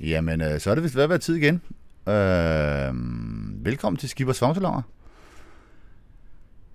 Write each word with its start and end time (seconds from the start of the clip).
Jamen, 0.00 0.40
øh, 0.40 0.60
så 0.60 0.70
er 0.70 0.74
det 0.74 0.84
vist 0.84 0.96
ved 0.96 1.02
at 1.02 1.08
være 1.08 1.18
tid 1.18 1.34
igen. 1.34 1.62
Øh, 2.08 2.94
velkommen 3.64 3.98
til 3.98 4.08
Skibers 4.08 4.38
Fangsalonger. 4.38 4.82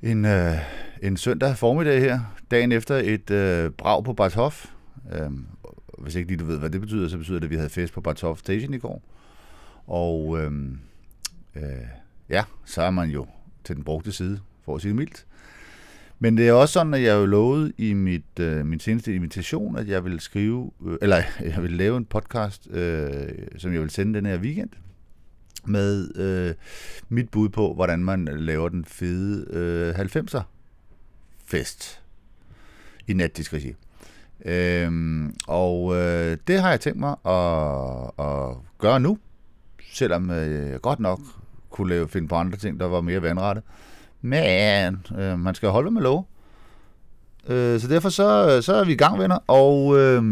En, 0.02 0.26
øh, 0.26 0.56
en 1.02 1.18
søndag 1.18 1.58
formiddag 1.58 2.02
her, 2.02 2.20
dagen 2.52 2.72
efter 2.72 2.96
et 2.96 3.32
øh, 3.32 3.72
brag 3.72 4.04
på 4.04 4.14
Barthof. 4.14 4.66
Øh, 5.12 5.30
hvis 5.98 6.16
ikke 6.16 6.28
lige 6.28 6.40
du 6.40 6.46
ved, 6.46 6.60
hvad 6.60 6.70
det 6.70 6.82
betyder, 6.82 7.10
så 7.10 7.18
betyder 7.18 7.40
det, 7.40 7.46
at 7.48 7.52
vi 7.52 7.56
havde 7.56 7.70
fest 7.70 7.94
på 7.94 8.02
Barthof 8.02 8.40
Station 8.40 8.74
i 8.74 8.78
går. 8.78 9.02
Og 9.88 10.40
øh, 10.40 10.52
øh, 11.56 11.64
ja, 12.30 12.44
så 12.66 12.82
er 12.82 12.92
man 12.92 13.10
jo 13.10 13.28
til 13.64 13.76
den 13.76 13.84
brugte 13.84 14.12
side, 14.12 14.40
for 14.66 14.76
at 14.76 14.82
sige 14.82 14.90
det 14.90 14.96
mildt. 14.96 15.26
Men 16.20 16.38
det 16.38 16.48
er 16.48 16.54
også 16.54 16.74
sådan, 16.74 16.94
at 16.94 17.04
jeg 17.04 17.16
jo 17.16 17.26
lovede 17.26 17.74
i 17.78 17.94
mit, 17.94 18.40
øh, 18.40 18.66
min 18.66 18.80
seneste 18.80 19.16
invitation, 19.16 19.78
at 19.78 19.88
jeg 19.88 20.06
vil 20.06 20.20
skrive, 20.20 20.72
øh, 20.86 20.98
eller 21.02 21.22
jeg 21.56 21.64
vil 21.64 21.72
lave 21.72 21.98
en 21.98 22.06
podcast, 22.06 22.68
øh, 22.72 23.30
som 23.58 23.74
jeg 23.74 23.82
vil 23.82 23.90
sende 23.90 24.14
den 24.14 24.26
her 24.26 24.38
weekend, 24.38 24.70
med 25.66 26.18
øh, 26.18 26.56
mit 27.10 27.30
bud 27.30 27.50
på, 27.50 27.74
hvordan 27.74 28.04
man 28.04 28.26
laver 28.26 28.70
den 28.70 28.86
fede 28.86 29.46
øh, 29.50 30.00
90'er 30.00 30.42
fest 31.46 32.02
i 33.08 33.14
natdisk 33.14 33.54
regi. 33.54 33.74
Øhm, 34.46 35.34
og 35.48 35.96
øh, 35.96 36.38
det 36.48 36.62
har 36.62 36.70
jeg 36.70 36.80
tænkt 36.80 37.00
mig 37.00 37.16
at, 37.26 38.26
at 38.26 38.58
gøre 38.78 39.00
nu, 39.00 39.18
selvom 39.92 40.32
øh, 40.32 40.70
jeg 40.70 40.82
godt 40.82 41.00
nok 41.00 41.20
kunne 41.70 41.90
lave, 41.90 42.08
finde 42.08 42.28
på 42.28 42.36
andre 42.36 42.58
ting, 42.58 42.80
der 42.80 42.86
var 42.86 43.02
mere 43.02 43.22
vandrette. 43.22 43.62
Men 44.22 45.06
øh, 45.18 45.40
man 45.40 45.56
skal 45.56 45.70
holde 45.70 45.92
med 45.92 46.02
lov. 46.02 46.28
Øh, 47.48 47.80
så 47.80 47.88
derfor 47.88 48.10
så, 48.10 48.56
øh, 48.56 48.64
så 48.64 48.74
er 48.74 48.84
vi 48.84 48.92
i 48.92 48.96
gang, 48.96 49.20
venner. 49.20 49.38
Og 49.48 49.98
øh, 49.98 50.24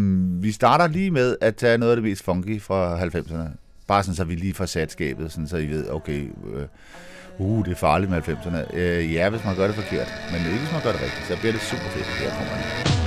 vi 0.44 0.52
starter 0.52 0.88
lige 0.88 1.12
med 1.12 1.36
at 1.42 1.56
tage 1.56 1.78
noget 1.78 1.92
af 1.92 1.96
det 1.96 2.04
mest 2.04 2.24
funky 2.24 2.62
fra 2.62 3.00
90'erne. 3.00 3.50
Bare 3.88 4.04
sådan, 4.04 4.16
så 4.16 4.24
vi 4.24 4.36
lige 4.36 4.54
får 4.54 4.66
sat 4.66 4.92
skabet, 4.92 5.32
sådan, 5.32 5.48
så 5.48 5.58
I 5.58 5.68
ved, 5.68 5.90
okay, 5.90 6.30
øh, 6.54 6.66
uh, 7.38 7.66
det 7.66 7.72
er 7.72 7.76
farligt 7.76 8.12
med 8.12 8.22
90'erne. 8.22 8.78
Øh, 8.78 9.14
ja, 9.14 9.30
hvis 9.30 9.46
man 9.46 9.56
gør 9.56 9.68
det 9.68 9.76
forkert. 9.76 10.14
Men 10.32 10.46
ikke 10.46 10.60
hvis 10.60 10.72
man 10.72 10.82
gør 10.82 10.92
det 10.92 11.02
rigtigt, 11.02 11.28
så 11.28 11.38
bliver 11.40 11.52
det 11.52 11.62
super 11.62 11.90
fedt. 11.90 12.06
Her 12.06 12.30
kommer 12.30 12.54
den. 12.54 13.07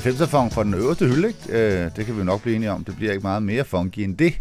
90'er 0.00 0.26
funk 0.26 0.52
fra 0.52 0.64
den 0.64 0.74
øverste 0.74 1.06
hylde, 1.06 1.28
ikke? 1.28 1.84
Øh, 1.84 1.90
det 1.96 2.06
kan 2.06 2.18
vi 2.18 2.24
nok 2.24 2.42
blive 2.42 2.56
enige 2.56 2.70
om. 2.70 2.84
Det 2.84 2.96
bliver 2.96 3.12
ikke 3.12 3.22
meget 3.22 3.42
mere 3.42 3.64
funky 3.64 3.98
end 3.98 4.16
det. 4.16 4.40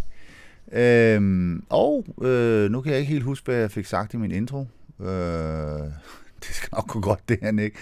Øhm, 0.71 1.63
og 1.69 2.05
øh, 2.21 2.71
nu 2.71 2.81
kan 2.81 2.91
jeg 2.91 2.99
ikke 2.99 3.11
helt 3.11 3.23
huske, 3.23 3.45
hvad 3.45 3.55
jeg 3.55 3.71
fik 3.71 3.85
sagt 3.85 4.13
i 4.13 4.17
min 4.17 4.31
intro. 4.31 4.67
Øh, 4.99 5.07
det 6.43 6.55
skal 6.55 6.69
nok 6.73 6.87
gå 6.87 6.99
godt, 6.99 7.29
det 7.29 7.39
her, 7.41 7.63
ikke? 7.63 7.77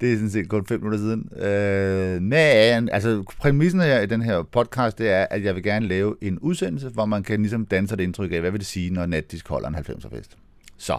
Det 0.00 0.12
er 0.12 0.16
sådan 0.16 0.30
set 0.30 0.48
kun 0.48 0.66
fem 0.66 0.80
minutter 0.80 0.98
siden. 0.98 1.28
Øh, 1.42 2.22
men, 2.22 2.88
altså, 2.92 3.24
præmissen 3.38 3.80
her 3.80 4.00
i 4.00 4.06
den 4.06 4.22
her 4.22 4.42
podcast, 4.42 4.98
det 4.98 5.10
er, 5.10 5.26
at 5.30 5.44
jeg 5.44 5.54
vil 5.54 5.62
gerne 5.62 5.88
lave 5.88 6.16
en 6.20 6.38
udsendelse, 6.38 6.88
hvor 6.88 7.06
man 7.06 7.22
kan 7.22 7.40
ligesom 7.40 7.66
danse 7.66 7.96
det 7.96 8.02
et 8.02 8.04
indtryk 8.04 8.32
af, 8.32 8.40
hvad 8.40 8.50
vil 8.50 8.60
det 8.60 8.66
sige, 8.66 8.90
når 8.90 9.06
Natdisk 9.06 9.48
holder 9.48 9.68
en 9.68 9.74
90'er 9.74 10.16
fest. 10.16 10.36
Så, 10.78 10.98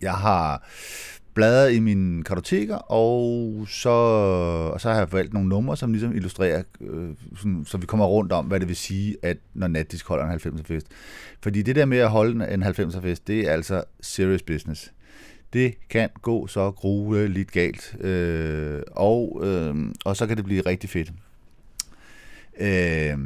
jeg 0.00 0.12
har 0.12 0.68
bladret 1.40 1.72
i 1.72 1.80
mine 1.80 2.22
kartoteker, 2.22 2.76
og 2.76 3.66
så, 3.68 3.88
og 4.74 4.80
så 4.80 4.88
har 4.88 4.98
jeg 4.98 5.12
valgt 5.12 5.32
nogle 5.32 5.48
numre, 5.48 5.76
som 5.76 5.92
ligesom 5.92 6.16
illustrerer, 6.16 6.62
øh, 6.80 7.08
sådan, 7.36 7.64
så 7.66 7.78
vi 7.78 7.86
kommer 7.86 8.06
rundt 8.06 8.32
om, 8.32 8.46
hvad 8.46 8.60
det 8.60 8.68
vil 8.68 8.76
sige, 8.76 9.16
at 9.22 9.36
når 9.54 9.68
Natdisk 9.68 10.08
holder 10.08 10.24
en 10.24 10.32
90'er 10.32 10.62
fest. 10.62 10.86
Fordi 11.42 11.62
det 11.62 11.76
der 11.76 11.84
med 11.84 11.98
at 11.98 12.10
holde 12.10 12.54
en 12.54 12.62
90'er 12.62 13.00
fest, 13.00 13.26
det 13.26 13.48
er 13.48 13.52
altså 13.52 13.84
serious 14.00 14.42
business. 14.42 14.92
Det 15.52 15.74
kan 15.90 16.08
gå 16.22 16.46
så 16.46 16.70
grueligt 16.70 17.52
galt, 17.52 17.96
øh, 18.00 18.82
og, 18.92 19.40
øh, 19.44 19.74
og 20.04 20.16
så 20.16 20.26
kan 20.26 20.36
det 20.36 20.44
blive 20.44 20.62
rigtig 20.66 20.90
fedt. 20.90 21.12
Øh, 22.60 23.18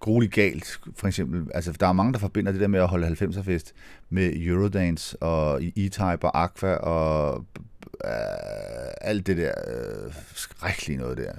grueligt 0.00 0.32
galt, 0.32 0.80
for 0.96 1.06
eksempel. 1.06 1.46
Altså, 1.54 1.72
der 1.72 1.86
er 1.86 1.92
mange, 1.92 2.12
der 2.12 2.18
forbinder 2.18 2.52
det 2.52 2.60
der 2.60 2.68
med 2.68 2.80
at 2.80 2.88
holde 2.88 3.06
90'er 3.06 3.42
fest 3.42 3.74
med 4.10 4.32
Eurodance 4.36 5.22
og 5.22 5.60
E-Type 5.60 6.24
og 6.24 6.42
Aqua 6.42 6.74
og 6.74 7.44
øh, 8.04 8.10
alt 9.00 9.26
det 9.26 9.36
der 9.36 9.52
øh, 9.66 10.12
skrækkelige 10.34 10.98
noget 10.98 11.18
der. 11.18 11.32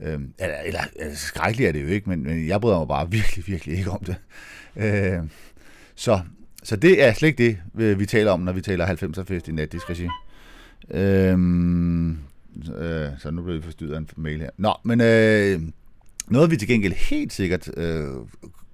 Øh, 0.00 0.20
eller, 0.38 0.56
eller, 0.64 0.80
eller 0.96 1.14
skrækkeligt 1.14 1.68
er 1.68 1.72
det 1.72 1.82
jo 1.82 1.88
ikke, 1.88 2.10
men, 2.10 2.22
men 2.22 2.48
jeg 2.48 2.60
bryder 2.60 2.78
mig 2.78 2.88
bare 2.88 3.10
virkelig, 3.10 3.46
virkelig 3.46 3.78
ikke 3.78 3.90
om 3.90 4.04
det. 4.04 4.16
Øh, 4.76 5.22
så, 5.94 6.20
så 6.62 6.76
det 6.76 7.04
er 7.04 7.12
slet 7.12 7.28
ikke 7.28 7.44
det, 7.44 7.58
øh, 7.78 8.00
vi 8.00 8.06
taler 8.06 8.30
om, 8.30 8.40
når 8.40 8.52
vi 8.52 8.60
taler 8.60 8.86
90'er 8.86 9.22
fest 9.22 9.48
i 9.48 9.52
natdisk 9.52 9.90
regi. 9.90 10.08
Øhm, 10.90 12.10
øh, 12.76 13.08
så 13.18 13.30
nu 13.30 13.42
bliver 13.42 13.56
vi 13.56 13.62
forstyrret 13.62 13.94
af 13.94 13.98
en 13.98 14.08
mail 14.16 14.40
her. 14.40 14.50
Nå, 14.56 14.74
men 14.84 15.00
øh, 15.00 15.60
noget 16.30 16.50
vi 16.50 16.56
til 16.56 16.68
gengæld 16.68 16.92
helt 16.92 17.32
sikkert 17.32 17.70
øh, 17.76 18.06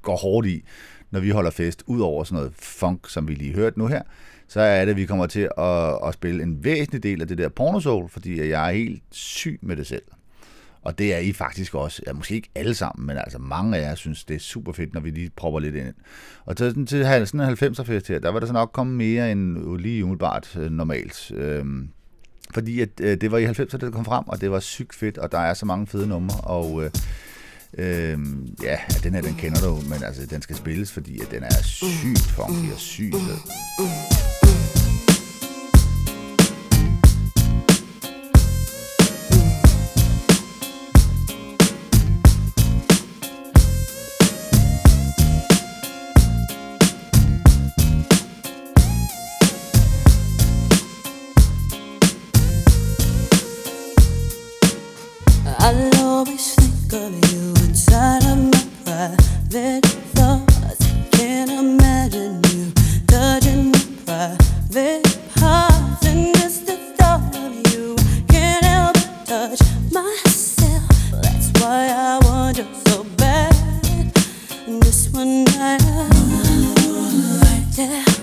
går 0.03 0.17
hårdt 0.17 0.47
i, 0.47 0.65
når 1.11 1.21
vi 1.21 1.31
holder 1.31 1.51
fest, 1.51 1.83
ud 1.87 2.01
over 2.01 2.25
sådan 2.25 2.37
noget 2.37 2.53
funk, 2.59 3.09
som 3.09 3.29
vi 3.29 3.35
lige 3.35 3.55
hørte 3.55 3.79
nu 3.79 3.87
her, 3.87 4.03
så 4.49 4.61
er 4.61 4.85
det, 4.85 4.91
at 4.91 4.97
vi 4.97 5.07
kommer 5.07 5.27
til 5.27 5.49
at, 5.59 6.09
at 6.09 6.15
spille 6.15 6.43
en 6.43 6.65
væsentlig 6.65 7.03
del 7.03 7.21
af 7.21 7.29
det 7.29 7.39
der 7.39 7.49
pornosoul, 7.49 8.09
fordi 8.09 8.49
jeg 8.49 8.69
er 8.69 8.73
helt 8.73 9.03
syg 9.11 9.59
med 9.63 9.77
det 9.77 9.87
selv. 9.87 10.03
Og 10.83 10.99
det 10.99 11.15
er 11.15 11.19
I 11.19 11.33
faktisk 11.33 11.75
også. 11.75 12.03
Ja, 12.07 12.13
måske 12.13 12.35
ikke 12.35 12.51
alle 12.55 12.75
sammen, 12.75 13.07
men 13.07 13.17
altså 13.17 13.39
mange 13.39 13.77
af 13.77 13.83
jer 13.83 13.95
synes, 13.95 14.25
det 14.25 14.35
er 14.35 14.41
super 14.41 14.73
fedt, 14.73 14.95
når 14.95 15.01
vi 15.01 15.11
lige 15.11 15.31
propper 15.37 15.61
lidt 15.61 15.75
ind. 15.75 15.95
Og 16.45 16.57
til, 16.57 16.87
til 16.87 17.27
sådan 17.27 17.41
en 17.41 17.53
90'er 17.53 17.83
fest 17.83 18.09
her, 18.09 18.19
der 18.19 18.31
var 18.31 18.41
der 18.41 18.47
så 18.47 18.53
nok 18.53 18.71
komme 18.73 18.97
mere 18.97 19.33
end 19.33 19.79
lige 19.79 20.05
umiddelbart 20.05 20.57
øh, 20.57 20.71
normalt. 20.71 21.33
Øhm, 21.35 21.89
fordi 22.55 22.81
at, 22.81 22.89
øh, 23.01 23.21
det 23.21 23.31
var 23.31 23.39
i 23.39 23.47
90'erne, 23.47 23.77
det 23.77 23.93
kom 23.93 24.05
frem, 24.05 24.29
og 24.29 24.41
det 24.41 24.51
var 24.51 24.61
sygt 24.61 24.95
fedt, 24.95 25.19
og 25.19 25.33
der 25.33 25.39
er 25.39 25.55
så 25.55 25.67
mange 25.67 25.87
fede 25.87 26.07
numre, 26.07 26.41
og 26.41 26.85
øh, 26.85 26.91
øh, 27.79 28.19
ja, 28.63 28.79
den 29.03 29.15
her, 29.15 29.23
den 29.23 29.35
kender 29.35 29.61
du, 29.61 29.81
men 29.89 30.05
altså, 30.05 30.27
den 30.27 30.43
skal 30.43 30.57
spilles, 30.57 30.93
fordi 30.93 31.21
at 31.21 31.31
den 31.31 31.43
er 31.43 31.63
sygt 31.63 32.21
funky 32.37 32.73
og 32.73 32.79
sygt 32.79 33.15
fed. 33.15 34.34
One 75.65 75.79
night, 77.41 78.14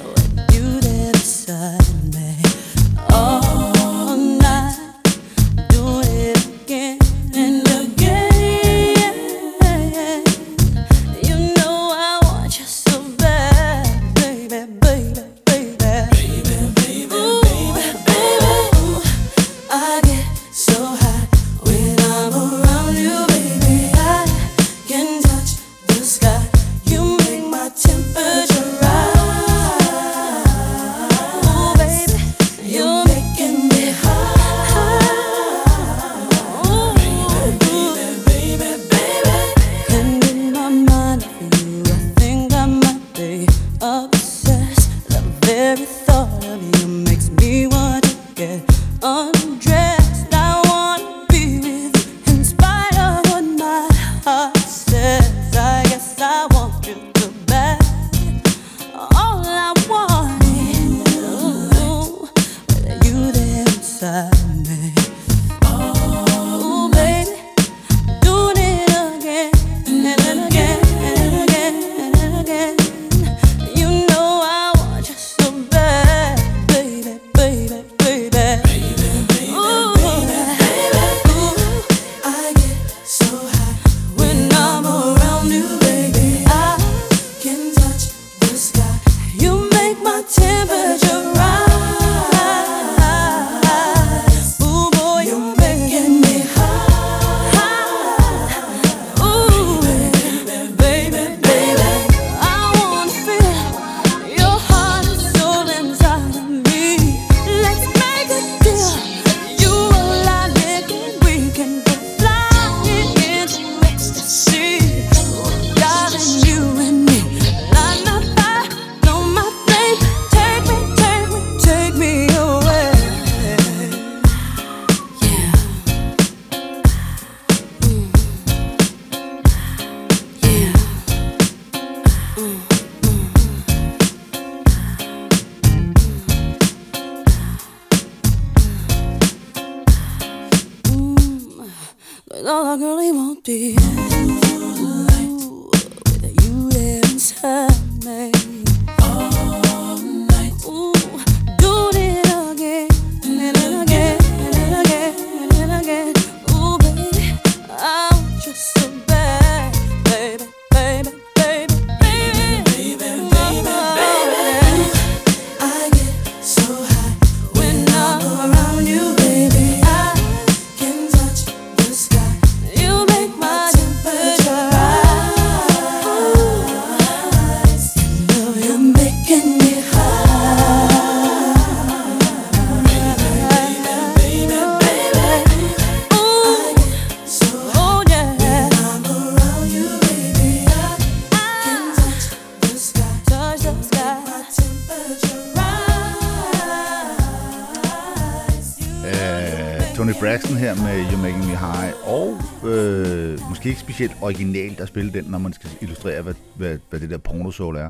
måske 203.61 203.69
ikke 203.69 203.81
specielt 203.81 204.11
originalt 204.21 204.79
at 204.79 204.87
spille 204.87 205.13
den, 205.13 205.25
når 205.25 205.37
man 205.37 205.53
skal 205.53 205.69
illustrere, 205.81 206.21
hvad, 206.21 206.33
hvad, 206.55 206.77
hvad 206.89 206.99
det 206.99 207.09
der 207.09 207.17
pornosol 207.17 207.75
er. 207.75 207.89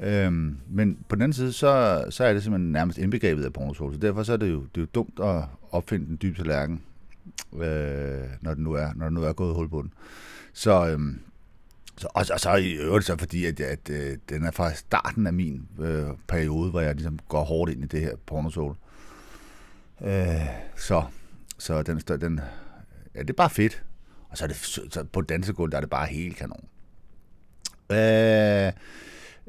Øhm, 0.00 0.56
men 0.68 0.98
på 1.08 1.16
den 1.16 1.22
anden 1.22 1.32
side, 1.32 1.52
så, 1.52 2.04
så 2.10 2.24
er 2.24 2.32
det 2.32 2.42
simpelthen 2.42 2.72
nærmest 2.72 2.98
indbegrebet 2.98 3.44
af 3.44 3.52
pornosol, 3.52 3.92
så 3.92 3.98
derfor 3.98 4.22
så 4.22 4.32
er 4.32 4.36
det 4.36 4.50
jo, 4.50 4.60
det 4.60 4.76
er 4.76 4.80
jo 4.80 4.86
dumt 4.94 5.20
at 5.22 5.42
opfinde 5.70 6.06
den 6.06 6.18
dybe 6.22 6.36
tallerken, 6.36 6.82
øh, 7.52 8.24
når, 8.40 8.54
den 8.54 8.64
nu 8.64 8.72
er, 8.72 8.88
når 8.94 9.06
den 9.06 9.14
nu 9.14 9.22
er 9.22 9.32
gået 9.32 9.54
hul 9.54 9.68
på 9.68 9.82
den. 9.82 9.92
Så, 10.52 10.88
øhm, 10.88 11.18
så, 11.96 12.08
og, 12.14 12.24
og 12.32 12.40
så 12.40 12.54
i 12.54 12.72
øvrigt 12.72 13.06
så 13.06 13.16
fordi, 13.18 13.44
at, 13.44 13.60
at 13.60 13.90
øh, 13.90 14.16
den 14.28 14.44
er 14.44 14.50
fra 14.50 14.74
starten 14.74 15.26
af 15.26 15.32
min 15.32 15.68
øh, 15.78 16.06
periode, 16.28 16.70
hvor 16.70 16.80
jeg 16.80 16.94
ligesom 16.94 17.18
går 17.28 17.44
hårdt 17.44 17.72
ind 17.72 17.84
i 17.84 17.86
det 17.86 18.00
her 18.00 18.16
pornosol. 18.26 18.76
Øh, 20.04 20.46
så 20.76 21.02
så 21.58 21.82
den, 21.82 21.98
den, 21.98 22.40
ja, 23.14 23.20
det 23.20 23.30
er 23.30 23.34
bare 23.34 23.50
fedt. 23.50 23.82
Og 24.36 24.38
så 24.38 24.44
er 24.44 24.48
det 24.48 24.56
så- 24.56 25.04
på 25.12 25.20
dansegulvet, 25.20 25.72
der 25.72 25.76
er 25.78 25.80
det 25.80 25.90
bare 25.90 26.06
helt 26.06 26.36
kanon. 26.36 26.64
Øh, 27.92 28.72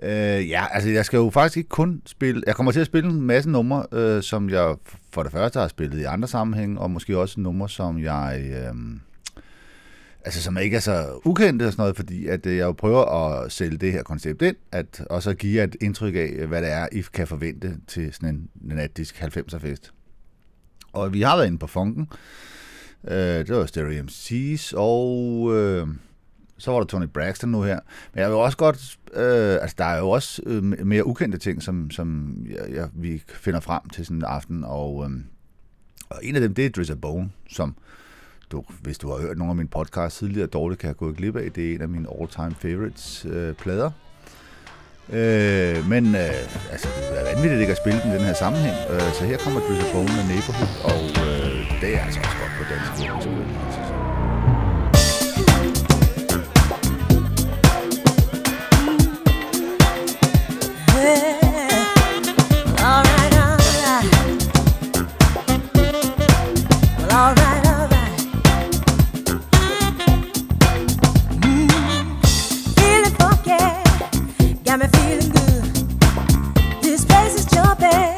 øh, 0.01 0.50
ja, 0.50 0.65
altså 0.72 0.89
jeg 0.89 1.06
skal 1.06 1.17
jo 1.17 1.29
faktisk 1.29 1.58
ikke 1.58 1.70
kun 1.70 2.01
spille, 2.06 2.44
jeg 2.48 2.56
kommer 2.56 2.72
til 2.72 2.79
at 2.79 2.86
spille 2.86 3.10
en 3.10 3.22
masse 3.22 3.50
numre, 3.50 3.86
øh, 3.91 4.24
som 4.24 4.50
jeg 4.50 4.75
for 5.12 5.24
det 5.24 5.32
første 5.32 5.60
har 5.60 5.67
spillet 5.67 6.00
i 6.00 6.03
andre 6.03 6.27
sammenhænge, 6.27 6.79
og 6.79 6.91
måske 6.91 7.17
også 7.17 7.39
numre, 7.39 7.70
som 7.70 8.00
jeg... 8.00 8.41
Øh, 8.50 8.74
altså 10.25 10.41
som 10.41 10.58
ikke 10.58 10.75
er 10.75 10.79
så 10.79 11.20
ukendte 11.25 11.63
og 11.65 11.72
sådan 11.72 11.82
noget, 11.82 11.96
fordi 11.96 12.27
at 12.27 12.46
øh, 12.46 12.58
jeg 12.58 12.63
jo 12.65 12.72
prøver 12.72 13.06
at 13.06 13.51
sælge 13.51 13.77
det 13.77 13.91
her 13.91 14.03
koncept 14.03 14.41
ind, 14.41 14.56
at, 14.72 15.01
og 15.10 15.24
så 15.24 15.34
give 15.34 15.63
et 15.63 15.75
indtryk 15.82 16.15
af, 16.15 16.48
hvad 16.48 16.62
det 16.62 16.72
er, 16.72 16.88
I 16.91 17.03
kan 17.13 17.27
forvente 17.27 17.77
til 17.88 18.13
sådan 18.13 18.29
en, 18.29 18.50
en 18.72 18.75
natdisk 18.77 19.22
90'er 19.24 19.58
fest. 19.58 19.91
Og 20.94 21.13
vi 21.13 21.22
har 21.22 21.36
været 21.36 21.48
inde 21.48 21.58
på 21.60 21.67
funken. 21.67 22.08
Øh, 23.07 23.47
det 23.47 23.49
var 23.49 23.65
Stereo 23.65 24.03
MC's, 24.03 24.77
og 24.77 25.49
øh, 25.53 25.87
så 26.57 26.71
var 26.71 26.79
der 26.79 26.85
Tony 26.85 27.05
Braxton 27.13 27.49
nu 27.49 27.61
her. 27.61 27.79
Men 28.13 28.21
jeg 28.21 28.29
vil 28.29 28.37
også 28.37 28.57
godt... 28.57 28.97
Øh, 29.13 29.57
altså, 29.61 29.75
der 29.77 29.85
er 29.85 29.97
jo 29.97 30.09
også 30.09 30.41
øh, 30.45 30.63
mere 30.63 31.07
ukendte 31.07 31.37
ting, 31.37 31.63
som, 31.63 31.91
som 31.91 32.37
jeg, 32.49 32.75
jeg, 32.75 32.89
vi 32.93 33.23
finder 33.27 33.59
frem 33.59 33.89
til 33.89 34.05
sådan 34.05 34.17
en 34.17 34.23
aften, 34.23 34.63
og, 34.63 35.05
øh, 35.05 35.19
og 36.09 36.19
en 36.23 36.35
af 36.35 36.41
dem, 36.41 36.53
det 36.53 36.65
er 36.65 36.69
Drizzy 36.69 36.91
Bone, 36.91 37.29
som 37.49 37.75
du, 38.51 38.63
hvis 38.81 38.97
du 38.97 39.09
har 39.09 39.17
hørt 39.21 39.37
nogle 39.37 39.51
af 39.51 39.55
mine 39.55 39.69
podcasts 39.69 40.19
tidligere, 40.19 40.47
dårligt 40.47 40.81
kan 40.81 40.87
jeg 40.87 40.95
gå 40.95 41.11
glip 41.11 41.35
af. 41.35 41.51
Det 41.51 41.69
er 41.69 41.75
en 41.75 41.81
af 41.81 41.89
mine 41.89 42.07
all-time 42.19 42.55
favorites 42.55 43.25
øh, 43.29 43.53
plader. 43.53 43.91
Øh, 45.13 45.89
men 45.89 46.15
øh, 46.15 46.71
altså, 46.71 46.87
det 47.11 47.19
er 47.19 47.33
vanvittigt 47.33 47.61
ikke 47.61 47.71
at 47.71 47.77
spille 47.77 48.01
den 48.01 48.11
i 48.11 48.13
den 48.13 48.25
her 48.25 48.33
sammenhæng. 48.33 48.75
Øh, 48.89 49.13
så 49.13 49.25
her 49.25 49.37
kommer 49.37 49.59
Drizzy 49.59 49.85
Bone 49.93 50.11
med 50.17 50.25
Neighborhood, 50.33 50.73
og 50.83 51.01
øh, 51.25 51.81
det 51.81 51.95
er 51.95 51.99
altså 52.05 52.19
også 52.19 52.37
godt 52.41 52.53
på 52.57 52.63
dansk. 52.73 52.91
det 52.97 53.23
skulle 53.23 53.47
got 74.77 74.93
me 74.93 75.00
feeling 75.00 75.29
good. 75.31 75.63
This 76.81 77.05
place 77.05 77.36
is 77.36 77.46
jumping, 77.46 78.15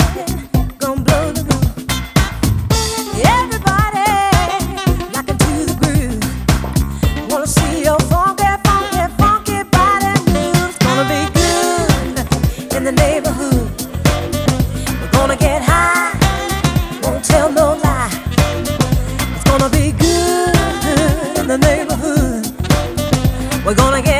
gonna 0.78 1.01
blow 1.01 1.32
the 1.32 1.44
roof. 1.44 1.66
Everybody 3.25 4.10
the 5.16 5.75
groove. 5.80 7.32
Wanna 7.32 7.48
see 7.48 7.84
your 7.84 8.00
funky, 8.12 8.44
funky, 8.66 9.04
funky 9.18 9.63
body 9.72 10.13
gonna 10.84 11.06
be 11.08 11.22
good 11.39 12.75
in 12.75 12.84
the 12.84 12.92
neighborhood. 12.92 13.70
We're 15.01 15.12
gonna 15.12 15.38
get 15.38 15.62
high, 15.62 16.18
won't 17.04 17.24
tell 17.24 17.51
no 17.51 17.75
lie. 17.75 18.12
It's 19.36 19.44
gonna 19.46 19.70
be 19.70 19.92
good 19.94 21.39
in 21.39 21.48
the 21.48 21.58
neighborhood. 21.58 22.48
We're 23.66 23.75
gonna 23.75 24.01
get 24.01 24.19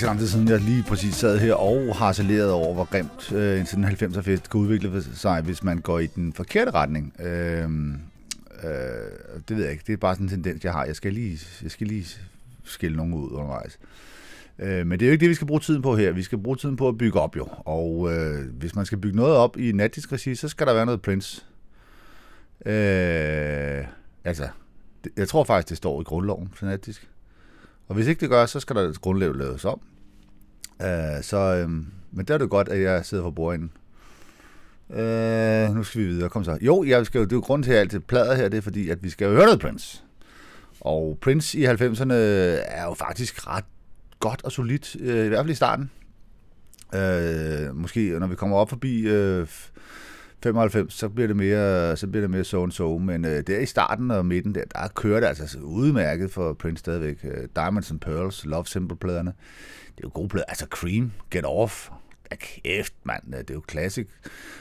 ikke 0.00 0.06
så 0.06 0.10
lang 0.10 0.18
tid 0.18 0.28
siden, 0.28 0.48
jeg 0.48 0.60
lige 0.60 0.82
præcis 0.82 1.14
sad 1.14 1.38
her 1.38 1.54
og 1.54 1.96
harceleret 1.96 2.52
over, 2.52 2.74
hvor 2.74 2.84
grimt 2.84 3.32
øh, 3.32 3.60
en 3.60 3.66
sådan 3.66 3.84
90'er 3.84 4.20
fest 4.20 4.50
kan 4.50 4.60
udvikle 4.60 5.02
sig, 5.02 5.42
hvis 5.42 5.62
man 5.62 5.78
går 5.78 5.98
i 5.98 6.06
den 6.06 6.32
forkerte 6.32 6.70
retning. 6.70 7.14
Øh, 7.18 7.64
øh, 7.64 8.70
det 9.48 9.56
ved 9.56 9.62
jeg 9.62 9.72
ikke. 9.72 9.84
Det 9.86 9.92
er 9.92 9.96
bare 9.96 10.14
sådan 10.14 10.26
en 10.26 10.30
tendens, 10.30 10.64
jeg 10.64 10.72
har. 10.72 10.84
Jeg 10.84 10.96
skal 10.96 11.12
lige, 11.12 11.38
jeg 11.62 11.70
skal 11.70 11.86
lige 11.86 12.06
skille 12.64 12.96
nogen 12.96 13.14
ud 13.14 13.30
undervejs. 13.30 13.78
Øh, 14.58 14.86
men 14.86 15.00
det 15.00 15.06
er 15.06 15.08
jo 15.08 15.12
ikke 15.12 15.20
det, 15.20 15.28
vi 15.28 15.34
skal 15.34 15.46
bruge 15.46 15.60
tiden 15.60 15.82
på 15.82 15.96
her. 15.96 16.12
Vi 16.12 16.22
skal 16.22 16.38
bruge 16.38 16.56
tiden 16.56 16.76
på 16.76 16.88
at 16.88 16.98
bygge 16.98 17.20
op 17.20 17.36
jo. 17.36 17.48
Og 17.58 18.12
øh, 18.12 18.54
hvis 18.58 18.74
man 18.76 18.86
skal 18.86 18.98
bygge 18.98 19.16
noget 19.16 19.36
op 19.36 19.58
i 19.58 19.72
natdisk 19.72 20.12
regi, 20.12 20.34
så 20.34 20.48
skal 20.48 20.66
der 20.66 20.74
være 20.74 20.86
noget 20.86 21.02
Prince. 21.02 21.44
Øh, 22.66 23.84
altså, 24.24 24.48
det, 25.04 25.12
jeg 25.16 25.28
tror 25.28 25.44
faktisk, 25.44 25.68
det 25.68 25.76
står 25.76 26.00
i 26.00 26.04
grundloven 26.04 26.50
fanatisk. 26.54 27.08
Og 27.88 27.94
hvis 27.94 28.06
ikke 28.06 28.20
det 28.20 28.30
gør, 28.30 28.46
så 28.46 28.60
skal 28.60 28.76
der 28.76 28.92
grundlag 28.92 29.34
laves 29.34 29.64
om. 29.64 29.80
Øh, 30.82 31.22
så, 31.22 31.36
øh, 31.36 31.70
men 32.12 32.24
der 32.28 32.34
er 32.34 32.38
det 32.38 32.50
godt, 32.50 32.68
at 32.68 32.80
jeg 32.80 33.04
sidder 33.06 33.24
for 33.24 33.30
bordenden. 33.30 33.70
Øh, 34.90 35.74
nu 35.74 35.82
skal 35.82 36.00
vi 36.00 36.06
videre. 36.06 36.28
Kom 36.28 36.44
så. 36.44 36.58
Jo, 36.60 36.84
jeg 36.84 37.06
skal 37.06 37.18
jo, 37.18 37.24
det 37.24 37.32
er 37.32 37.36
jo 37.36 37.40
grunden 37.40 37.62
til, 37.62 37.72
at 37.72 37.92
jeg 37.92 38.04
plader 38.04 38.34
her, 38.34 38.48
det 38.48 38.58
er 38.58 38.62
fordi, 38.62 38.90
at 38.90 39.02
vi 39.02 39.10
skal 39.10 39.24
jo 39.24 39.30
høre 39.30 39.44
noget 39.44 39.60
Prince. 39.60 40.02
Og 40.80 41.18
Prince 41.20 41.58
i 41.58 41.66
90'erne 41.66 42.12
er 42.12 42.84
jo 42.84 42.94
faktisk 42.94 43.46
ret 43.46 43.64
godt 44.20 44.44
og 44.44 44.52
solidt, 44.52 44.96
øh, 45.00 45.24
i 45.24 45.28
hvert 45.28 45.40
fald 45.40 45.50
i 45.50 45.54
starten. 45.54 45.90
Øh, 46.94 47.76
måske 47.76 48.18
når 48.18 48.26
vi 48.26 48.34
kommer 48.34 48.56
op 48.56 48.68
forbi 48.68 49.00
øh, 49.00 49.46
95, 50.42 50.94
så 50.94 51.08
bliver 51.08 51.26
det 51.26 51.36
mere, 51.36 51.96
så 51.96 52.06
bliver 52.06 52.20
det 52.20 52.30
mere 52.30 52.44
so 52.44 52.62
and 52.62 52.72
so, 52.72 52.98
men 52.98 53.24
øh, 53.24 53.42
der 53.46 53.58
i 53.58 53.66
starten 53.66 54.10
og 54.10 54.26
midten, 54.26 54.54
der, 54.54 54.64
der 54.74 54.88
kører 54.94 55.20
det 55.20 55.26
altså 55.26 55.58
udmærket 55.58 56.30
for 56.30 56.52
Prince 56.52 56.80
stadigvæk. 56.80 57.24
Øh, 57.24 57.48
Diamonds 57.56 57.90
and 57.90 58.00
Pearls, 58.00 58.44
Love 58.44 58.66
Simple-pladerne, 58.66 59.32
det 60.00 60.04
er 60.06 60.08
jo 60.14 60.20
gode 60.20 60.28
plader. 60.28 60.44
Altså 60.48 60.66
Cream, 60.70 61.12
Get 61.30 61.44
Off, 61.46 61.88
da 62.30 62.36
kæft 62.36 62.92
mand, 63.04 63.22
det 63.32 63.50
er 63.50 63.54
jo 63.54 63.62
classic. 63.70 64.06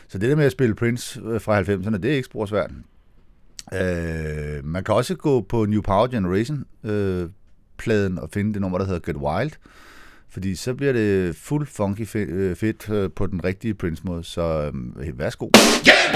Så 0.08 0.18
det 0.18 0.30
der 0.30 0.36
med 0.36 0.46
at 0.46 0.52
spille 0.52 0.76
Prince 0.76 1.22
øh, 1.26 1.42
fra 1.42 1.62
90'erne, 1.62 1.98
det 1.98 2.06
er 2.06 2.16
ikke 2.16 2.26
spor 2.26 2.46
svært. 2.46 2.72
Øh, 3.74 4.66
man 4.66 4.84
kan 4.84 4.96
også 4.96 5.16
gå 5.16 5.42
på 5.42 5.66
New 5.66 5.82
Power 5.82 6.08
Generation 6.08 6.66
øh, 6.84 7.30
pladen 7.78 8.20
og 8.20 8.30
finde 8.34 8.54
det 8.54 8.62
nummer, 8.62 8.78
der 8.78 8.86
hedder 8.86 9.00
Get 9.00 9.16
Wild. 9.18 9.52
Fordi 10.30 10.56
så 10.56 10.74
bliver 10.74 10.94
det 10.94 11.36
fuld 11.36 11.68
funky 11.68 12.02
fe- 12.06 12.18
øh, 12.18 12.56
fedt 12.56 12.90
øh, 12.90 13.10
på 13.16 13.28
den 13.28 13.44
rigtige 13.44 13.74
Prince-måde. 13.74 14.24
Så 14.24 14.72
øh, 15.00 15.20
værsgo. 15.20 15.50
You're 15.56 16.10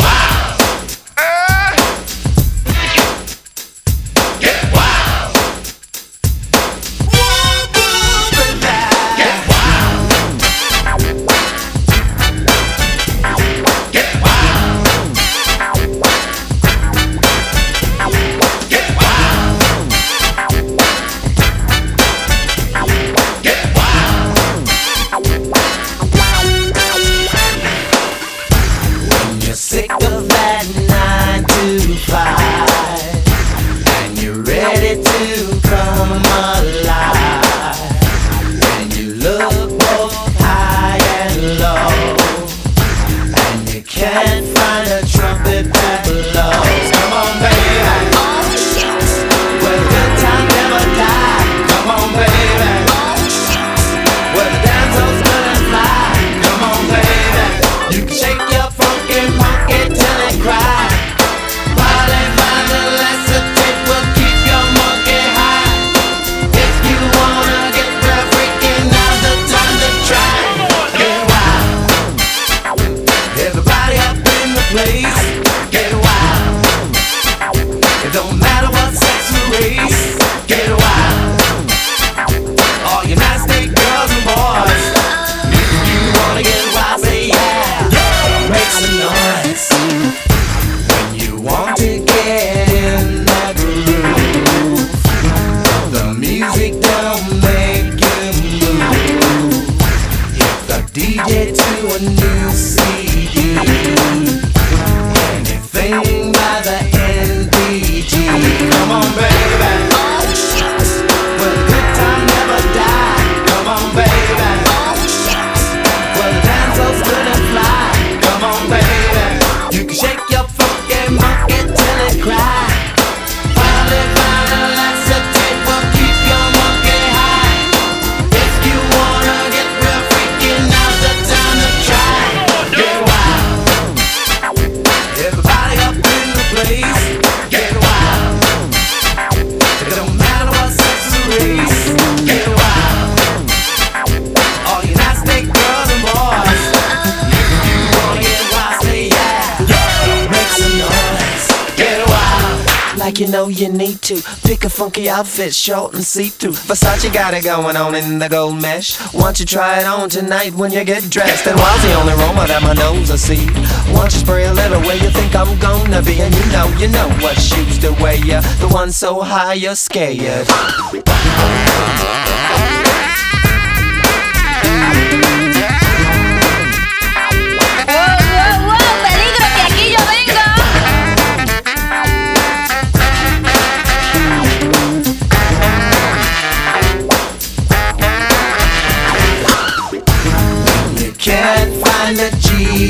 to 154.04 154.22
Pick 154.44 154.66
a 154.66 154.70
funky 154.70 155.10
outfit, 155.10 155.54
short 155.54 155.94
and 155.94 156.04
see-through. 156.04 156.52
Versace 156.52 157.12
got 157.14 157.34
it 157.34 157.44
going 157.44 157.78
on 157.78 157.96
in 157.96 158.20
the 158.20 158.28
gold 158.28 158.62
mesh. 158.62 158.98
Why 159.14 159.24
don't 159.24 159.40
you 159.40 159.46
try 159.46 159.80
it 159.80 159.86
on 159.86 160.10
tonight 160.10 160.54
when 160.54 160.72
you 160.72 160.84
get 160.84 161.10
dressed? 161.10 161.48
And 161.48 161.58
while's 161.58 161.82
the 161.84 161.94
only 161.94 162.14
aroma 162.14 162.46
that 162.48 162.62
my 162.62 162.74
nose 162.74 163.10
will 163.10 163.18
see 163.18 163.46
Why 163.92 164.02
don't 164.02 164.14
you 164.14 164.20
spray 164.20 164.46
a 164.46 164.54
little 164.54 164.82
where 164.82 164.98
you 164.98 165.10
think 165.10 165.36
I'm 165.36 165.58
gonna 165.60 166.02
be? 166.02 166.20
And 166.22 166.34
you 166.36 166.46
know, 166.52 166.68
you 166.78 166.88
know 166.90 167.10
what 167.24 167.40
shoes 167.40 167.80
to 167.80 167.92
wear. 168.02 168.18
Ya 168.18 168.42
The 168.60 168.68
one 168.68 168.92
so 168.92 169.22
high 169.22 169.54
you're 169.54 169.76
scared 169.76 170.48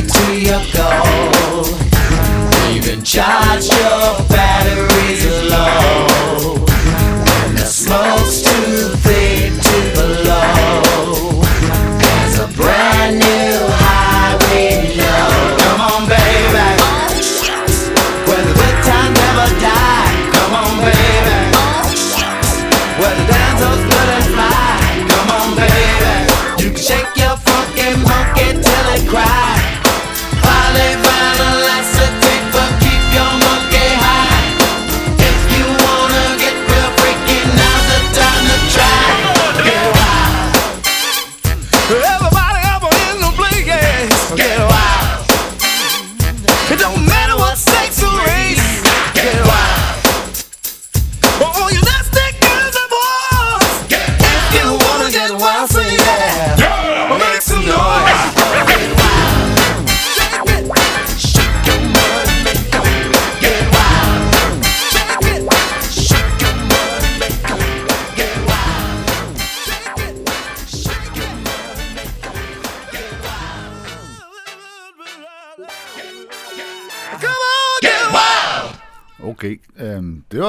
to 0.02 0.40
your 0.40 0.62
goal. 0.74 1.66
Even 2.74 3.04
charge 3.04 3.68
your 3.68 4.28
batteries 4.28 5.26
low. 5.52 5.53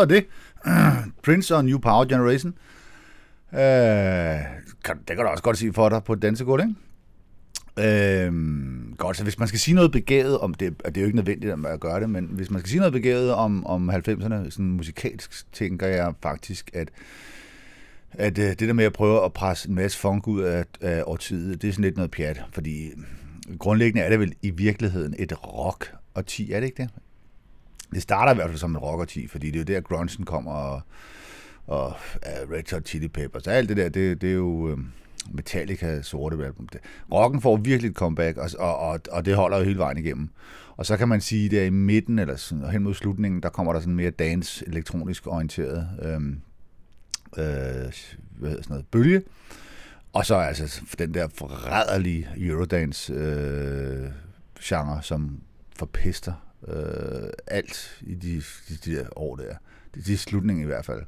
Er 0.05 0.09
det. 0.09 0.27
Prince 1.25 1.57
og 1.57 1.65
New 1.65 1.79
Power 1.79 2.05
Generation. 2.05 2.55
Øh, 3.53 3.61
kan, 4.85 4.99
det 5.09 5.17
kan 5.17 5.19
du 5.19 5.27
også 5.27 5.43
godt 5.43 5.59
sige 5.59 5.73
for 5.73 5.89
dig 5.89 6.05
på 6.05 6.13
et 6.13 6.23
dansegulv, 6.23 6.63
ikke? 6.63 6.75
Øhm, 7.79 8.95
godt, 8.99 9.17
så 9.17 9.23
hvis 9.23 9.39
man 9.39 9.49
skal 9.49 9.61
sige 9.61 9.75
noget 9.75 9.93
begavet 9.93 10.39
om 10.39 10.55
det, 10.55 10.75
og 10.85 10.95
det 10.95 11.01
er 11.01 11.03
jo 11.03 11.07
ikke 11.07 11.17
nødvendigt 11.17 11.67
at 11.67 11.81
gøre 11.81 12.01
det, 12.01 12.11
men 12.11 12.29
hvis 12.31 12.51
man 12.51 12.61
skal 12.61 12.69
sige 12.69 12.79
noget 12.79 12.93
begavet 12.93 13.33
om, 13.33 13.67
om 13.67 13.91
90'erne, 13.91 14.51
sådan 14.51 14.71
musikalsk, 14.71 15.53
tænker 15.53 15.87
jeg 15.87 16.13
faktisk, 16.23 16.71
at 16.75 16.89
at 18.19 18.39
øh, 18.39 18.49
det 18.49 18.61
der 18.61 18.73
med 18.73 18.85
at 18.85 18.93
prøve 18.93 19.25
at 19.25 19.33
presse 19.33 19.69
en 19.69 19.75
masse 19.75 19.99
funk 19.99 20.29
ud 20.29 20.43
af, 20.43 20.65
af 20.81 21.03
årtiet, 21.07 21.63
det 21.63 21.69
er 21.69 21.73
sådan 21.73 21.85
lidt 21.85 21.97
noget 21.97 22.11
pjat, 22.11 22.43
fordi 22.53 22.91
grundlæggende 23.59 24.03
er 24.03 24.09
det 24.09 24.21
vel 24.21 24.35
i 24.43 24.51
virkeligheden 24.51 25.15
et 25.19 25.47
rock 25.47 25.95
og 26.15 26.27
10, 26.27 26.53
er 26.53 26.61
det 26.61 26.67
ikke 26.67 26.83
det? 26.83 26.91
Det 27.95 28.03
starter 28.03 28.33
i 28.33 28.35
hvert 28.35 28.49
fald 28.49 28.59
som 28.59 28.71
en 28.71 28.79
rock 28.79 29.01
og 29.01 29.09
10, 29.09 29.27
fordi 29.27 29.51
det 29.51 29.55
er 29.55 29.75
jo 29.75 29.75
der 29.75 29.81
grunchen 29.81 30.25
kommer 30.25 30.53
og, 30.53 30.81
og 31.67 31.87
uh, 31.87 32.53
Red 32.53 32.73
Hot 32.73 32.87
Chili 32.87 33.09
Peppers, 33.09 33.47
alt 33.47 33.69
det 33.69 33.77
der, 33.77 33.89
det, 33.89 34.21
det 34.21 34.31
er 34.31 34.35
jo 34.35 34.71
øh, 34.71 34.79
Metallica 35.31 36.03
sorte 36.03 36.45
album. 36.45 36.69
Det. 36.69 36.81
Rocken 37.13 37.41
får 37.41 37.57
virkelig 37.57 37.91
et 37.91 37.97
comeback, 37.97 38.39
og, 38.39 38.51
og, 38.59 38.79
og, 38.79 39.01
og 39.11 39.25
det 39.25 39.37
holder 39.37 39.59
jo 39.59 39.65
hele 39.65 39.79
vejen 39.79 39.99
igennem. 39.99 40.29
Og 40.77 40.87
så 40.87 40.97
kan 40.97 41.09
man 41.09 41.21
sige, 41.21 41.49
der 41.49 41.65
i 41.65 41.71
midten, 41.71 42.19
eller 42.19 42.37
sådan, 42.37 42.65
og 42.65 42.71
hen 42.71 42.83
mod 42.83 42.95
slutningen, 42.95 43.43
der 43.43 43.49
kommer 43.49 43.73
der 43.73 43.81
sådan 43.81 43.95
mere 43.95 44.11
dance, 44.11 44.69
elektronisk 44.69 45.27
orienteret 45.27 45.89
øhm, 46.03 46.41
øh, 47.37 47.45
hvad 48.39 48.49
hedder 48.49 48.63
sådan 48.63 48.65
noget, 48.69 48.87
bølge. 48.91 49.23
Og 50.13 50.27
så 50.27 50.35
altså 50.35 50.81
den 50.99 51.15
der 51.15 51.29
forræderlige 51.35 52.29
Eurodance 52.37 53.13
øh, 53.13 54.11
genre, 54.63 55.03
som 55.03 55.41
forpester 55.77 56.33
øh, 56.69 57.29
alt 57.47 57.99
i 58.01 58.15
de, 58.15 58.43
de, 58.69 58.77
de 58.85 58.97
der 58.97 59.05
år 59.17 59.37
der. 59.37 59.55
De, 59.95 60.03
de 60.03 60.19
slutningen 60.19 60.65
i 60.65 60.67
hvert 60.67 60.85
fald. 60.85 61.03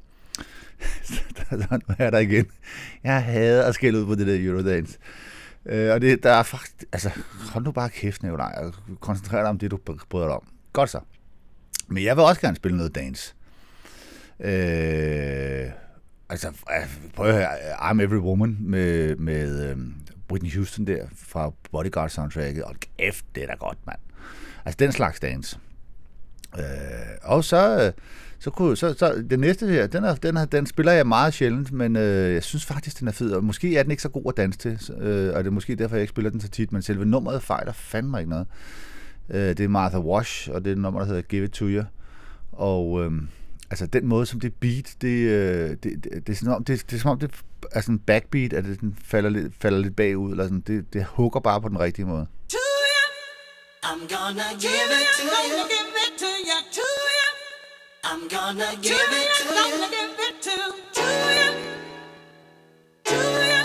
der, 1.51 1.57
der, 1.57 1.79
nu 1.89 1.95
er 1.99 2.11
der 2.11 2.19
igen. 2.19 2.47
Jeg 3.05 3.25
hader 3.25 3.65
at 3.65 3.75
skælde 3.75 4.01
ud 4.01 4.07
på 4.07 4.15
det 4.15 4.27
der 4.27 4.37
Eurodance. 4.39 4.99
Øh, 5.67 5.93
og 5.93 6.01
det, 6.01 6.23
der 6.23 6.31
er 6.31 6.43
faktisk, 6.43 6.85
altså, 6.93 7.11
hold 7.53 7.65
nu 7.65 7.73
bare 7.73 7.91
kæft, 7.91 8.23
Nicolaj, 8.23 8.55
og 8.57 8.75
koncentrer 9.01 9.41
dig 9.41 9.49
om 9.49 9.59
det, 9.59 9.71
du 9.71 9.79
bryder 10.09 10.27
dig 10.27 10.35
om. 10.35 10.49
Godt 10.73 10.91
så. 10.91 11.01
Men 11.89 12.05
jeg 12.05 12.17
vil 12.17 12.25
også 12.25 12.41
gerne 12.41 12.57
spille 12.57 12.77
noget 12.77 12.95
dance. 12.95 13.35
Øh, 14.41 15.71
altså, 16.29 16.49
øh, 16.49 17.13
prøv 17.15 17.27
at 17.27 17.35
høre, 17.35 17.49
øh, 17.49 17.91
I'm 17.91 18.03
Every 18.03 18.19
Woman 18.19 18.57
med, 18.61 19.17
med 19.17 19.71
øhm, 19.71 19.95
Whitney 20.31 20.55
Houston 20.55 20.87
der 20.87 21.07
fra 21.17 21.53
Bodyguard 21.73 22.11
soundtracket, 22.11 22.65
og 22.65 22.75
kæft, 22.99 23.25
det 23.35 23.43
er 23.43 23.47
da 23.47 23.55
godt, 23.55 23.79
mand. 23.87 23.99
Altså, 24.67 24.77
den 24.79 24.93
slags 24.93 25.21
dans. 25.21 25.59
Øh, 26.59 26.63
og 27.23 27.45
så, 27.45 27.85
øh, 27.87 27.93
så, 28.39 28.51
kunne, 28.51 28.77
så, 28.77 28.95
så 28.99 29.25
det 29.31 29.41
næste 29.41 29.67
her, 29.67 29.87
den, 29.87 30.05
er, 30.05 30.15
den, 30.15 30.37
er, 30.37 30.45
den 30.45 30.67
spiller 30.67 30.93
jeg 30.93 31.07
meget 31.07 31.35
sjældent, 31.35 31.73
men 31.73 31.97
øh, 31.97 32.35
jeg 32.35 32.43
synes 32.43 32.65
faktisk, 32.65 33.01
den 33.01 33.09
er 33.09 33.13
fed, 33.13 33.33
og 33.33 33.45
måske 33.45 33.77
er 33.77 33.83
den 33.83 33.91
ikke 33.91 34.03
så 34.03 34.09
god 34.09 34.23
at 34.29 34.37
danse 34.37 34.59
til, 34.59 34.93
øh, 34.99 35.35
og 35.35 35.45
det 35.45 35.47
er 35.47 35.55
måske 35.55 35.75
derfor, 35.75 35.97
jeg 35.97 36.03
ikke 36.03 36.11
spiller 36.11 36.31
den 36.31 36.41
så 36.41 36.49
tit, 36.49 36.73
men 36.73 36.83
selve 36.83 37.05
nummeret 37.05 37.43
fejler 37.43 37.73
fandme 37.73 38.19
ikke 38.19 38.31
noget. 38.31 38.47
Øh, 39.31 39.49
det 39.49 39.61
er 39.61 39.69
Martha 39.69 39.99
Wash, 39.99 40.51
og 40.53 40.65
det 40.65 40.71
er 40.71 40.75
et 40.75 40.81
nummer, 40.81 41.01
der 41.01 41.07
hedder 41.07 41.23
Give 41.23 41.45
It 41.45 41.51
To 41.51 41.67
You, 41.67 41.83
og... 42.53 43.05
Øh, 43.05 43.13
altså 43.71 43.87
den 43.87 44.07
måde, 44.07 44.27
som 44.27 44.41
det 44.41 44.55
beat, 44.55 44.95
det, 45.01 45.09
øh, 45.09 45.71
det, 45.71 45.83
det, 45.83 46.05
det, 46.27 46.29
er, 46.29 46.35
som 46.35 46.49
om, 46.49 46.65
det, 46.65 46.91
det 46.91 46.97
er 46.97 47.01
som 47.01 47.11
om, 47.11 47.19
det 47.19 47.31
er 47.73 47.81
sådan 47.81 47.95
en 47.95 47.99
backbeat, 47.99 48.53
at 48.53 48.65
det 48.65 48.75
sådan 48.75 48.97
falder, 49.05 49.31
lidt, 49.31 49.53
falder 49.61 49.79
lidt 49.79 49.97
bagud, 49.97 50.31
eller 50.31 50.45
sådan, 50.45 50.61
det, 50.67 50.93
det 50.93 51.05
hugger 51.05 51.41
bare 51.41 51.61
på 51.61 51.69
den 51.69 51.81
rigtige 51.81 52.07
måde. 52.07 52.27
Two! 52.49 52.66
I'm 53.89 54.07
gonna 54.09 54.51
give 54.59 54.73
it 54.73 55.09
to 55.17 55.25
you. 55.25 55.31
I'm 55.33 55.51
gonna 55.51 55.69
give 55.69 55.95
it 55.95 56.19
to 56.19 56.27
you, 56.27 56.61
to 56.73 56.83
you. 56.83 57.31
I'm 58.05 58.29
gonna 58.29 58.73
give 58.83 58.95
it 58.95 59.31
to 59.39 59.45
you. 59.47 59.57
I'm 59.57 59.81
Gonna 59.81 59.91
give 59.93 60.21
it 60.29 60.43
to, 60.43 60.75
to 60.95 61.03
you. 61.39 61.53
To 63.05 63.15
you, 63.17 63.56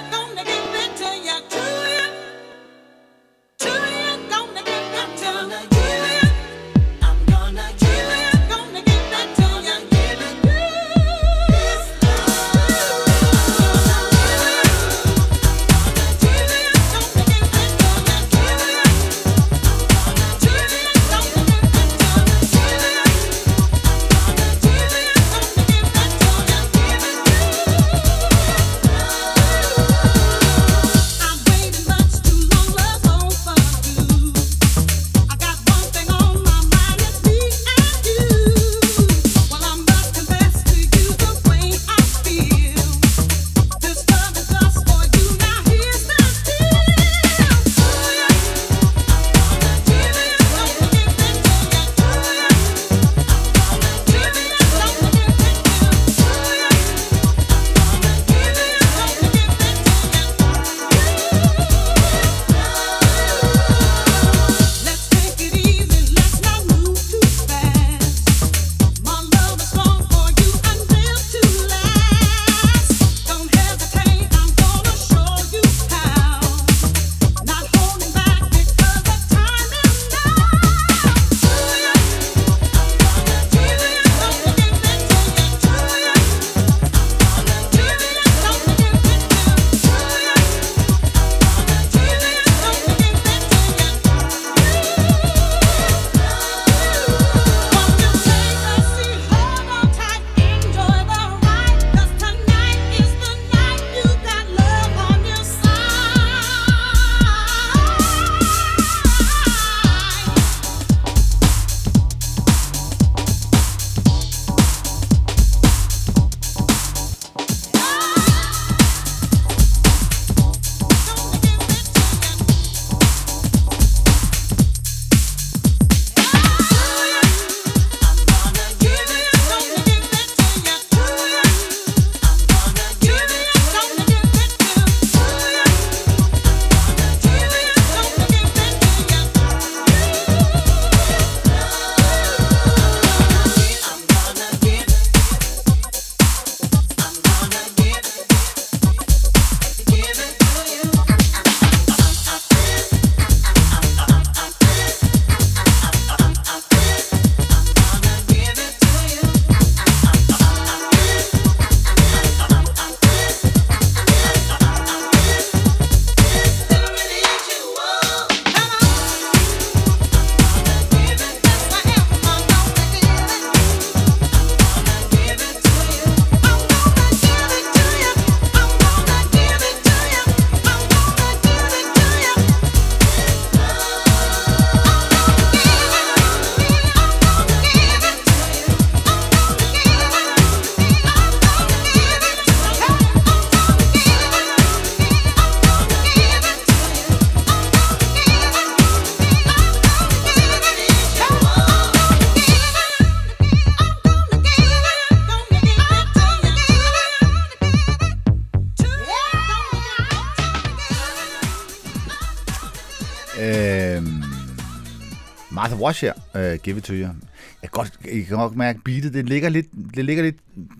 Wash 215.82 216.06
her, 216.06 216.13
uh, 216.36 216.60
Give 216.63 216.78
It 216.78 216.84
To 216.84 216.94
You. 216.94 217.00
Jeg 217.00 217.13
kan 217.62 217.70
godt, 217.72 218.00
jeg 218.06 218.26
kan 218.26 218.38
godt 218.38 218.56
mærke, 218.56 218.80
beatet, 218.86 219.13
det 219.13 219.30
ligger 219.30 219.50
lidt, 219.50 219.67
det 219.96 220.06
ligger 220.06 220.24
lidt, 220.24 220.36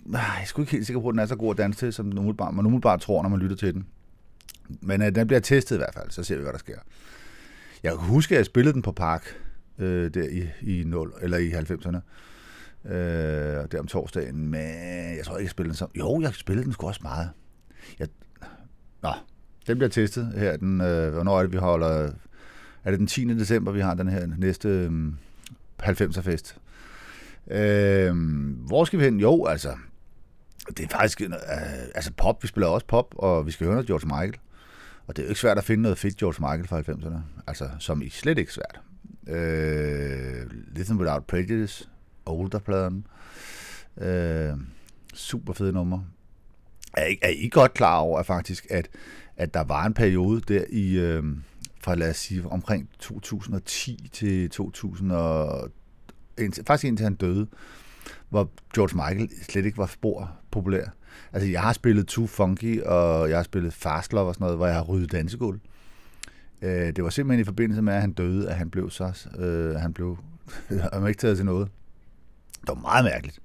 ah, 0.06 0.14
jeg 0.14 0.42
er 0.42 0.46
sgu 0.46 0.62
ikke 0.62 0.72
helt 0.72 0.86
sikker 0.86 1.02
på, 1.02 1.08
at 1.08 1.14
den 1.14 1.20
er 1.20 1.26
så 1.26 1.36
god 1.36 1.52
at 1.52 1.58
danse 1.58 1.80
til, 1.80 1.94
som 1.94 2.06
den 2.06 2.18
umiddelbart, 2.18 2.54
man 2.54 2.66
umiddelbart 2.66 3.02
tror, 3.02 3.22
når 3.22 3.30
man 3.30 3.40
lytter 3.40 3.56
til 3.56 3.74
den. 3.74 3.86
Men 4.82 5.02
uh, 5.02 5.08
den 5.08 5.28
bliver 5.28 5.40
testet 5.40 5.76
i 5.76 5.78
hvert 5.78 5.94
fald, 5.94 6.12
så 6.12 6.24
ser 6.24 6.36
vi, 6.36 6.42
hvad 6.42 6.54
der 6.54 6.60
sker. 6.60 6.78
Jeg 7.84 7.92
kan 7.92 8.02
huske, 8.02 8.36
at 8.36 8.38
jeg 8.38 8.46
spillede 8.46 8.74
den 8.74 8.82
på 8.82 8.92
Park, 8.92 9.38
øh, 9.80 10.14
der 10.14 10.24
i, 10.24 10.80
i 10.80 10.84
0, 10.84 11.14
eller 11.22 11.38
i 11.38 11.52
90'erne. 11.52 11.98
Øh, 12.92 13.60
uh, 13.60 13.66
der 13.72 13.80
om 13.80 13.88
torsdagen, 13.88 14.48
men 14.48 15.18
jeg 15.18 15.26
tror 15.26 15.38
ikke, 15.38 15.46
jeg 15.46 15.52
spillede 15.52 15.70
den 15.70 15.78
så. 15.78 15.88
Jo, 15.96 16.22
jeg 16.22 16.34
spillede 16.34 16.66
den 16.66 16.74
sgu 16.74 16.88
også 16.88 17.00
meget. 17.04 17.30
Jeg, 18.00 18.08
nå, 19.04 19.14
den 19.68 19.78
bliver 19.78 19.90
testet 19.90 20.34
her. 20.36 20.58
Den, 20.58 20.82
øh, 20.82 21.14
hvornår 21.14 21.38
er 21.38 21.42
det, 21.42 21.52
vi 21.52 21.58
holder... 21.58 22.12
Er 22.84 22.92
det 22.92 23.00
den 23.00 23.08
10. 23.08 23.26
december, 23.26 23.72
vi 23.72 23.80
har 23.80 23.94
den 23.94 24.08
her 24.08 24.28
næste 24.38 24.70
øh, 24.70 24.92
90'er 25.84 26.22
fest? 26.22 26.58
Øh, 27.48 28.16
hvor 28.68 28.86
skal 28.86 29.00
vi 29.00 29.04
hen? 29.04 29.20
Jo, 29.20 29.46
altså... 29.46 29.76
Det 30.68 30.80
er 30.80 30.88
faktisk... 30.90 31.22
Øh, 31.22 31.32
altså 31.96 32.12
pop, 32.18 32.44
vi 32.44 32.48
spiller 32.48 32.68
også 32.68 32.86
pop, 32.88 33.16
og 33.18 33.46
vi 33.46 33.52
skal 33.52 33.66
høre 33.66 33.76
noget 33.76 33.88
George 33.88 34.08
Michael. 34.08 34.38
Og 35.08 35.16
det 35.16 35.22
er 35.22 35.26
jo 35.26 35.30
ikke 35.30 35.42
svært 35.42 35.58
at 35.58 35.64
finde 35.64 35.82
noget 35.82 35.98
fedt 35.98 36.18
George 36.18 36.36
Michael 36.40 36.68
fra 36.68 36.94
90'erne. 36.94 37.42
Altså, 37.48 37.70
som 37.80 38.02
i 38.02 38.10
slet 38.10 38.38
ikke 38.38 38.54
svært. 38.54 38.82
Øh, 39.28 40.50
Listen 40.76 40.98
Without 40.98 41.26
Prejudice, 41.26 41.90
Older-pladen. 42.26 43.08
Øh, 43.98 44.54
super 45.14 45.54
fede 45.54 45.74
numre. 45.74 46.06
Er 46.94 47.06
I, 47.06 47.18
er 47.22 47.30
I 47.30 47.50
godt 47.50 47.74
klar 47.74 47.98
over 47.98 48.20
at 48.20 48.26
faktisk, 48.26 48.68
at, 48.70 48.90
at 49.38 49.54
der 49.54 49.64
var 49.64 49.86
en 49.86 49.94
periode 49.94 50.42
der 50.42 50.64
i, 50.70 51.00
øh, 51.00 51.24
fra 51.84 51.96
lad 51.96 52.10
os 52.10 52.18
sige, 52.18 52.46
omkring 52.46 52.90
2010 53.00 54.10
til 54.12 54.50
2000 54.50 55.12
og, 55.12 55.70
indtil, 56.38 56.64
faktisk 56.68 56.88
indtil 56.88 57.04
han 57.04 57.16
døde, 57.16 57.48
hvor 58.30 58.50
George 58.76 58.96
Michael 58.96 59.30
slet 59.50 59.66
ikke 59.66 59.78
var 59.78 59.86
spor 59.86 60.32
populær. 60.52 60.86
Altså, 61.34 61.50
jeg 61.50 61.62
har 61.62 61.74
spillet 61.74 62.08
Too 62.08 62.28
Funky, 62.28 62.82
og 62.82 63.30
jeg 63.30 63.38
har 63.38 63.44
spillet 63.44 63.74
Fast 63.74 64.14
Love 64.14 64.28
og 64.28 64.34
sådan 64.36 64.46
noget, 64.46 64.58
hvor 64.58 64.68
jeg 64.68 64.76
har 64.76 64.84
ryddet 64.84 65.12
dansegulv. 65.12 65.60
Øh, 66.62 66.96
det 66.96 67.04
var 67.04 67.10
simpelthen 67.10 67.42
i 67.42 67.44
forbindelse 67.44 67.82
med, 67.82 67.94
at 67.94 68.02
han 68.02 68.12
døde, 68.12 68.50
at 68.50 68.56
han 68.56 68.70
blev 68.70 68.90
så... 68.90 69.30
Øh, 69.40 69.76
han 69.76 69.94
blev... 69.94 70.18
han 70.94 71.02
var 71.02 71.08
ikke 71.08 71.20
taget 71.20 71.38
til 71.38 71.46
noget. 71.46 71.68
Det 72.62 72.68
var 72.68 72.76
meget 72.76 73.06
mærkeligt. 73.06 73.40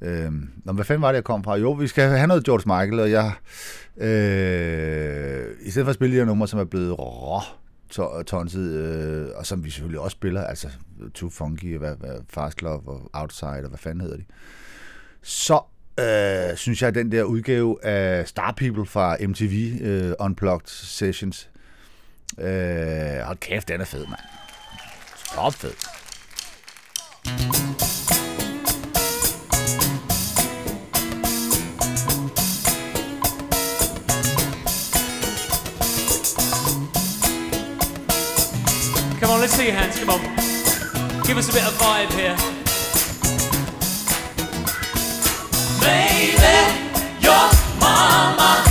Øh, 0.00 0.32
nå, 0.64 0.72
hvad 0.72 0.84
fanden 0.84 1.02
var 1.02 1.08
det, 1.08 1.16
jeg 1.16 1.24
kom 1.24 1.44
fra? 1.44 1.56
Jo, 1.56 1.72
vi 1.72 1.86
skal 1.86 2.08
have 2.08 2.26
noget 2.26 2.44
George 2.44 2.62
Michael, 2.66 3.00
og 3.00 3.10
jeg... 3.10 3.32
Øh, 3.96 5.46
I 5.60 5.70
stedet 5.70 5.86
for 5.86 5.90
at 5.90 5.94
spille 5.94 6.14
de 6.14 6.20
her 6.20 6.26
numre, 6.26 6.48
som 6.48 6.60
er 6.60 6.64
blevet 6.64 6.98
rå, 6.98 7.40
tonset, 8.26 8.70
øh, 8.70 9.28
og 9.34 9.46
som 9.46 9.64
vi 9.64 9.70
selvfølgelig 9.70 10.00
også 10.00 10.14
spiller, 10.14 10.44
altså 10.44 10.68
Too 11.14 11.30
Funky, 11.30 11.78
hvad, 11.78 11.96
hvad, 11.96 12.18
Fast 12.28 12.62
Love 12.62 12.88
og 12.88 13.10
Outside, 13.12 13.62
og 13.62 13.68
hvad 13.68 13.78
fanden 13.78 14.00
hedder 14.00 14.16
de, 14.16 14.24
så 15.22 15.60
øh, 16.00 16.56
synes 16.56 16.82
jeg, 16.82 16.88
at 16.88 16.94
den 16.94 17.12
der 17.12 17.22
udgave 17.22 17.84
af 17.84 18.28
Star 18.28 18.54
People 18.56 18.86
fra 18.86 19.16
MTV 19.20 19.78
øh, 19.80 20.12
Unplugged 20.20 20.68
Sessions, 20.68 21.50
øh, 22.38 22.46
hold 23.22 23.38
kæft, 23.38 23.68
den 23.68 23.80
er 23.80 23.84
fed, 23.84 24.06
mand. 24.06 24.20
Stop 25.16 25.54
fed. 25.54 25.72
Come 27.26 27.48
on, 27.48 28.05
let's 39.46 39.58
see 39.58 39.66
your 39.66 39.74
hands. 39.74 39.96
Come 40.00 40.10
on. 40.10 40.20
Give 41.22 41.38
us 41.38 41.48
a 41.48 41.52
bit 41.52 41.62
of 41.62 41.72
vibe 41.78 42.10
here. 42.18 42.34
Baby, 45.80 46.56
your 47.22 47.46
mama 47.78 48.65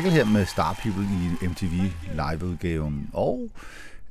Michael 0.00 0.26
her 0.26 0.32
med 0.32 0.46
Star 0.46 0.78
People 0.82 1.02
i 1.02 1.46
MTV 1.46 1.72
live-udgaven. 2.14 3.10
Og 3.12 3.50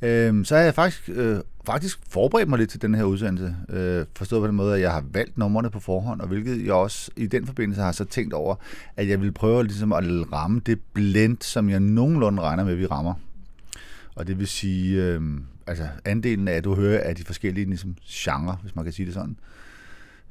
øh, 0.02 0.46
så 0.46 0.56
har 0.56 0.62
jeg 0.62 0.76
faktisk, 0.76 1.10
øh, 1.14 1.40
faktisk 1.66 2.00
forberedt 2.10 2.50
mig 2.50 2.60
lidt 2.60 2.70
til 2.70 2.82
den 2.82 2.96
her 2.96 3.04
udsendelse. 3.04 3.56
Øh, 3.70 4.06
forstået 4.16 4.42
på 4.42 4.48
den 4.48 4.56
måde, 4.56 4.76
at 4.76 4.82
jeg 4.82 4.92
har 4.92 5.04
valgt 5.12 5.38
numrene 5.38 5.70
på 5.70 5.80
forhånd, 5.80 6.22
og 6.22 6.28
hvilket 6.28 6.66
jeg 6.66 6.74
også 6.74 7.12
i 7.16 7.28
den 7.28 7.46
forbindelse 7.46 7.82
har 7.82 7.92
så 7.92 8.06
tænkt 8.06 8.34
over, 8.34 8.56
at 8.96 9.10
jeg 9.10 9.22
vil 9.22 9.32
prøve 9.32 9.64
ligesom 9.64 9.94
at 9.94 10.04
ramme 10.34 10.62
det 10.66 10.80
blend, 10.94 11.38
som 11.42 11.70
jeg 11.70 11.80
nogenlunde 11.80 12.42
regner 12.42 12.64
med, 12.64 12.74
at 12.74 12.80
vi 12.80 12.86
rammer. 12.86 13.14
Og 14.16 14.28
det 14.28 14.40
vil 14.40 14.48
sige, 14.48 15.04
øh, 15.04 15.22
altså 15.68 15.88
andelen 16.06 16.48
af, 16.48 16.54
at 16.54 16.64
du 16.64 16.76
hører 16.76 17.10
af 17.10 17.16
de 17.16 17.24
forskellige 17.24 17.66
ligesom, 17.66 17.96
genre, 18.10 18.58
hvis 18.62 18.76
man 18.76 18.86
kan 18.86 18.94
sige 18.94 19.06
det 19.06 19.14
sådan. 19.14 19.38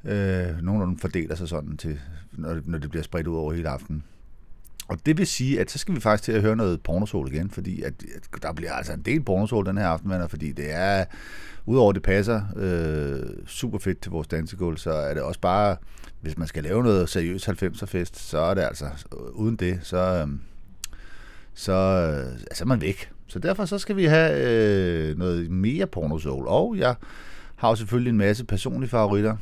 Øh, 0.05 0.63
nogenlunde 0.63 0.99
fordeler 0.99 1.35
sig 1.35 1.47
sådan 1.47 1.77
til, 1.77 1.99
når 2.31 2.53
det, 2.53 2.67
når 2.67 2.77
det 2.77 2.89
bliver 2.89 3.03
spredt 3.03 3.27
ud 3.27 3.35
over 3.35 3.53
hele 3.53 3.69
aftenen. 3.69 4.03
Og 4.89 5.05
det 5.05 5.17
vil 5.17 5.27
sige, 5.27 5.59
at 5.59 5.71
så 5.71 5.77
skal 5.77 5.95
vi 5.95 5.99
faktisk 5.99 6.23
til 6.23 6.31
at 6.31 6.41
høre 6.41 6.55
noget 6.55 6.81
pornosol 6.81 7.33
igen, 7.33 7.49
fordi 7.49 7.81
at, 7.81 7.93
at 8.15 8.41
der 8.41 8.53
bliver 8.53 8.73
altså 8.73 8.93
en 8.93 9.01
del 9.01 9.23
pornosol 9.23 9.65
den 9.65 9.77
her 9.77 9.87
aften, 9.87 10.09
venner, 10.09 10.27
fordi 10.27 10.51
det 10.51 10.73
er, 10.73 11.05
udover 11.65 11.91
det 11.91 12.03
passer 12.03 12.41
øh, 12.55 13.47
super 13.47 13.77
fedt 13.77 14.01
til 14.01 14.11
vores 14.11 14.27
dansegulv, 14.27 14.77
så 14.77 14.91
er 14.91 15.13
det 15.13 15.23
også 15.23 15.39
bare, 15.39 15.77
hvis 16.21 16.37
man 16.37 16.47
skal 16.47 16.63
lave 16.63 16.83
noget 16.83 17.09
seriøst 17.09 17.49
90'er 17.49 17.85
fest, 17.85 18.29
så 18.29 18.37
er 18.37 18.53
det 18.53 18.61
altså, 18.61 18.85
uden 19.33 19.55
det, 19.55 19.79
så, 19.83 19.97
øh, 19.97 20.27
så, 21.53 21.73
øh, 21.73 22.39
så 22.53 22.63
er 22.63 22.67
man 22.67 22.81
væk. 22.81 23.11
Så 23.27 23.39
derfor 23.39 23.65
så 23.65 23.77
skal 23.77 23.95
vi 23.95 24.05
have 24.05 24.47
øh, 24.47 25.17
noget 25.17 25.51
mere 25.51 25.87
pornosol, 25.87 26.47
og 26.47 26.77
jeg 26.77 26.95
har 27.55 27.69
jo 27.69 27.75
selvfølgelig 27.75 28.11
en 28.11 28.17
masse 28.17 28.45
personlige 28.45 28.89
favoritter, 28.89 29.37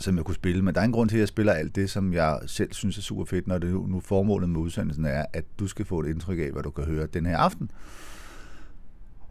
som 0.00 0.16
jeg 0.16 0.24
kunne 0.24 0.34
spille, 0.34 0.62
men 0.62 0.74
der 0.74 0.80
er 0.80 0.84
en 0.84 0.92
grund 0.92 1.08
til, 1.08 1.16
at 1.16 1.20
jeg 1.20 1.28
spiller 1.28 1.52
alt 1.52 1.76
det, 1.76 1.90
som 1.90 2.12
jeg 2.12 2.38
selv 2.46 2.72
synes 2.72 2.98
er 2.98 3.02
super 3.02 3.24
fedt, 3.24 3.46
når 3.46 3.58
det 3.58 3.72
nu, 3.72 3.86
nu 3.86 4.00
formålet 4.00 4.48
med 4.48 4.60
udsendelsen 4.60 5.04
er, 5.04 5.24
at 5.32 5.44
du 5.58 5.66
skal 5.66 5.86
få 5.86 6.00
et 6.00 6.08
indtryk 6.08 6.38
af, 6.38 6.50
hvad 6.52 6.62
du 6.62 6.70
kan 6.70 6.84
høre 6.84 7.06
den 7.06 7.26
her 7.26 7.38
aften. 7.38 7.70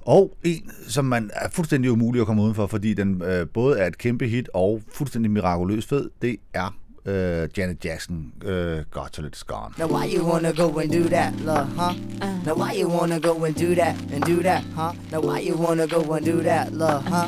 Og 0.01 0.38
en, 0.43 0.72
som 0.88 1.05
man 1.05 1.32
er 1.34 1.49
fuldstændig 1.49 1.91
umulig 1.91 2.22
at 2.22 2.28
komme 2.28 2.41
udenfor, 2.41 2.67
fordi 2.67 2.93
den 2.93 3.22
øh, 3.22 3.47
både 3.47 3.80
er 3.80 3.88
et 3.88 3.97
kæmpe 3.97 4.28
hit 4.28 4.49
og 4.53 4.82
fuldstændig 4.93 5.32
mirakuløst 5.32 5.89
fed, 5.89 6.09
det 6.22 6.38
er 6.53 6.78
øh, 7.10 7.49
Janet 7.57 7.86
Jackson, 7.86 8.34
øh, 8.43 8.84
Got 8.91 9.10
Till 9.14 9.26
It's 9.26 9.43
Gone. 9.47 9.74
Now 9.78 9.88
why 9.88 10.05
you 10.16 10.24
wanna 10.32 10.51
go 10.53 10.80
and 10.80 10.91
do 10.91 11.03
that, 11.10 11.34
love, 11.45 11.68
huh? 11.78 11.93
Uh. 12.22 12.45
Now 12.45 12.55
why 12.62 12.72
you 12.80 12.88
wanna 12.97 13.20
go 13.20 13.45
and 13.45 13.55
do 13.55 13.76
that 13.76 13.95
and 14.14 14.24
do 14.26 14.41
that, 14.43 14.64
huh? 14.76 14.93
Now 15.12 15.22
why 15.22 15.39
you 15.47 15.55
wanna 15.66 15.88
go 15.88 16.01
and 16.16 16.26
do 16.26 16.41
that, 16.41 16.74
love, 16.74 17.03
huh? 17.14 17.28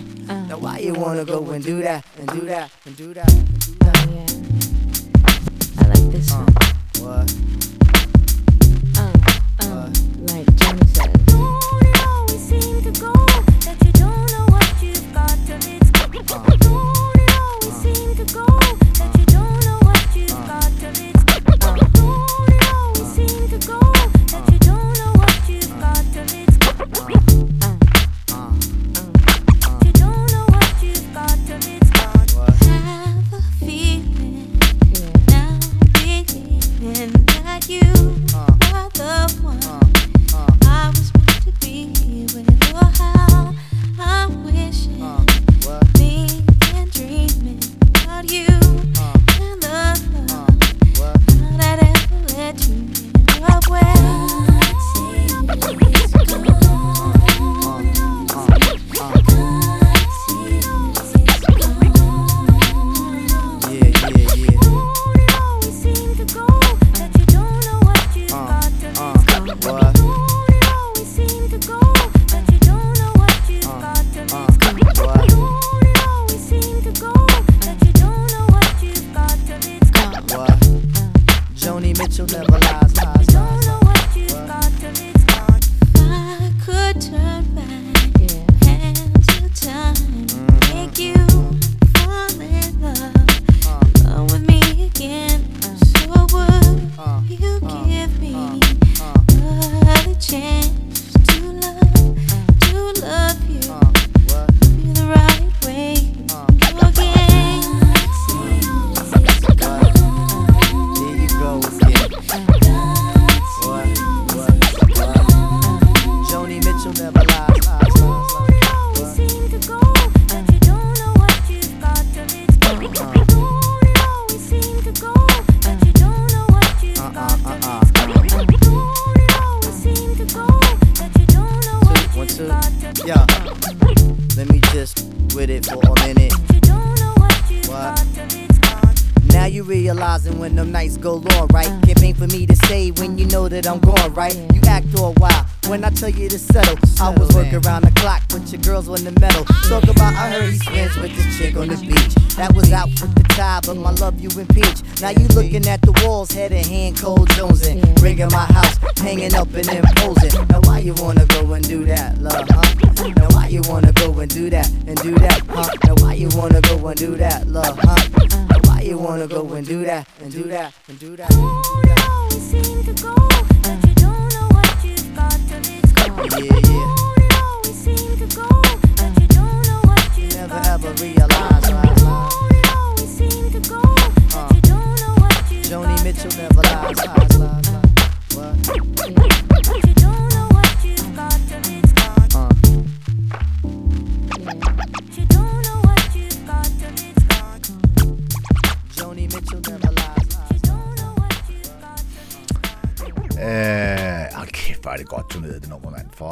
Now 0.50 0.58
why 0.66 0.78
you 0.86 0.94
wanna 0.94 1.26
go 1.26 1.40
and 1.54 1.64
do 1.64 1.82
that 1.82 2.04
and 2.20 2.28
do 2.40 2.42
that 2.48 2.70
and 2.86 2.98
do 2.98 3.14
that 3.14 3.34
and 3.34 3.60
do 3.66 3.74
that? 3.86 3.98
Oh, 3.98 4.14
yeah. 4.16 5.84
I 5.84 5.88
like 5.88 6.12
this 6.12 6.32
one. 6.34 6.71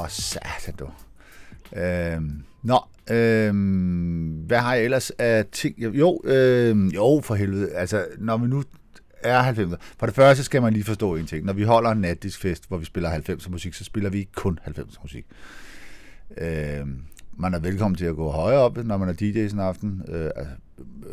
Satan, 0.09 0.73
du. 0.79 0.89
Øhm, 1.79 2.43
nå, 2.63 2.79
øhm, 3.11 4.43
hvad 4.47 4.57
har 4.57 4.75
jeg 4.75 4.83
ellers 4.83 5.09
af 5.09 5.45
ting? 5.51 5.79
Jo, 5.79 6.21
øhm, 6.23 6.87
jo, 6.87 7.21
for 7.23 7.35
helvede. 7.35 7.71
Altså, 7.73 8.05
når 8.17 8.37
vi 8.37 8.47
nu 8.47 8.63
er 9.23 9.53
90'er. 9.53 9.75
For 9.99 10.05
det 10.05 10.15
første 10.15 10.43
skal 10.43 10.61
man 10.61 10.73
lige 10.73 10.83
forstå 10.83 11.15
en 11.15 11.25
ting. 11.25 11.45
Når 11.45 11.53
vi 11.53 11.63
holder 11.63 11.91
en 11.91 12.01
natdiskfest, 12.01 12.67
hvor 12.67 12.77
vi 12.77 12.85
spiller 12.85 13.09
90'er 13.09 13.49
musik, 13.49 13.73
så 13.73 13.83
spiller 13.83 14.09
vi 14.09 14.17
ikke 14.17 14.31
kun 14.31 14.59
90'er 14.67 15.01
musik. 15.01 15.25
Øhm, 16.37 17.01
man 17.37 17.53
er 17.53 17.59
velkommen 17.59 17.97
til 17.97 18.05
at 18.05 18.15
gå 18.15 18.29
højere 18.29 18.59
op, 18.59 18.85
når 18.85 18.97
man 18.97 19.09
er 19.09 19.13
DJ 19.13 19.47
sådan 19.47 19.59
en 19.59 19.65
aften. 19.65 20.01
Øh, 20.07 20.29
altså, 20.35 20.53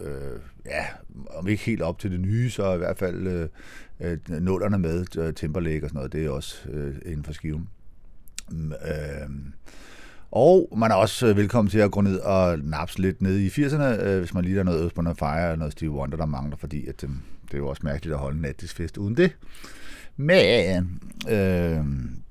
øh, 0.02 0.40
ja, 0.66 0.84
om 1.30 1.48
ikke 1.48 1.62
helt 1.62 1.82
op 1.82 1.98
til 1.98 2.10
det 2.10 2.20
nye, 2.20 2.50
så 2.50 2.74
i 2.74 2.78
hvert 2.78 2.98
fald 2.98 3.26
øh, 3.26 3.48
øh, 4.00 4.18
nullerne 4.28 4.78
med, 4.78 5.18
øh, 5.18 5.34
Timberlake 5.34 5.84
og 5.84 5.88
sådan 5.88 5.98
noget, 5.98 6.12
det 6.12 6.26
er 6.26 6.30
også 6.30 6.68
øh, 6.70 6.94
inden 7.04 7.24
for 7.24 7.32
skiven. 7.32 7.68
Øh, 8.52 9.28
og 10.30 10.68
man 10.76 10.90
er 10.90 10.94
også 10.94 11.26
øh, 11.26 11.36
velkommen 11.36 11.70
til 11.70 11.78
at 11.78 11.90
gå 11.90 12.00
ned 12.00 12.18
og 12.18 12.58
napse 12.58 13.00
lidt 13.00 13.22
ned 13.22 13.38
i 13.38 13.48
80'erne, 13.48 14.02
øh, 14.04 14.18
hvis 14.18 14.34
man 14.34 14.44
lige 14.44 14.56
har 14.56 14.62
noget 14.62 14.80
Earth, 14.80 14.96
Wind 14.96 15.08
and 15.08 15.16
Fire 15.16 15.42
eller 15.42 15.56
noget 15.56 15.72
Steve 15.72 15.90
Wonder, 15.90 16.16
der 16.16 16.26
mangler, 16.26 16.56
fordi 16.56 16.86
at, 16.86 17.04
øh, 17.04 17.10
det 17.46 17.54
er 17.54 17.58
jo 17.58 17.68
også 17.68 17.82
mærkeligt 17.84 18.14
at 18.14 18.20
holde 18.20 18.48
en 18.48 18.68
fest 18.68 18.96
uden 18.96 19.16
det. 19.16 19.36
Men, 20.16 21.00
øh, 21.28 21.84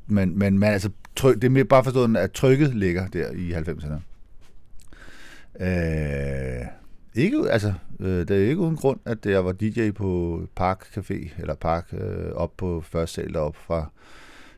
men, 0.07 0.39
men, 0.39 0.59
men 0.59 0.63
altså, 0.63 0.89
tryk, 1.16 1.36
det 1.36 1.43
er 1.43 1.49
mere 1.49 1.66
bare 1.66 1.84
forstået, 1.84 2.18
at 2.18 2.32
trykket 2.32 2.76
ligger 2.76 3.07
der 3.07 3.32
i 3.32 3.53
90'erne. 3.53 3.99
Øh, 5.66 6.66
ikke, 7.16 7.51
altså, 7.51 7.74
øh, 7.99 8.28
det 8.28 8.32
er 8.32 8.49
ikke 8.49 8.57
uden 8.57 8.76
grund, 8.76 8.99
at 9.05 9.26
jeg 9.26 9.45
var 9.45 9.51
DJ 9.51 9.91
på 9.91 10.41
Park 10.55 10.86
Café, 10.97 11.41
eller 11.41 11.55
Park, 11.55 11.93
øh, 11.93 12.32
op 12.34 12.57
på 12.57 12.82
første 12.82 13.13
sal 13.16 13.34
deroppe 13.34 13.59
fra 13.68 13.89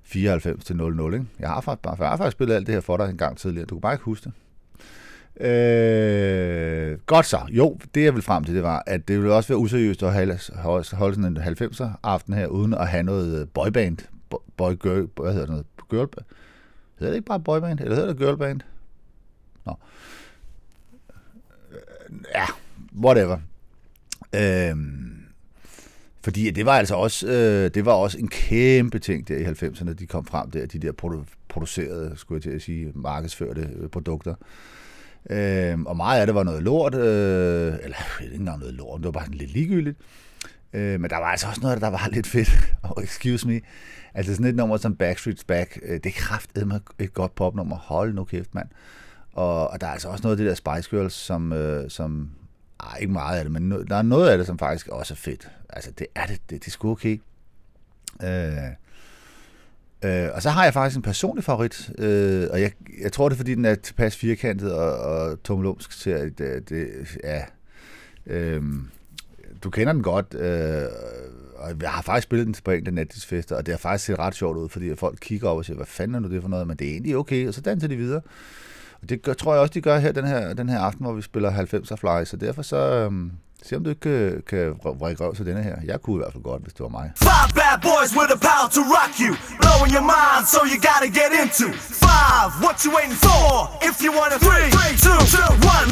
94 0.08 0.66
til 0.66 0.76
00. 0.76 1.14
Ikke? 1.14 1.26
Jeg, 1.39 1.49
har 1.49 1.62
faktisk, 1.62 1.99
jeg 1.99 2.10
har 2.10 2.18
faktisk 2.18 2.38
spillet 2.38 2.55
alt 2.55 2.68
det 2.68 2.74
her 2.74 2.82
for 2.82 2.97
dig 2.97 3.10
en 3.10 3.18
gang 3.18 3.38
tidligere. 3.38 3.66
Du 3.66 3.76
kan 3.76 3.82
bare 3.82 3.93
ikke 3.93 4.05
huske 4.05 4.24
det. 4.24 4.34
Øh, 5.39 6.97
godt 7.05 7.26
så. 7.26 7.39
Jo, 7.49 7.78
det 7.95 8.03
jeg 8.03 8.14
vil 8.14 8.22
frem 8.22 8.43
til, 8.43 8.55
det 8.55 8.64
var, 8.64 8.84
at 8.88 9.08
det 9.08 9.18
ville 9.18 9.34
også 9.34 9.47
være 9.47 9.58
useriøst 9.58 10.03
at 10.03 10.14
holde, 10.14 10.39
holde 10.93 11.16
sådan 11.16 11.38
en 11.38 11.38
90'er 11.38 11.89
aften 12.03 12.34
her, 12.34 12.47
uden 12.47 12.74
at 12.74 12.88
have 12.88 13.03
noget 13.03 13.41
øh, 13.41 13.47
boyband. 13.53 13.97
Boy, 14.58 14.72
girl, 14.72 15.08
hvad 15.16 15.34
hedder 15.34 15.45
det? 15.45 15.49
Noget? 15.49 15.66
Girl, 15.89 16.24
hedder 16.99 17.12
det 17.12 17.16
ikke 17.16 17.28
bare 17.28 17.39
boyband? 17.39 17.80
Eller 17.80 17.95
hedder 17.95 18.10
det 18.10 18.18
girlband? 18.18 18.62
Nå. 19.66 19.74
Øh, 21.72 22.16
ja, 22.36 22.45
whatever. 23.03 23.38
Øh, 24.36 24.76
fordi 26.28 26.51
det 26.51 26.65
var 26.65 26.78
altså 26.78 26.95
også, 26.95 27.28
øh, 27.28 27.71
det 27.73 27.86
var 27.86 27.91
også 27.91 28.17
en 28.17 28.28
kæmpe 28.28 28.99
ting 28.99 29.28
der 29.28 29.38
i 29.38 29.43
90'erne, 29.43 29.93
de 29.93 30.05
kom 30.05 30.25
frem 30.25 30.51
der, 30.51 30.65
de 30.65 30.80
der 30.80 30.91
produ- 31.01 31.45
producerede, 31.49 32.13
skulle 32.15 32.38
jeg 32.38 32.43
til 32.43 32.49
at 32.49 32.61
sige, 32.61 32.91
markedsførte 32.95 33.69
øh, 33.75 33.89
produkter. 33.89 34.36
Øh, 35.30 35.80
og 35.80 35.97
meget 35.97 36.19
af 36.19 36.28
det 36.28 36.36
var 36.36 36.43
noget 36.43 36.63
lort, 36.63 36.95
øh, 36.95 37.73
eller 37.84 38.21
ikke 38.23 38.36
engang 38.36 38.59
noget 38.59 38.73
lort, 38.73 38.99
det 38.99 39.05
var 39.05 39.11
bare 39.11 39.25
sådan 39.25 39.38
lidt 39.38 39.51
ligegyldigt. 39.51 39.97
Øh, 40.73 40.99
men 40.99 41.09
der 41.09 41.17
var 41.17 41.25
altså 41.25 41.47
også 41.47 41.61
noget, 41.61 41.82
der 41.82 41.89
var 41.89 42.09
lidt 42.13 42.28
fedt. 42.28 42.73
Og 42.84 43.03
excuse 43.03 43.47
me. 43.47 43.61
Altså 44.13 44.36
sådan 44.36 44.47
et 44.47 44.55
nummer 44.55 44.78
som 44.78 44.97
Backstreet's 45.03 45.43
Back, 45.47 45.80
øh, 45.84 45.99
det 46.03 46.05
er 46.05 46.80
et 46.99 47.13
godt 47.13 47.36
popnummer. 47.36 47.78
Hold 47.78 48.13
nu 48.13 48.23
kæft, 48.23 48.55
mand. 48.55 48.67
Og, 49.34 49.69
og 49.69 49.82
der 49.82 49.88
er 49.88 49.91
altså 49.91 50.07
også 50.07 50.23
noget 50.23 50.36
af 50.36 50.38
det 50.38 50.47
der 50.47 50.55
Spice 50.55 50.89
Girls, 50.89 51.13
som, 51.13 51.53
øh, 51.53 51.89
som 51.89 52.30
ej, 52.80 52.97
ikke 53.01 53.13
meget 53.13 53.38
af 53.38 53.43
det, 53.43 53.53
men 53.53 53.69
no, 53.69 53.84
der 53.84 53.95
er 53.95 54.01
noget 54.01 54.30
af 54.30 54.38
det, 54.38 54.47
som 54.47 54.59
faktisk 54.59 54.88
også 54.88 55.13
er 55.13 55.15
fedt. 55.15 55.49
Altså, 55.69 55.91
det 55.91 56.07
er 56.15 56.25
det. 56.25 56.41
Det, 56.49 56.59
det 56.59 56.67
er 56.67 56.71
sgu 56.71 56.91
okay. 56.91 57.21
Øh, 58.23 58.57
øh, 60.05 60.30
og 60.34 60.41
så 60.41 60.49
har 60.49 60.63
jeg 60.63 60.73
faktisk 60.73 60.97
en 60.97 61.01
personlig 61.01 61.43
favorit, 61.43 61.91
øh, 61.97 62.47
og 62.51 62.61
jeg, 62.61 62.71
jeg 63.01 63.11
tror, 63.11 63.30
det 63.30 63.36
er, 63.36 63.38
fordi 63.38 63.55
den 63.55 63.65
er 63.65 63.75
tilpas 63.75 64.15
firkantet 64.15 64.73
og, 64.73 64.99
og 64.99 65.43
tommelumsk 65.43 65.99
til, 65.99 66.09
at 66.09 66.38
det, 66.38 66.69
det 66.69 66.88
ja, 67.23 67.43
øh, 68.25 68.63
du 69.63 69.69
kender 69.69 69.93
den 69.93 70.03
godt, 70.03 70.34
øh, 70.34 70.88
og 71.55 71.82
jeg 71.82 71.91
har 71.91 72.01
faktisk 72.01 72.23
spillet 72.23 72.47
den 72.47 72.55
på 72.63 72.71
en 72.71 72.88
af 72.88 72.93
nattisfester, 72.93 73.55
og 73.55 73.65
det 73.65 73.73
har 73.73 73.80
faktisk 73.80 74.05
set 74.05 74.19
ret 74.19 74.36
sjovt 74.36 74.57
ud, 74.57 74.69
fordi 74.69 74.95
folk 74.95 75.17
kigger 75.21 75.49
op 75.49 75.57
og 75.57 75.65
siger, 75.65 75.75
hvad 75.75 75.86
fanden 75.86 76.15
er 76.15 76.19
nu 76.19 76.30
det 76.30 76.41
for 76.41 76.49
noget, 76.49 76.67
men 76.67 76.78
det 76.78 76.88
er 76.88 76.91
egentlig 76.91 77.17
okay, 77.17 77.47
og 77.47 77.53
så 77.53 77.61
danser 77.61 77.88
de 77.88 77.95
videre 77.95 78.21
det 79.10 79.22
gør, 79.22 79.34
tror 79.34 79.53
jeg 79.53 79.62
også, 79.62 79.74
de 79.74 79.82
gør 79.82 79.97
her 79.99 80.12
den 80.12 80.28
her, 80.28 80.53
den 80.53 80.70
her 80.70 80.80
aften, 80.80 81.05
hvor 81.05 81.14
vi 81.14 81.22
spiller 81.22 81.51
90'er 81.51 81.95
fly, 81.95 82.26
så 82.26 82.38
derfor 82.38 82.62
så, 82.62 82.78
øhm, 82.78 83.32
se 83.64 83.76
om 83.76 83.84
du 83.84 83.89
ikke 83.89 84.10
øh, 84.10 84.32
kan, 84.49 84.66
kan 84.84 84.91
vrikke 85.01 85.24
røv 85.24 85.36
til 85.36 85.45
denne 85.45 85.64
her. 85.64 85.76
Jeg 85.91 85.97
kunne 86.01 86.16
i 86.18 86.22
hvert 86.24 86.34
fald 86.34 86.43
godt, 86.43 86.62
hvis 86.64 86.74
det 86.74 86.84
var 86.88 86.93
mig. 86.99 87.08
Five 87.30 87.49
bad 87.60 87.78
boys 87.89 88.12
with 88.18 88.30
the 88.34 88.39
power 88.49 88.68
to 88.78 88.82
rock 88.97 89.14
you, 89.24 89.32
blowing 89.64 89.91
your 89.97 90.05
mind, 90.16 90.43
so 90.53 90.60
you 90.72 90.78
gotta 90.89 91.10
get 91.22 91.32
into. 91.41 91.68
Five, 92.08 92.47
what 92.64 92.76
you 92.84 92.89
waiting 92.97 93.18
for? 93.28 93.43
If 93.89 93.95
you 94.03 94.12
want 94.20 94.30
to 94.36 94.39
three, 94.47 94.68
three, 94.78 94.93
two, 95.05 95.20
two, 95.36 95.49
one, 95.74 95.86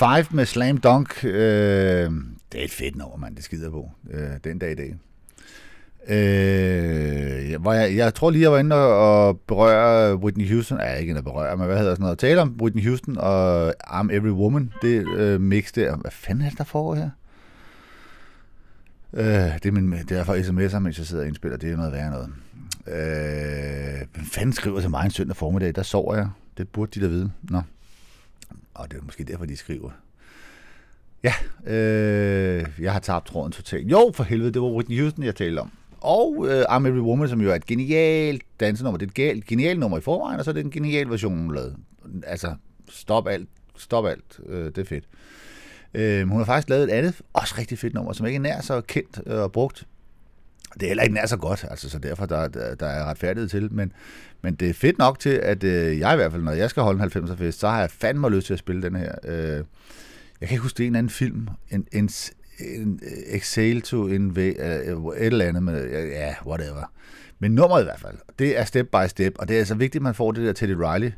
Five 0.00 0.26
med 0.30 0.46
Slam 0.46 0.78
Dunk. 0.78 1.24
Øh, 1.24 1.30
det 2.52 2.60
er 2.60 2.64
et 2.64 2.70
fedt 2.70 2.96
nummer, 2.96 3.16
mand. 3.16 3.36
Det 3.36 3.44
skider 3.44 3.70
på. 3.70 3.90
Øh, 4.10 4.30
den 4.44 4.58
dag 4.58 4.72
i 4.72 4.74
dag. 4.74 4.96
Øh, 6.08 7.50
jeg, 7.50 7.64
var 7.64 7.74
jeg, 7.74 7.96
jeg 7.96 8.14
tror 8.14 8.30
lige, 8.30 8.42
jeg 8.42 8.52
var 8.52 8.58
inde 8.58 8.76
og, 8.76 9.26
og 9.28 9.40
berøre 9.40 10.16
Whitney 10.16 10.52
Houston. 10.52 10.78
Ja, 10.78 10.94
ikke 10.94 11.10
inde 11.10 11.18
at 11.18 11.24
berøre, 11.24 11.56
men 11.56 11.66
hvad 11.66 11.78
hedder 11.78 11.94
sådan 11.94 12.02
noget? 12.02 12.18
Tale 12.18 12.40
om 12.40 12.58
Whitney 12.62 12.86
Houston 12.86 13.18
og 13.18 13.68
I'm 13.68 14.12
Every 14.12 14.30
Woman. 14.30 14.72
Det 14.82 15.06
øh, 15.16 15.40
mix 15.40 15.72
der. 15.72 15.96
Hvad 15.96 16.10
fanden 16.10 16.44
er 16.44 16.48
det, 16.48 16.58
der 16.58 16.64
foregår 16.64 16.94
her? 16.94 17.10
Øh, 19.12 19.24
det, 19.62 19.66
er 19.66 19.72
min, 19.72 19.92
det 19.92 20.12
er 20.18 20.24
for 20.24 20.34
sms'er, 20.34 20.78
mens 20.78 20.98
jeg 20.98 21.06
sidder 21.06 21.22
og 21.22 21.28
indspiller. 21.28 21.58
Det 21.58 21.72
er 21.72 21.76
noget 21.76 21.92
værre 21.92 22.10
noget. 22.10 22.28
Øh, 22.86 24.06
hvem 24.14 24.24
fanden 24.24 24.52
skriver 24.52 24.80
til 24.80 24.90
mig 24.90 25.04
en 25.04 25.10
søndag 25.10 25.36
formiddag? 25.36 25.74
Der 25.74 25.82
sover 25.82 26.16
jeg. 26.16 26.28
Det 26.58 26.68
burde 26.68 27.00
de 27.00 27.04
da 27.06 27.10
vide. 27.10 27.30
Nå. 27.42 27.62
Og 28.74 28.90
det 28.90 28.98
er 28.98 29.02
måske 29.02 29.24
derfor, 29.24 29.44
de 29.44 29.56
skriver. 29.56 29.90
Ja, 31.22 31.34
øh, 31.66 32.66
jeg 32.80 32.92
har 32.92 33.00
tabt 33.00 33.26
tråden 33.26 33.52
totalt. 33.52 33.90
Jo, 33.90 34.12
for 34.14 34.24
helvede, 34.24 34.52
det 34.52 34.62
var 34.62 34.68
Whitney 34.68 35.00
Houston, 35.00 35.24
jeg 35.24 35.34
talte 35.34 35.58
om. 35.58 35.70
Og 36.00 36.46
øh, 36.48 36.62
I'm 36.62 36.86
Every 36.86 37.00
Woman, 37.00 37.28
som 37.28 37.40
jo 37.40 37.50
er 37.50 37.54
et 37.54 37.66
genialt 37.66 38.42
dansenummer. 38.60 38.98
Det 38.98 39.06
er 39.06 39.10
et 39.10 39.14
genialt, 39.14 39.46
genialt 39.46 39.80
nummer 39.80 39.98
i 39.98 40.00
forvejen, 40.00 40.38
og 40.38 40.44
så 40.44 40.50
er 40.50 40.52
det 40.52 40.64
en 40.64 40.70
genial 40.70 41.10
version, 41.10 41.38
hun 41.38 41.54
lavede. 41.54 41.76
Altså, 42.26 42.54
stop 42.88 43.28
alt. 43.28 43.48
Stop 43.76 44.06
alt. 44.06 44.40
Øh, 44.46 44.64
det 44.64 44.78
er 44.78 44.84
fedt. 44.84 45.04
Øh, 45.94 46.28
hun 46.28 46.38
har 46.38 46.44
faktisk 46.44 46.68
lavet 46.68 46.84
et 46.84 46.90
andet, 46.90 47.20
også 47.32 47.54
rigtig 47.58 47.78
fedt 47.78 47.94
nummer, 47.94 48.12
som 48.12 48.26
ikke 48.26 48.36
er 48.36 48.40
nær 48.40 48.60
så 48.60 48.80
kendt 48.80 49.20
øh, 49.26 49.40
og 49.40 49.52
brugt. 49.52 49.86
Det 50.74 50.82
er 50.82 50.86
heller 50.86 51.02
ikke 51.02 51.14
nær 51.14 51.26
så 51.26 51.36
godt, 51.36 51.64
altså, 51.70 51.90
så 51.90 51.98
derfor 51.98 52.26
der, 52.26 52.48
der, 52.48 52.74
der 52.74 52.86
er 52.86 53.04
retfærdighed 53.04 53.48
til, 53.48 53.72
men, 53.72 53.92
men 54.42 54.54
det 54.54 54.70
er 54.70 54.74
fedt 54.74 54.98
nok 54.98 55.18
til, 55.18 55.30
at 55.30 55.64
øh, 55.64 55.98
jeg 55.98 56.12
i 56.12 56.16
hvert 56.16 56.32
fald, 56.32 56.42
når 56.42 56.52
jeg 56.52 56.70
skal 56.70 56.82
holde 56.82 57.02
en 57.02 57.10
90'er 57.10 57.34
fest, 57.34 57.60
så 57.60 57.68
har 57.68 57.80
jeg 57.80 57.90
fandme 57.90 58.30
lyst 58.30 58.46
til 58.46 58.52
at 58.52 58.58
spille 58.58 58.82
den 58.82 58.96
her. 58.96 59.14
Øh, 59.24 59.64
jeg 60.40 60.48
kan 60.48 60.50
ikke 60.50 60.62
huske, 60.62 60.78
det 60.78 60.84
er 60.84 60.88
en 60.88 60.96
anden 60.96 61.10
film, 61.10 61.48
en, 61.70 61.86
en, 61.92 62.10
en 62.60 63.00
øh, 63.02 63.36
Exhale 63.36 63.80
to 63.80 64.06
Invade, 64.06 64.54
øh, 64.86 64.96
et 65.18 65.26
eller 65.26 65.44
andet 65.44 65.62
med, 65.62 66.08
ja, 66.08 66.34
whatever. 66.46 66.92
Men 67.38 67.52
nummeret 67.52 67.82
i 67.82 67.84
hvert 67.84 68.00
fald, 68.00 68.16
det 68.38 68.58
er 68.58 68.64
step 68.64 68.86
by 68.86 69.08
step, 69.08 69.34
og 69.38 69.48
det 69.48 69.54
er 69.54 69.58
altså 69.58 69.74
vigtigt, 69.74 70.00
at 70.00 70.02
man 70.02 70.14
får 70.14 70.32
det 70.32 70.46
der 70.46 70.52
Teddy 70.52 70.74
Riley 70.78 71.10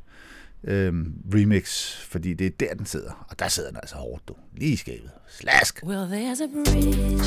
øhm, 0.64 1.12
remix, 1.34 1.96
fordi 1.96 2.34
det 2.34 2.46
er 2.46 2.50
der, 2.60 2.74
den 2.74 2.86
sidder. 2.86 3.26
Og 3.30 3.38
der 3.38 3.48
sidder 3.48 3.68
den 3.68 3.78
altså 3.82 3.96
hårdt, 3.96 4.28
du. 4.28 4.34
Lige 4.56 4.72
i 4.72 4.76
skabet. 4.76 5.10
Slask! 5.28 5.80
Well, 5.84 6.06
there's 6.06 6.40
a 6.42 6.46
bridge 6.46 7.26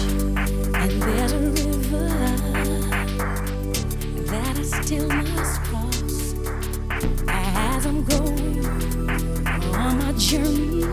and 0.76 1.02
there's 1.02 1.34
a 1.34 1.40
river 1.40 2.85
that 4.88 5.02
I 5.12 5.44
cross 5.66 6.36
as 7.28 7.86
I'm 7.88 8.04
going 8.04 8.66
on 9.74 9.98
my 9.98 10.12
journey. 10.14 10.84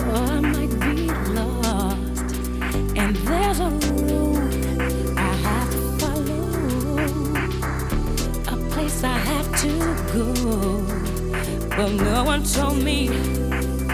Oh, 0.00 0.14
I 0.14 0.40
might 0.40 0.72
be 0.80 1.08
lost, 1.34 2.36
and 2.96 3.14
there's 3.16 3.60
a 3.60 3.70
road 4.08 4.54
I 5.18 5.20
have 5.46 5.70
to 5.72 5.80
follow, 6.00 6.44
a 8.48 8.56
place 8.70 9.04
I 9.04 9.18
have 9.18 9.48
to 9.60 9.70
go. 10.14 10.26
But 11.76 11.90
no 11.92 12.24
one 12.24 12.44
told 12.44 12.78
me 12.82 13.08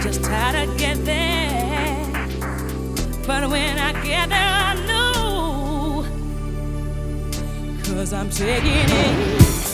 just 0.01 0.25
how 0.25 0.51
to 0.53 0.65
get 0.77 1.03
there. 1.03 2.07
But 3.27 3.49
when 3.49 3.79
I 3.79 3.91
get 4.01 4.29
there, 4.29 4.39
I 4.39 4.75
know. 4.85 4.90
Cause 8.01 8.13
I'm 8.13 8.31
taking 8.31 8.71
it 8.73 9.70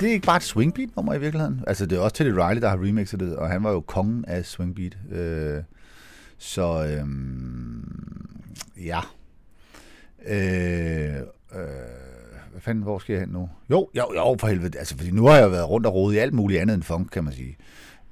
det 0.00 0.08
ikke 0.08 0.26
bare 0.26 0.36
et 0.36 0.42
swingbeat-nummer 0.42 1.14
i 1.14 1.20
virkeligheden? 1.20 1.64
Altså, 1.66 1.86
det 1.86 1.98
er 1.98 2.02
også 2.02 2.16
Teddy 2.16 2.30
Riley, 2.30 2.62
der 2.62 2.68
har 2.68 2.76
remixet 2.76 3.20
det, 3.20 3.36
og 3.36 3.50
han 3.50 3.64
var 3.64 3.70
jo 3.70 3.80
kongen 3.80 4.24
af 4.24 4.44
swingbeat. 4.44 4.98
Øh, 5.12 5.62
så, 6.38 6.86
øhm, 6.86 8.28
ja. 8.76 9.00
Øh, 10.26 11.16
øh, 11.54 11.66
hvad 12.50 12.60
fanden, 12.60 12.82
hvor 12.82 12.98
skal 12.98 13.12
jeg 13.12 13.20
hen 13.20 13.28
nu? 13.32 13.48
Jo, 13.70 13.88
jo, 13.96 14.12
jo, 14.16 14.36
for 14.40 14.46
helvede. 14.46 14.78
Altså, 14.78 14.96
fordi 14.96 15.10
nu 15.10 15.26
har 15.26 15.36
jeg 15.36 15.50
været 15.50 15.68
rundt 15.68 15.86
og 15.86 15.94
rodet 15.94 16.16
i 16.16 16.18
alt 16.18 16.34
muligt 16.34 16.60
andet 16.60 16.74
end 16.74 16.82
funk, 16.82 17.08
kan 17.12 17.24
man 17.24 17.32
sige. 17.32 17.56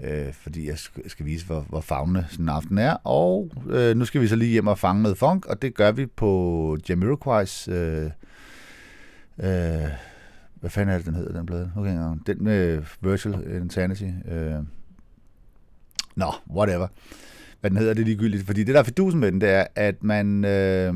Øh, 0.01 0.32
fordi 0.32 0.68
jeg 0.68 0.78
skal, 1.07 1.26
vise, 1.26 1.47
hvor, 1.47 1.61
hvor 1.68 1.80
fagne 1.80 2.26
sådan 2.30 2.45
en 2.45 2.49
aften 2.49 2.78
er. 2.78 2.93
Og 3.05 3.51
øh, 3.70 3.97
nu 3.97 4.05
skal 4.05 4.20
vi 4.20 4.28
så 4.28 4.36
lige 4.36 4.51
hjem 4.51 4.66
og 4.66 4.78
fange 4.78 5.03
noget 5.03 5.18
funk, 5.18 5.47
og 5.47 5.62
det 5.62 5.74
gør 5.74 5.93
vi 5.93 6.07
på 6.07 6.76
Jamiroquai's... 6.91 7.70
Øh, 7.70 8.11
øh, 9.39 9.89
hvad 10.61 10.70
fanden 10.70 10.94
er 10.94 10.96
det, 10.98 11.06
den 11.06 11.14
hedder, 11.14 11.32
den 11.32 11.46
plade? 11.46 11.72
Okay, 11.76 11.94
ja. 11.94 12.14
Den 12.26 12.44
med 12.44 12.82
Virtual 13.00 13.62
Insanity. 13.62 14.11
Øh. 14.30 14.54
Nå, 16.16 16.32
whatever. 16.50 16.88
Hvad 17.61 17.70
den 17.70 17.78
hedder, 17.78 17.94
det 17.94 18.00
er 18.00 18.06
ligegyldigt. 18.06 18.46
Fordi 18.46 18.64
det, 18.64 18.74
der 18.74 18.80
er 18.80 18.84
fidusen 18.84 19.20
med 19.20 19.32
den, 19.32 19.40
det 19.40 19.48
er, 19.48 19.66
at 19.74 20.02
man... 20.02 20.44
Øh, 20.44 20.94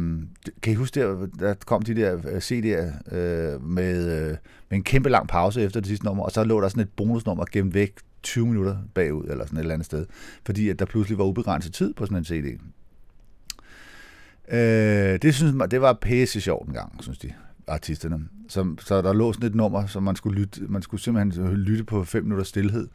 kan 0.62 0.72
I 0.72 0.74
huske, 0.74 1.00
der, 1.00 1.26
der 1.38 1.54
kom 1.54 1.82
de 1.82 1.94
der 1.94 2.14
øh, 2.14 2.36
CD'er 2.36 3.14
øh, 3.16 3.64
med, 3.64 4.20
øh, 4.20 4.36
med 4.68 4.78
en 4.78 4.84
kæmpe 4.84 5.08
lang 5.08 5.28
pause 5.28 5.62
efter 5.62 5.80
det 5.80 5.88
sidste 5.88 6.06
nummer, 6.06 6.24
og 6.24 6.30
så 6.30 6.44
lå 6.44 6.60
der 6.60 6.68
sådan 6.68 6.82
et 6.82 6.90
bonusnummer 6.96 7.44
gemt 7.52 7.74
væk 7.74 7.92
20 8.22 8.46
minutter 8.46 8.76
bagud, 8.94 9.24
eller 9.24 9.46
sådan 9.46 9.56
et 9.56 9.60
eller 9.60 9.74
andet 9.74 9.86
sted. 9.86 10.06
Fordi 10.46 10.68
at 10.68 10.78
der 10.78 10.84
pludselig 10.84 11.18
var 11.18 11.24
ubegrænset 11.24 11.74
tid 11.74 11.94
på 11.94 12.06
sådan 12.06 12.18
en 12.18 12.24
CD. 12.24 12.60
Øh, 14.48 15.18
det 15.22 15.34
synes 15.34 15.54
man, 15.54 15.70
det 15.70 15.80
var 15.80 15.92
pisse 15.92 16.40
sjovt 16.40 16.68
en 16.68 16.74
gang, 16.74 17.02
synes 17.02 17.18
de 17.18 17.32
artisterne. 17.66 18.28
Så, 18.48 18.74
så 18.80 19.02
der 19.02 19.12
lå 19.12 19.32
sådan 19.32 19.48
et 19.48 19.54
nummer, 19.54 19.86
som 19.86 20.02
man 20.02 20.16
skulle 20.16 20.40
lytte, 20.40 20.60
man 20.68 20.82
skulle 20.82 21.00
simpelthen 21.00 21.46
øh, 21.46 21.52
lytte 21.52 21.84
på 21.84 22.04
5 22.04 22.22
minutter 22.22 22.44
stillhed, 22.44 22.88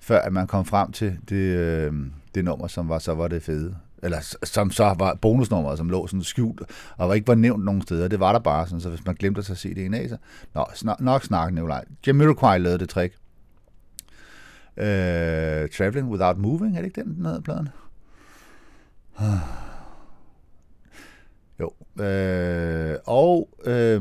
før 0.00 0.20
at 0.20 0.32
man 0.32 0.46
kom 0.46 0.64
frem 0.64 0.92
til 0.92 1.18
det, 1.28 1.56
øh, 1.56 1.92
det 2.34 2.44
nummer, 2.44 2.66
som 2.66 2.88
var 2.88 2.98
så 2.98 3.14
var 3.14 3.28
det 3.28 3.42
fede. 3.42 3.76
Eller 4.02 4.36
som 4.44 4.70
så 4.70 4.94
var 4.98 5.14
bonusnummeret, 5.14 5.78
som 5.78 5.90
lå 5.90 6.06
sådan 6.06 6.22
skjult, 6.22 6.62
og 6.96 7.08
var 7.08 7.14
ikke 7.14 7.28
var 7.28 7.34
nævnt 7.34 7.64
nogen 7.64 7.82
steder. 7.82 8.08
Det 8.08 8.20
var 8.20 8.32
der 8.32 8.38
bare, 8.38 8.66
sådan, 8.66 8.80
så 8.80 8.88
hvis 8.88 9.06
man 9.06 9.14
glemte 9.14 9.38
at 9.38 9.44
se 9.44 9.68
CD'en 9.68 9.96
af, 9.96 10.08
så... 10.08 10.16
Nå, 10.54 10.64
snak, 10.74 11.00
nok 11.00 11.24
snakke, 11.24 11.54
Nikolaj. 11.54 11.84
Jamiroquai 12.06 12.58
lavede 12.58 12.78
det 12.78 12.88
trick. 12.88 13.14
Øh, 14.76 15.68
Traveling 15.68 16.08
Without 16.08 16.38
Moving, 16.38 16.76
er 16.76 16.80
det 16.80 16.86
ikke 16.86 17.00
den, 17.00 17.14
den 17.14 17.26
hedder 17.26 17.40
pladen? 17.40 17.68
Jo. 21.60 21.72
Øh, 22.04 22.96
og 23.06 23.48
øh, 23.64 24.00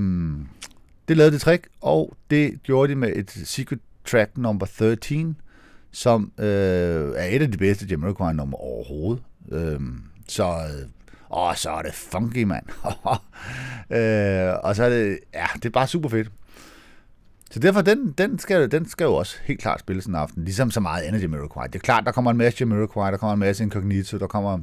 det 1.08 1.18
lavede 1.18 1.32
det 1.32 1.42
trick, 1.42 1.68
og 1.82 2.14
det 2.30 2.64
gjorde 2.64 2.92
de 2.92 2.96
med 2.96 3.16
et 3.16 3.32
secret 3.32 3.80
track 4.06 4.38
number 4.38 4.66
13, 4.66 5.38
som 5.92 6.32
øh, 6.38 6.46
er 7.16 7.26
et 7.26 7.42
af 7.42 7.52
de 7.52 7.58
bedste 7.58 7.86
Jamiroquai 7.86 8.34
nummer 8.34 8.58
overhovedet. 8.58 9.24
Øh, 9.52 9.80
så, 10.28 10.44
øh, 10.44 10.88
åh, 11.32 11.56
så 11.56 11.70
er 11.70 11.82
det 11.82 11.94
funky, 11.94 12.44
mand. 12.44 12.66
øh, 13.98 14.54
og 14.64 14.76
så 14.76 14.84
er 14.84 14.90
det, 14.90 15.20
ja, 15.34 15.46
det 15.54 15.66
er 15.66 15.70
bare 15.70 15.88
super 15.88 16.10
fedt. 16.10 16.32
Så 17.52 17.60
derfor, 17.60 17.82
den, 17.82 18.14
den, 18.18 18.40
skal, 18.40 18.72
den 18.72 18.90
skal 18.90 19.06
jo 19.06 19.16
også 19.16 19.38
helt 19.44 19.62
klart 19.62 19.80
spilles 19.80 20.06
en 20.06 20.16
aften, 20.16 20.44
ligesom 20.44 20.72
så 20.72 20.80
meget 20.80 21.04
andet 21.04 21.22
Jamiroquai. 21.22 21.68
Det 21.68 21.76
er 21.76 21.80
klart, 21.80 22.06
der 22.06 22.12
kommer 22.12 22.32
en 22.32 22.38
masse 22.38 22.58
Jamiroquai, 22.60 23.12
der 23.12 23.18
kommer 23.18 23.34
en 23.34 23.40
masse 23.40 23.64
Incognito, 23.64 24.18
der 24.18 24.28
kommer... 24.28 24.60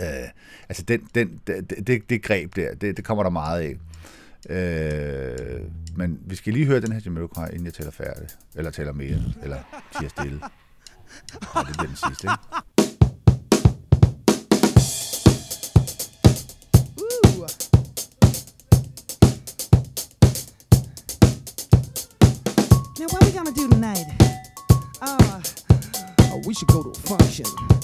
Øh, 0.00 0.28
altså, 0.68 0.82
den, 0.82 1.08
den, 1.14 1.40
det, 1.46 1.86
det, 1.86 2.10
det 2.10 2.22
greb 2.22 2.56
der, 2.56 2.74
det, 2.74 2.96
det 2.96 3.04
kommer 3.04 3.22
der 3.22 3.30
meget 3.30 3.60
af. 3.60 3.76
Øh, 4.50 5.60
men 5.96 6.18
vi 6.26 6.36
skal 6.36 6.52
lige 6.52 6.66
høre 6.66 6.80
den 6.80 6.92
her 6.92 7.00
Jamiroquai, 7.04 7.48
inden 7.52 7.66
jeg 7.66 7.74
tæller 7.74 7.92
færdig. 7.92 8.28
Eller 8.54 8.70
tæller 8.70 8.92
mere, 8.92 9.22
eller 9.42 9.58
siger 9.98 10.08
stille. 10.08 10.40
Ja, 11.54 11.60
det 11.60 11.76
bliver 11.76 11.86
den 11.86 11.96
sidste, 11.96 12.26
ikke? 12.26 12.38
Now, 22.98 23.06
what 23.12 23.24
we 23.24 23.32
gonna 23.32 23.52
do 23.52 23.68
tonight? 23.68 24.06
Uh, 25.00 25.40
oh, 26.32 26.42
we 26.46 26.54
should 26.54 26.68
go 26.68 26.82
to 26.82 26.90
a 26.90 26.94
function. 26.94 27.77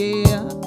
Yeah. 0.00 0.59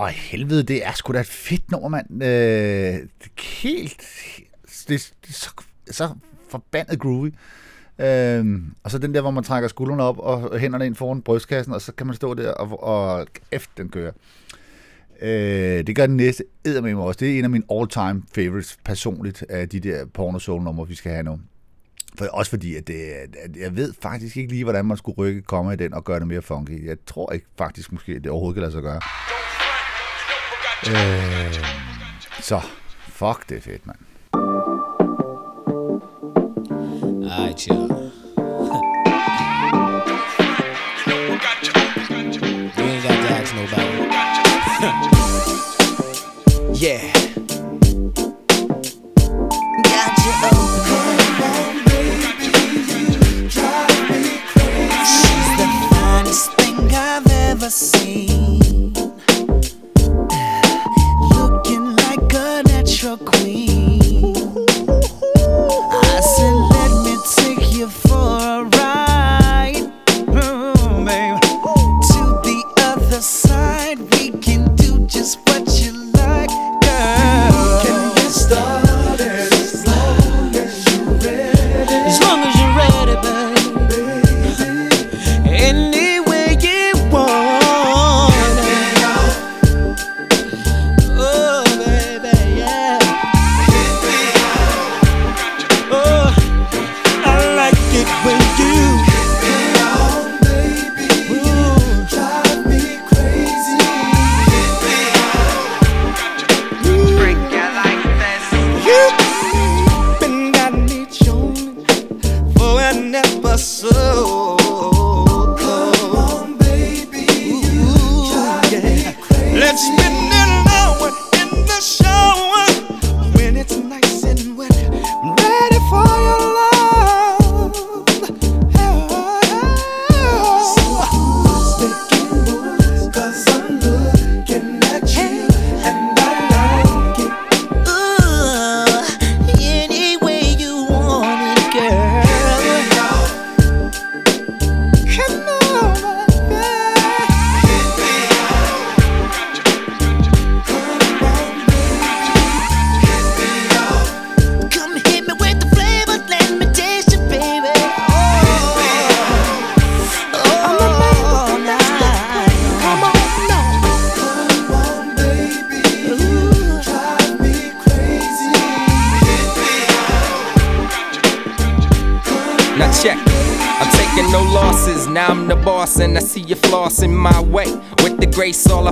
For 0.00 0.06
helvede, 0.06 0.62
det 0.62 0.86
er 0.86 0.92
sgu 0.92 1.12
da 1.12 1.20
et 1.20 1.26
fedt 1.26 1.70
nummer, 1.70 1.88
mand. 1.88 2.24
Øh, 2.24 3.08
helt... 3.42 4.02
Det, 4.88 4.94
er- 4.94 5.12
det 5.22 5.28
er 5.28 5.32
så, 5.32 5.50
så 5.90 6.08
forbandet 6.50 6.98
groovy. 7.00 7.30
Øhm, 7.98 8.64
og 8.82 8.90
så 8.90 8.98
den 8.98 9.14
der, 9.14 9.20
hvor 9.20 9.30
man 9.30 9.44
trækker 9.44 9.68
skuldrene 9.68 10.02
op 10.02 10.18
og 10.18 10.58
hænderne 10.58 10.86
ind 10.86 10.94
foran 10.94 11.22
brystkassen, 11.22 11.74
og 11.74 11.80
så 11.82 11.92
kan 11.92 12.06
man 12.06 12.16
stå 12.16 12.34
der 12.34 12.52
og, 12.52 12.82
og 12.82 13.26
efter 13.52 13.70
den 13.76 13.88
kører. 13.88 14.12
Øh, 15.22 15.86
det 15.86 15.96
gør 15.96 16.06
den 16.06 16.16
næste 16.16 16.44
eddermame 16.64 17.02
også. 17.02 17.18
Det 17.18 17.34
er 17.34 17.38
en 17.38 17.44
af 17.44 17.50
mine 17.50 17.64
all-time 17.72 18.22
favorites 18.34 18.78
personligt 18.84 19.44
af 19.48 19.68
de 19.68 19.80
der 19.80 20.06
porno 20.06 20.38
soul 20.38 20.62
numre 20.62 20.88
vi 20.88 20.94
skal 20.94 21.12
have 21.12 21.22
nu. 21.22 21.40
For, 22.18 22.24
også 22.26 22.50
fordi, 22.50 22.76
at, 22.76 22.86
det, 22.88 22.94
at 23.44 23.56
jeg 23.56 23.76
ved 23.76 23.94
faktisk 24.02 24.36
ikke 24.36 24.52
lige, 24.52 24.64
hvordan 24.64 24.84
man 24.84 24.96
skulle 24.96 25.16
rykke 25.18 25.42
komme 25.42 25.72
i 25.72 25.76
den 25.76 25.94
og 25.94 26.04
gøre 26.04 26.18
det 26.20 26.26
mere 26.28 26.42
funky. 26.42 26.86
Jeg 26.88 26.96
tror 27.06 27.32
ikke 27.32 27.46
faktisk 27.58 27.92
måske, 27.92 28.12
at 28.12 28.22
det 28.24 28.30
overhovedet 28.32 28.54
kan 28.54 28.60
lade 28.62 28.72
sig 28.72 28.82
gøre. 28.82 29.00
Øh, 30.88 31.54
så, 32.40 32.60
fuck, 33.08 33.48
det 33.48 33.56
er 33.56 33.60
fedt, 33.60 33.86
mand. 33.86 33.98
Alright, 37.32 37.66
y'all. 37.66 38.10
You 42.76 42.84
ain't 42.84 43.02
got 43.02 43.16
to 43.22 43.28
ask 43.34 43.54
nobody. 43.54 43.96
Yeah. 46.82 47.02
Got 49.84 50.12
you 50.24 50.32
open. 50.48 52.00
She's 55.04 55.50
the 55.60 55.68
finest 55.90 56.52
thing 56.54 56.78
I've 56.94 57.26
ever 57.30 57.68
seen. 57.70 58.99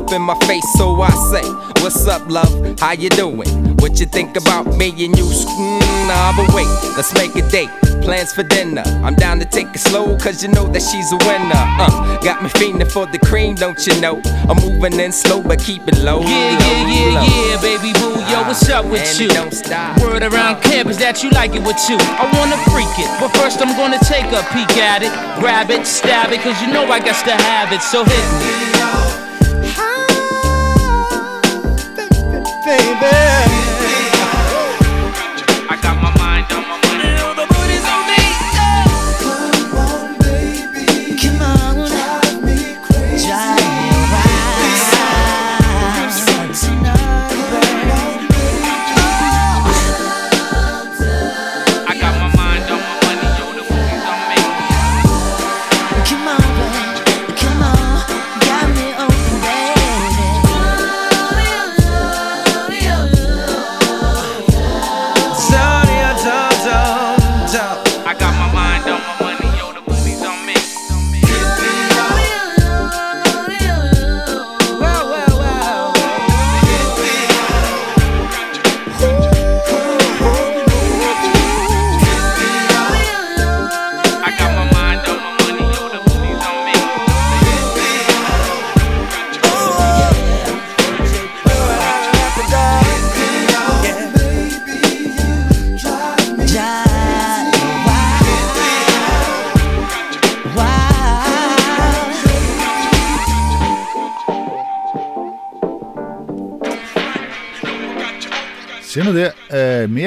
Up 0.09 0.15
in 0.15 0.23
my 0.23 0.35
face, 0.47 0.65
so 0.77 1.01
I 1.01 1.11
say 1.31 1.45
What's 1.83 2.07
up, 2.07 2.29
love? 2.29 2.79
How 2.81 2.93
you 2.93 3.09
doing? 3.11 3.49
What 3.77 4.01
you 4.01 4.07
think 4.07 4.37
about 4.37 4.67
me 4.77 4.89
and 4.91 5.17
you? 5.17 5.25
Mm, 5.25 6.09
nah, 6.09 6.33
but 6.37 6.53
wait, 6.55 6.67
let's 6.97 7.13
make 7.15 7.35
a 7.37 7.49
date 7.51 7.71
Plans 8.03 8.33
for 8.33 8.43
dinner 8.43 8.83
I'm 9.05 9.15
down 9.15 9.39
to 9.41 9.45
take 9.45 9.69
it 9.75 9.79
slow, 9.79 10.17
cause 10.19 10.43
you 10.43 10.49
know 10.51 10.67
that 10.69 10.83
she's 10.83 11.13
a 11.13 11.17
winner 11.29 11.65
uh, 11.81 12.19
Got 12.23 12.43
me 12.43 12.49
fiending 12.51 12.91
for 12.91 13.07
the 13.07 13.19
cream, 13.19 13.55
don't 13.55 13.79
you 13.87 14.01
know? 14.01 14.21
I'm 14.49 14.57
moving 14.57 14.99
in 14.99 15.13
slow, 15.13 15.43
but 15.43 15.59
keep 15.61 15.87
it 15.89 15.99
low 15.99 16.21
Yeah, 16.21 16.27
low, 16.27 16.73
yeah, 16.73 16.89
yeah, 16.89 17.21
low. 17.21 17.27
yeah, 17.27 17.61
baby 17.61 17.93
boo. 17.99 18.17
Yo, 18.33 18.43
what's 18.47 18.69
up 18.69 18.85
with 18.87 19.03
And 19.03 19.21
you? 19.21 19.29
don't 19.29 19.53
stop. 19.53 20.01
Word 20.01 20.23
around 20.23 20.63
campus 20.63 20.97
that 20.99 21.23
you 21.23 21.31
like 21.31 21.55
it 21.55 21.63
with 21.63 21.81
you. 21.89 21.97
I 22.01 22.25
wanna 22.39 22.57
freak 22.73 22.93
it, 22.99 23.11
but 23.21 23.29
first 23.37 23.61
I'm 23.61 23.77
gonna 23.77 24.01
take 24.05 24.27
a 24.33 24.43
peek 24.55 24.77
at 24.79 25.03
it, 25.03 25.13
grab 25.41 25.71
it, 25.71 25.87
stab 25.87 26.33
it, 26.33 26.41
cause 26.41 26.61
you 26.63 26.69
know 26.73 26.85
I 26.91 26.99
got 27.01 27.19
to 27.27 27.33
have 27.33 27.73
it. 27.73 27.83
So 27.83 28.05
hit 28.05 28.27
me. 28.41 29.08
Baby. 32.69 33.78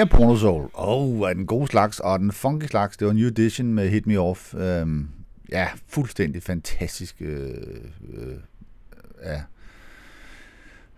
Mere 0.02 0.10
porno 0.10 0.38
soul. 0.38 0.70
Oh, 0.74 1.30
er 1.30 1.34
den 1.34 1.46
gode 1.46 1.68
slags, 1.68 2.00
og 2.00 2.20
den 2.20 2.32
funky 2.32 2.66
slags. 2.66 2.98
Det 2.98 3.06
var 3.06 3.12
en 3.12 3.18
new 3.18 3.28
edition 3.28 3.74
med 3.74 3.90
Hit 3.90 4.08
Me 4.08 4.20
Off. 4.20 4.54
Øhm, 4.54 5.08
ja, 5.52 5.68
fuldstændig 5.88 6.44
fantastisk. 6.44 7.16
Øh, 7.20 7.50
øh, 8.14 8.36
ja. 9.24 9.42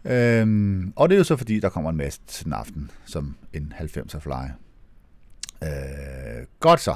Øhm, 0.06 0.93
og 0.95 1.10
det 1.10 1.16
er 1.16 1.18
jo 1.18 1.24
så 1.24 1.36
fordi, 1.36 1.60
der 1.60 1.70
kommer 1.70 1.89
en 1.89 1.97
masse 1.97 2.20
til 2.28 2.45
den 2.45 2.54
aften, 2.54 2.91
som 3.06 3.36
en 3.54 3.74
90'er 3.80 4.20
fly. 4.20 4.49
Øh, 5.64 6.45
godt 6.60 6.80
så. 6.80 6.95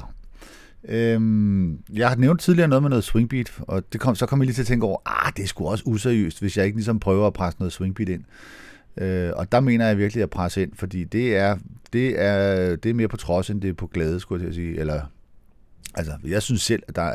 Øhm, 0.84 1.78
jeg 1.92 2.08
har 2.08 2.16
nævnt 2.16 2.40
tidligere 2.40 2.68
noget 2.68 2.82
med 2.82 2.90
noget 2.90 3.04
swingbeat, 3.04 3.52
og 3.58 3.92
det 3.92 4.00
kom, 4.00 4.14
så 4.14 4.26
kom 4.26 4.40
jeg 4.40 4.46
lige 4.46 4.54
til 4.54 4.62
at 4.62 4.66
tænke 4.66 4.86
over, 4.86 4.98
ah, 5.06 5.32
det 5.36 5.42
er 5.42 5.46
sgu 5.46 5.68
også 5.68 5.84
useriøst, 5.86 6.40
hvis 6.40 6.56
jeg 6.56 6.64
ikke 6.64 6.76
ligesom 6.76 7.00
prøver 7.00 7.26
at 7.26 7.32
presse 7.32 7.58
noget 7.58 7.72
swingbeat 7.72 8.08
ind. 8.08 8.24
Øh, 8.24 8.67
Øh, 9.00 9.32
og 9.36 9.52
der 9.52 9.60
mener 9.60 9.86
jeg 9.86 9.98
virkelig 9.98 10.22
at 10.22 10.30
presse 10.30 10.62
ind, 10.62 10.72
fordi 10.74 11.04
det 11.04 11.36
er, 11.36 11.56
det 11.92 12.20
er, 12.20 12.76
det 12.76 12.90
er 12.90 12.94
mere 12.94 13.08
på 13.08 13.16
trods, 13.16 13.50
end 13.50 13.62
det 13.62 13.70
er 13.70 13.74
på 13.74 13.86
glæde, 13.86 14.20
skulle 14.20 14.46
jeg 14.46 14.54
sige. 14.54 14.78
Eller, 14.78 15.02
altså, 15.94 16.12
jeg 16.24 16.42
synes 16.42 16.62
selv, 16.62 16.82
at, 16.88 16.96
der, 16.96 17.12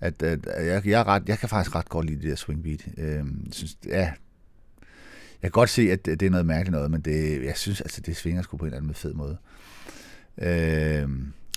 at, 0.00 0.22
at, 0.22 0.46
at 0.46 0.66
jeg, 0.66 0.86
jeg, 0.86 1.00
er 1.00 1.08
ret, 1.08 1.22
jeg 1.28 1.38
kan 1.38 1.48
faktisk 1.48 1.76
ret 1.76 1.88
godt 1.88 2.06
lide 2.06 2.22
det 2.22 2.30
der 2.30 2.36
swingbeat. 2.36 2.88
Øh, 2.98 3.06
jeg 3.14 3.24
synes, 3.52 3.76
ja, 3.86 4.12
jeg 5.42 5.50
kan 5.50 5.50
godt 5.50 5.70
se, 5.70 5.92
at 5.92 6.06
det 6.06 6.22
er 6.22 6.30
noget 6.30 6.46
mærkeligt 6.46 6.72
noget, 6.72 6.90
men 6.90 7.00
det, 7.00 7.44
jeg 7.44 7.56
synes, 7.56 7.80
altså, 7.80 8.00
det 8.00 8.16
svinger 8.16 8.42
sgu 8.42 8.56
på 8.56 8.64
en 8.64 8.66
eller 8.66 8.78
anden 8.78 8.94
fed 8.94 9.14
måde. 9.14 9.36
Øh, 10.38 11.08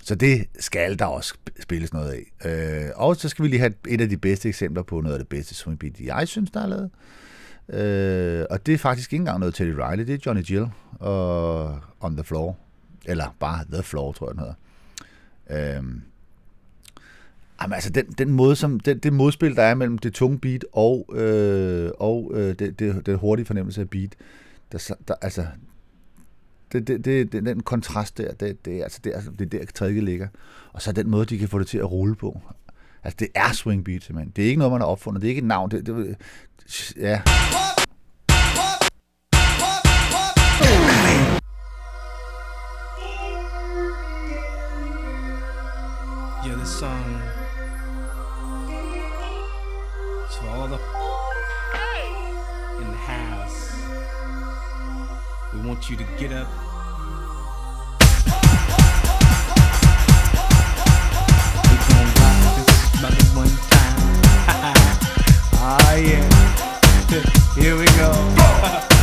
så 0.03 0.15
det 0.15 0.45
skal 0.59 0.99
der 0.99 1.05
også 1.05 1.34
spilles 1.59 1.93
noget 1.93 2.11
af. 2.11 2.49
Øh, 2.86 2.91
og 2.95 3.15
så 3.15 3.30
skal 3.30 3.43
vi 3.43 3.49
lige 3.49 3.59
have 3.59 3.73
et 3.88 4.01
af 4.01 4.09
de 4.09 4.17
bedste 4.17 4.49
eksempler 4.49 4.84
på 4.84 5.01
noget 5.01 5.15
af 5.15 5.19
det 5.19 5.28
bedste 5.28 5.55
swingbeat, 5.55 5.99
jeg 5.99 6.28
synes, 6.28 6.51
der 6.51 6.61
er 6.61 6.67
lavet. 6.67 6.84
Øh, 6.84 7.26
Øh, 7.70 8.45
og 8.49 8.65
det 8.65 8.74
er 8.74 8.78
faktisk 8.78 9.13
ikke 9.13 9.22
engang 9.22 9.39
noget 9.39 9.55
Teddy 9.55 9.76
Riley, 9.78 10.07
det 10.07 10.13
er 10.13 10.20
Johnny 10.26 10.43
Gill 10.43 10.68
og 10.99 11.80
On 11.99 12.15
The 12.15 12.24
Floor. 12.24 12.57
Eller 13.05 13.36
bare 13.39 13.65
The 13.74 13.84
Floor, 13.84 14.11
tror 14.11 14.30
jeg, 14.30 14.36
den 14.36 14.39
hedder. 14.39 15.78
Øh, 15.80 15.84
Jamen, 17.61 17.74
altså, 17.74 17.89
den, 17.89 18.05
den 18.05 18.32
måde, 18.32 18.55
som, 18.55 18.80
den, 18.80 18.99
det 18.99 19.13
modspil, 19.13 19.55
der 19.55 19.63
er 19.63 19.76
mellem 19.76 19.97
det 19.97 20.13
tunge 20.13 20.39
beat 20.39 20.65
og, 20.74 21.09
øh, 21.13 21.91
og 21.99 22.32
øh, 22.34 22.59
det, 22.59 22.80
det, 22.80 23.05
det 23.05 23.18
hurtige 23.18 23.45
fornemmelse 23.45 23.82
af 23.82 23.89
beat, 23.89 24.15
der, 24.72 24.95
der, 25.07 25.13
altså, 25.22 25.45
det, 26.72 26.88
det, 26.88 27.05
det, 27.05 27.32
den 27.32 27.59
kontrast 27.59 28.18
der, 28.18 28.34
det, 28.34 28.65
det, 28.65 28.84
altså, 28.84 28.99
det, 29.03 29.13
altså, 29.13 29.32
det 29.32 29.53
er 29.53 29.59
der, 29.59 29.65
trækket 29.65 30.03
ligger. 30.03 30.28
Og 30.74 30.82
så 30.82 30.91
den 30.91 31.09
måde, 31.09 31.26
de 31.26 31.38
kan 31.38 31.49
få 31.49 31.59
det 31.59 31.68
til 31.68 31.78
at 31.78 31.91
rulle 31.91 32.15
på. 32.15 32.41
Altså, 33.03 33.18
det 33.20 33.28
er 33.36 33.51
swing 33.51 33.86
beat, 33.86 34.03
simpelthen. 34.03 34.34
Det 34.36 34.43
er 34.43 34.47
ikke 34.47 34.59
noget, 34.59 34.72
man 34.72 34.82
har 34.82 34.88
opfundet. 34.88 35.22
Det 35.22 35.28
er 35.28 35.30
ikke 35.30 35.39
et 35.39 35.45
navn. 35.45 35.72
Det, 35.72 35.86
det, 35.86 36.15
ja. 36.68 37.24
Yeah, 46.45 46.55
this 46.55 46.80
song 46.80 47.22
is 50.30 50.36
for 50.36 50.49
all 50.49 50.68
the 50.68 50.80
in 52.82 52.91
the 52.91 52.97
house. 52.97 53.74
We 55.53 55.68
want 55.68 55.89
you 55.89 55.95
to 55.95 56.03
get 56.18 56.34
up. 56.34 56.47
We 61.63 61.76
gon' 61.88 62.07
rock 62.20 62.55
this 62.55 63.01
mother 63.01 63.24
one 63.36 63.55
time. 63.70 64.76
Ah 65.70 65.95
yeah. 65.95 66.24
Here 67.55 67.76
we 67.76 67.86
go. 67.97 68.88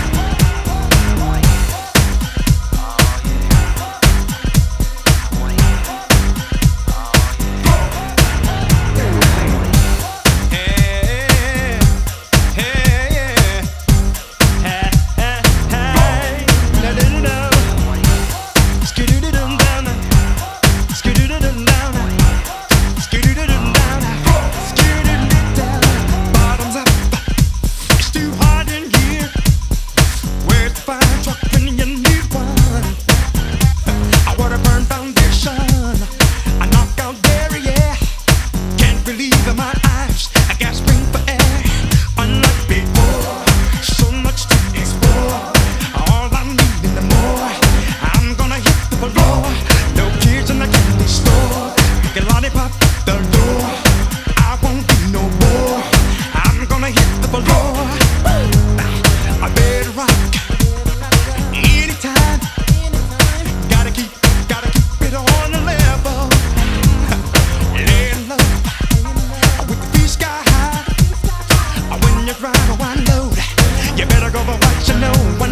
you 74.35 74.41
better 74.41 74.53
go 74.53 74.59
for 74.59 74.75
what 74.75 74.89
you 74.89 74.99
know. 74.99 75.44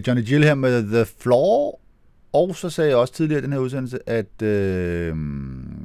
øh, 0.00 0.08
Johnny 0.08 0.22
Gill 0.22 0.44
her 0.44 0.54
med 0.54 0.82
The 0.82 1.04
Floor, 1.18 1.80
og 2.32 2.56
så 2.56 2.70
sagde 2.70 2.90
jeg 2.90 2.98
også 2.98 3.14
tidligere 3.14 3.40
i 3.40 3.44
den 3.44 3.52
her 3.52 3.60
udsendelse, 3.60 4.08
at 4.08 4.42
øh, 4.42 5.16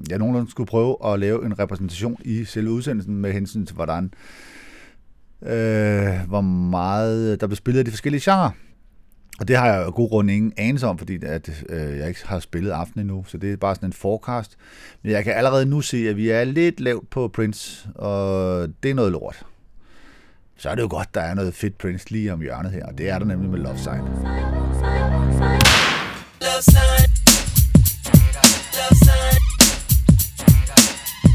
jeg 0.09 0.17
nogenlunde 0.17 0.51
skulle 0.51 0.67
prøve 0.67 0.97
at 1.05 1.19
lave 1.19 1.45
en 1.45 1.59
repræsentation 1.59 2.17
i 2.25 2.45
selve 2.45 2.71
udsendelsen 2.71 3.15
med 3.17 3.33
hensyn 3.33 3.65
til, 3.65 3.75
hvordan 3.75 4.11
øh, 5.41 6.27
hvor 6.27 6.41
meget 6.41 7.31
øh, 7.31 7.39
der 7.39 7.47
blev 7.47 7.55
spillet 7.55 7.79
af 7.79 7.85
de 7.85 7.91
forskellige 7.91 8.21
genrer. 8.31 8.49
Og 9.39 9.47
det 9.47 9.57
har 9.57 9.67
jeg 9.67 9.85
jo 9.85 9.91
god 9.95 10.09
grund 10.09 10.31
ingen 10.31 10.53
anelse 10.57 10.87
om, 10.87 10.97
fordi 10.97 11.19
at, 11.25 11.63
øh, 11.69 11.97
jeg 11.97 12.07
ikke 12.07 12.27
har 12.27 12.39
spillet 12.39 12.71
aften 12.71 12.99
endnu, 12.99 13.25
så 13.27 13.37
det 13.37 13.53
er 13.53 13.57
bare 13.57 13.75
sådan 13.75 13.89
en 13.89 13.93
forecast. 13.93 14.57
Men 15.03 15.11
jeg 15.11 15.23
kan 15.23 15.33
allerede 15.33 15.65
nu 15.65 15.81
se, 15.81 16.09
at 16.09 16.17
vi 16.17 16.29
er 16.29 16.43
lidt 16.43 16.79
lavt 16.79 17.09
på 17.09 17.27
Prince, 17.27 17.89
og 17.95 18.69
det 18.83 18.91
er 18.91 18.95
noget 18.95 19.11
lort 19.11 19.45
så 20.57 20.69
er 20.69 20.75
det 20.75 20.81
jo 20.81 20.87
godt, 20.89 21.15
der 21.15 21.21
er 21.21 21.33
noget 21.33 21.53
fedt 21.53 21.77
Prince 21.77 22.11
lige 22.11 22.33
om 22.33 22.41
hjørnet 22.41 22.71
her, 22.71 22.85
og 22.85 22.97
det 22.97 23.09
er 23.09 23.19
der 23.19 23.25
nemlig 23.25 23.49
med 23.49 23.59
Love 23.59 23.77
Sign. 23.77 24.01
Love 26.41 26.61
Sign. 26.61 27.09
Love 28.77 28.95
Sign. 29.05 29.39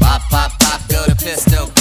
Pop, 0.01 0.21
pop, 0.31 0.51
pop, 0.59 0.81
go 0.89 0.99
to 1.09 1.15
pistol. 1.15 1.80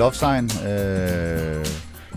Love 0.00 0.14
Sign. 0.14 0.44
Øh, 0.44 1.66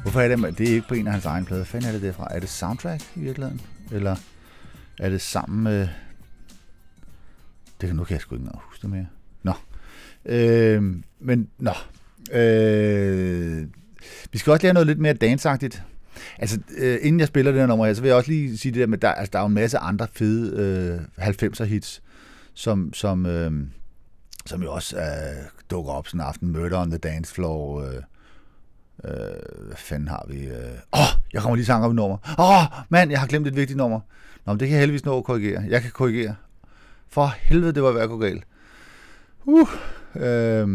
hvorfor 0.02 0.22
er 0.22 0.36
det, 0.36 0.58
det 0.58 0.70
er 0.70 0.74
ikke 0.74 0.88
på 0.88 0.94
en 0.94 1.08
af 1.08 1.14
hans 1.14 1.26
egen 1.26 1.46
plader? 1.46 1.60
Hvad 1.60 1.66
fanden 1.66 1.88
er 1.90 1.92
det 1.94 2.02
derfra? 2.02 2.28
Er 2.32 2.40
det 2.40 2.50
soundtrack 2.50 3.04
i 3.16 3.20
virkeligheden? 3.20 3.62
Eller 3.92 4.16
er 5.00 5.10
det 5.10 5.22
sammen 5.22 5.64
med... 5.64 5.88
Det 7.82 7.88
kan 7.88 7.96
nu 7.96 8.04
kan 8.04 8.14
jeg 8.14 8.22
sgu 8.22 8.36
ikke 8.36 8.48
huske 8.54 8.82
det 8.82 8.90
mere. 8.90 9.06
Nå. 9.44 9.54
Øh, 10.26 10.84
men, 11.20 11.50
nå. 11.58 11.72
Øh, 12.32 13.68
vi 14.32 14.38
skal 14.38 14.52
også 14.52 14.64
lære 14.64 14.74
noget 14.74 14.88
lidt 14.88 15.00
mere 15.00 15.14
dansagtigt. 15.14 15.84
Altså, 16.38 16.60
øh, 16.78 16.98
inden 17.02 17.20
jeg 17.20 17.28
spiller 17.28 17.52
det 17.52 17.62
her 17.62 17.68
nummer 17.68 17.86
her, 17.86 17.94
så 17.94 18.02
vil 18.02 18.08
jeg 18.08 18.18
også 18.18 18.32
lige 18.32 18.58
sige 18.58 18.72
det 18.72 18.80
der 18.80 18.88
med, 18.88 18.98
der, 18.98 19.12
altså, 19.12 19.30
der 19.32 19.40
er 19.40 19.44
jo 19.44 19.48
en 19.48 19.54
masse 19.54 19.78
andre 19.78 20.08
fede 20.14 21.06
øh, 21.20 21.28
90'er 21.28 21.64
hits, 21.64 22.02
som, 22.54 22.94
som, 22.94 23.26
øh, 23.26 23.52
som 24.46 24.64
jo 24.64 24.74
også 24.74 24.98
øh, 24.98 25.50
dukker 25.72 25.92
op 25.92 26.08
sådan 26.08 26.20
en 26.20 26.28
aften. 26.28 26.52
Murder 26.52 26.82
on 26.82 26.90
the 26.90 26.98
Dance 26.98 27.34
Floor. 27.34 27.82
Øh, 27.82 28.02
øh, 29.04 29.66
hvad 29.66 29.76
fanden 29.76 30.08
har 30.08 30.26
vi? 30.28 30.46
Øh, 30.46 30.54
åh, 30.54 30.70
øh, 30.70 30.78
oh, 30.92 31.08
jeg 31.34 31.42
kommer 31.42 31.56
lige 31.56 31.66
sang 31.66 31.86
op 31.86 31.92
et 31.92 31.96
nummer. 31.96 32.18
Åh, 32.40 32.50
oh, 32.50 32.64
mand, 32.90 33.12
jeg 33.12 33.20
har 33.20 33.28
glemt 33.28 33.48
et 33.48 33.56
vigtigt 33.56 33.78
nummer. 33.78 34.00
Nå, 34.46 34.54
men 34.54 34.60
det 34.60 34.68
kan 34.68 34.74
jeg 34.74 34.80
heldigvis 34.80 35.06
nå 35.06 35.18
at 35.18 35.24
korrigere. 35.24 35.64
Jeg 35.70 35.82
kan 35.82 35.92
korrigere. 35.92 36.36
For 37.10 37.26
helvede, 37.26 37.74
det 37.74 37.84
var 37.84 37.92
ved 37.92 38.02
at 38.02 38.10
gå 38.10 38.18
galt. 38.18 38.44
Uh, 39.46 39.68
øh, 40.16 40.68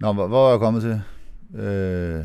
nå, 0.00 0.12
hvor, 0.12 0.26
hvor 0.26 0.46
er 0.46 0.50
jeg 0.50 0.60
kommet 0.60 0.82
til? 0.82 1.02
Øh, 1.60 2.24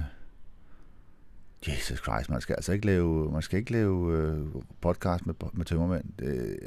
Jesus 1.67 1.99
Christ, 1.99 2.29
man 2.29 2.41
skal 2.41 2.55
altså 2.55 2.73
ikke 2.73 2.85
lave, 2.85 3.31
man 3.31 3.41
skal 3.41 3.59
ikke 3.59 3.71
lave 3.71 4.17
øh, 4.17 4.38
podcast 4.81 5.25
med, 5.25 5.33
med 5.53 5.65
tømmermænd. 5.65 6.03
Det, 6.19 6.59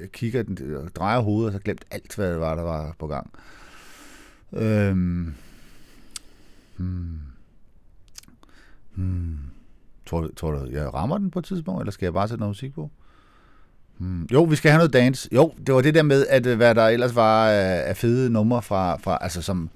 jeg, 0.00 0.12
kigger, 0.12 0.42
den, 0.42 0.88
drejer 0.94 1.20
hovedet, 1.20 1.46
og 1.46 1.52
så 1.52 1.58
glemt 1.58 1.84
alt, 1.90 2.16
hvad 2.16 2.30
det 2.30 2.40
var, 2.40 2.54
der 2.54 2.62
var 2.62 2.94
på 2.98 3.06
gang. 3.06 3.30
Øhm, 4.52 5.34
hmm, 6.76 7.18
hmm, 8.94 9.38
tror, 10.06 10.20
du, 10.20 10.34
tror 10.34 10.50
du, 10.50 10.70
jeg 10.70 10.94
rammer 10.94 11.18
den 11.18 11.30
på 11.30 11.38
et 11.38 11.44
tidspunkt, 11.44 11.80
eller 11.80 11.92
skal 11.92 12.06
jeg 12.06 12.12
bare 12.12 12.28
sætte 12.28 12.40
noget 12.40 12.50
musik 12.50 12.74
på? 12.74 12.90
Hmm. 13.98 14.28
Jo, 14.32 14.42
vi 14.42 14.56
skal 14.56 14.70
have 14.70 14.78
noget 14.78 14.92
dance. 14.92 15.28
Jo, 15.32 15.54
det 15.66 15.74
var 15.74 15.80
det 15.80 15.94
der 15.94 16.02
med, 16.02 16.26
at 16.26 16.46
øh, 16.46 16.56
hvad 16.56 16.74
der 16.74 16.88
ellers 16.88 17.14
var 17.14 17.48
af, 17.48 17.88
af 17.88 17.96
fede 17.96 18.30
numre 18.30 18.62
fra, 18.62 18.96
fra 18.96 19.18
altså 19.20 19.42
som, 19.42 19.70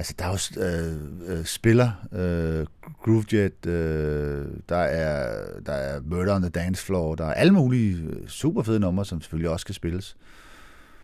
Altså, 0.00 0.14
der 0.18 0.24
er 0.24 0.28
også 0.28 0.60
øh, 0.60 1.38
øh, 1.38 1.44
spiller, 1.44 1.90
øh, 2.12 2.66
Groovejet, 3.04 3.66
øh, 3.66 4.46
der, 4.68 4.76
er, 4.76 5.44
der 5.66 5.72
er 5.72 6.00
Murder 6.00 6.34
on 6.34 6.42
the 6.42 6.50
Dance 6.50 6.84
Floor, 6.84 7.14
der 7.14 7.24
er 7.26 7.34
alle 7.34 7.52
mulige 7.52 8.02
øh, 8.02 8.28
super 8.28 8.62
fede 8.62 8.80
numre, 8.80 9.04
som 9.04 9.20
selvfølgelig 9.20 9.50
også 9.50 9.62
skal 9.62 9.74
spilles. 9.74 10.16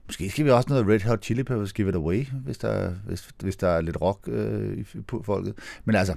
Måske 0.06 0.30
skal 0.30 0.44
vi 0.44 0.50
også 0.50 0.68
noget 0.68 0.88
Red 0.88 1.00
Hot 1.08 1.24
Chili 1.24 1.42
Peppers 1.42 1.72
Give 1.72 1.88
It 1.88 1.94
Away, 1.94 2.26
hvis 2.44 2.58
der, 2.58 2.90
hvis, 3.06 3.28
hvis 3.42 3.56
der 3.56 3.68
er 3.68 3.80
lidt 3.80 4.00
rock 4.00 4.18
øh, 4.28 4.78
i- 4.78 5.00
på 5.00 5.22
folket. 5.26 5.54
Men 5.84 5.94
altså, 5.96 6.14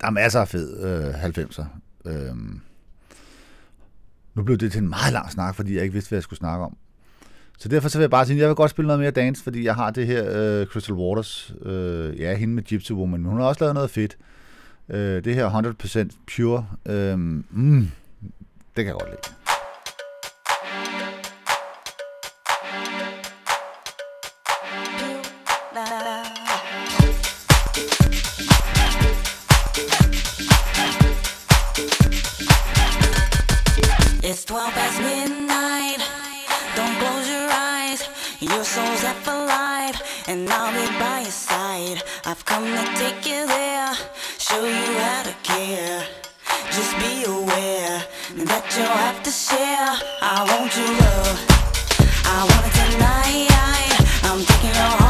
der 0.00 0.06
er 0.06 0.10
masser 0.10 0.40
af 0.40 0.48
fed 0.48 0.82
øh, 0.84 1.24
90'er. 1.24 1.64
Øh, 2.04 2.36
nu 4.34 4.42
blev 4.42 4.58
det 4.58 4.72
til 4.72 4.82
en 4.82 4.88
meget 4.88 5.12
lang 5.12 5.30
snak, 5.32 5.54
fordi 5.54 5.74
jeg 5.74 5.82
ikke 5.82 5.92
vidste, 5.92 6.08
hvad 6.08 6.16
jeg 6.16 6.22
skulle 6.22 6.38
snakke 6.38 6.64
om. 6.64 6.76
Så 7.58 7.68
derfor 7.68 7.88
så 7.88 7.98
vil 7.98 8.02
jeg 8.02 8.10
bare 8.10 8.26
sige, 8.26 8.36
at 8.36 8.40
jeg 8.40 8.48
vil 8.48 8.56
godt 8.56 8.70
spille 8.70 8.86
noget 8.86 9.00
mere 9.00 9.10
dance, 9.10 9.42
fordi 9.42 9.64
jeg 9.64 9.74
har 9.74 9.90
det 9.90 10.06
her 10.06 10.24
øh, 10.32 10.66
Crystal 10.66 10.94
Waters, 10.94 11.54
øh, 11.62 12.20
ja, 12.20 12.34
hende 12.34 12.54
med 12.54 12.62
Gypsy 12.62 12.92
Woman, 12.92 13.20
men 13.20 13.30
hun 13.30 13.40
har 13.40 13.46
også 13.46 13.60
lavet 13.60 13.74
noget 13.74 13.90
fedt. 13.90 14.16
Øh, 14.88 15.24
det 15.24 15.34
her 15.34 15.50
100% 16.08 16.36
pure, 16.36 16.66
øh, 16.86 17.18
mm, 17.18 17.90
det 18.76 18.84
kan 18.84 18.86
jeg 18.86 18.92
godt 18.92 19.08
lide. 19.10 19.45
Your 38.56 38.64
soul's 38.64 39.04
up 39.04 39.26
life, 39.26 40.28
and 40.28 40.48
I'll 40.48 40.72
be 40.72 40.86
by 40.98 41.20
your 41.20 41.30
side. 41.30 42.02
I've 42.24 42.42
come 42.46 42.64
to 42.64 42.84
take 42.96 43.26
you 43.26 43.46
there, 43.46 43.92
show 44.38 44.64
you 44.64 44.98
how 44.98 45.24
to 45.24 45.34
care. 45.42 46.02
Just 46.72 46.96
be 46.96 47.24
aware 47.24 48.02
that 48.48 48.64
you'll 48.74 48.98
have 49.04 49.22
to 49.24 49.30
share. 49.30 49.92
I 50.22 50.40
want 50.48 50.74
your 50.74 50.88
love. 51.04 51.38
I 52.24 52.38
want 52.48 52.64
it 52.64 52.74
tonight. 52.80 53.92
I'm 54.24 54.40
taking 54.42 54.72
your 54.72 54.90
heart, 54.96 55.05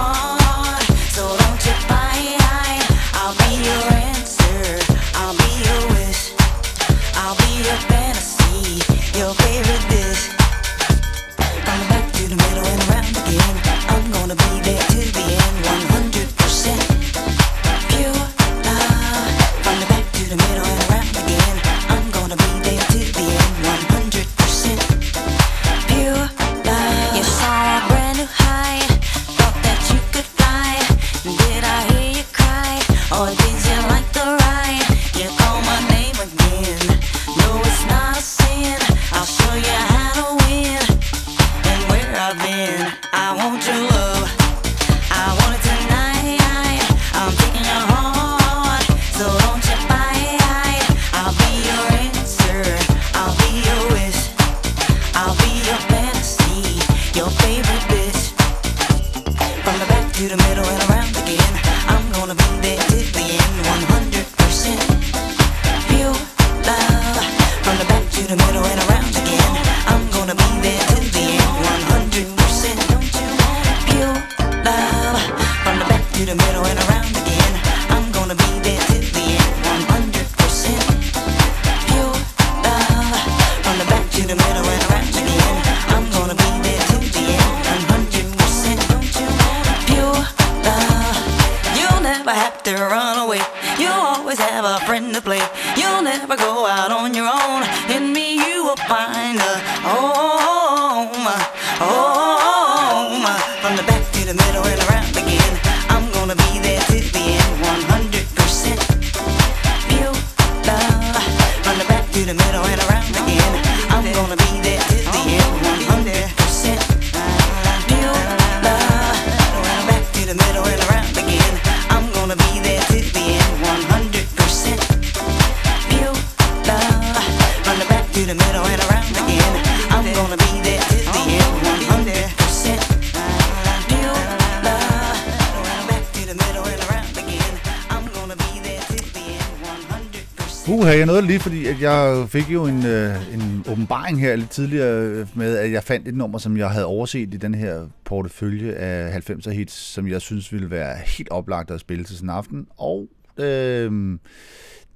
at 141.76 141.82
jeg 141.82 142.28
fik 142.28 142.50
jo 142.50 142.66
en, 142.66 142.86
øh, 142.86 143.34
en 143.34 143.64
åbenbaring 143.68 144.20
her 144.20 144.36
lidt 144.36 144.50
tidligere 144.50 145.02
øh, 145.02 145.26
med, 145.34 145.56
at 145.56 145.72
jeg 145.72 145.82
fandt 145.82 146.08
et 146.08 146.14
nummer, 146.14 146.38
som 146.38 146.56
jeg 146.56 146.70
havde 146.70 146.86
overset 146.86 147.34
i 147.34 147.36
den 147.36 147.54
her 147.54 147.86
portefølje 148.04 148.72
af 148.72 149.30
90'er 149.30 149.50
hits, 149.50 149.74
som 149.74 150.08
jeg 150.08 150.20
synes 150.20 150.52
ville 150.52 150.70
være 150.70 150.96
helt 150.96 151.30
oplagt 151.30 151.70
at 151.70 151.80
spille 151.80 152.04
til 152.04 152.16
sådan 152.16 152.28
en 152.28 152.34
aften. 152.34 152.66
Og 152.76 153.08
øh, 153.38 154.18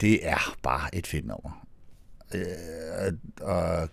det 0.01 0.29
er 0.29 0.57
bare 0.63 0.95
et 0.95 1.07
fedt 1.07 1.27
nummer. 1.27 1.67
Øh, 2.35 3.13
og 3.41 3.89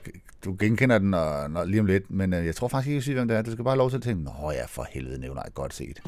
du 0.45 0.55
genkender 0.59 0.97
den 0.97 1.13
og, 1.13 1.51
når, 1.51 1.65
lige 1.65 1.79
om 1.79 1.85
lidt, 1.85 2.11
men 2.11 2.33
øh, 2.33 2.45
jeg 2.45 2.55
tror 2.55 2.67
faktisk 2.67 2.87
ikke, 2.87 2.93
jeg 2.93 2.97
vil 2.97 3.03
sige, 3.03 3.15
hvem 3.15 3.27
det 3.27 3.37
er. 3.37 3.41
Du 3.41 3.51
skal 3.51 3.63
bare 3.63 3.71
have 3.71 3.77
lov 3.77 3.89
til 3.89 3.97
at 3.97 4.03
tænke, 4.03 4.23
nå 4.23 4.51
ja, 4.51 4.65
for 4.65 4.87
helvede 4.91 5.19
nævner 5.19 5.41
jeg 5.45 5.53
godt 5.53 5.73
set. 5.73 6.01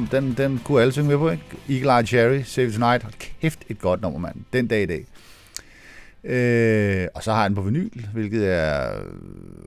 Var, 0.00 0.20
den, 0.20 0.34
den 0.36 0.60
kunne 0.64 0.80
alle 0.82 0.92
synge 0.92 1.08
med 1.08 1.18
på, 1.18 1.30
ikke? 1.30 1.44
Eagle 1.68 1.98
Eye 1.98 2.06
Cherry, 2.06 2.42
Save 2.42 2.70
Tonight. 2.70 3.02
Hold 3.02 3.14
kæft, 3.18 3.58
et 3.68 3.78
godt 3.78 4.02
nummer, 4.02 4.18
mand. 4.18 4.36
Den 4.52 4.66
dag 4.66 4.82
i 4.82 4.86
dag. 4.86 5.06
Øh, 6.24 7.08
og 7.14 7.22
så 7.22 7.32
har 7.32 7.40
jeg 7.40 7.50
den 7.50 7.54
på 7.54 7.62
vinyl, 7.62 8.06
hvilket 8.12 8.52
er, 8.52 9.02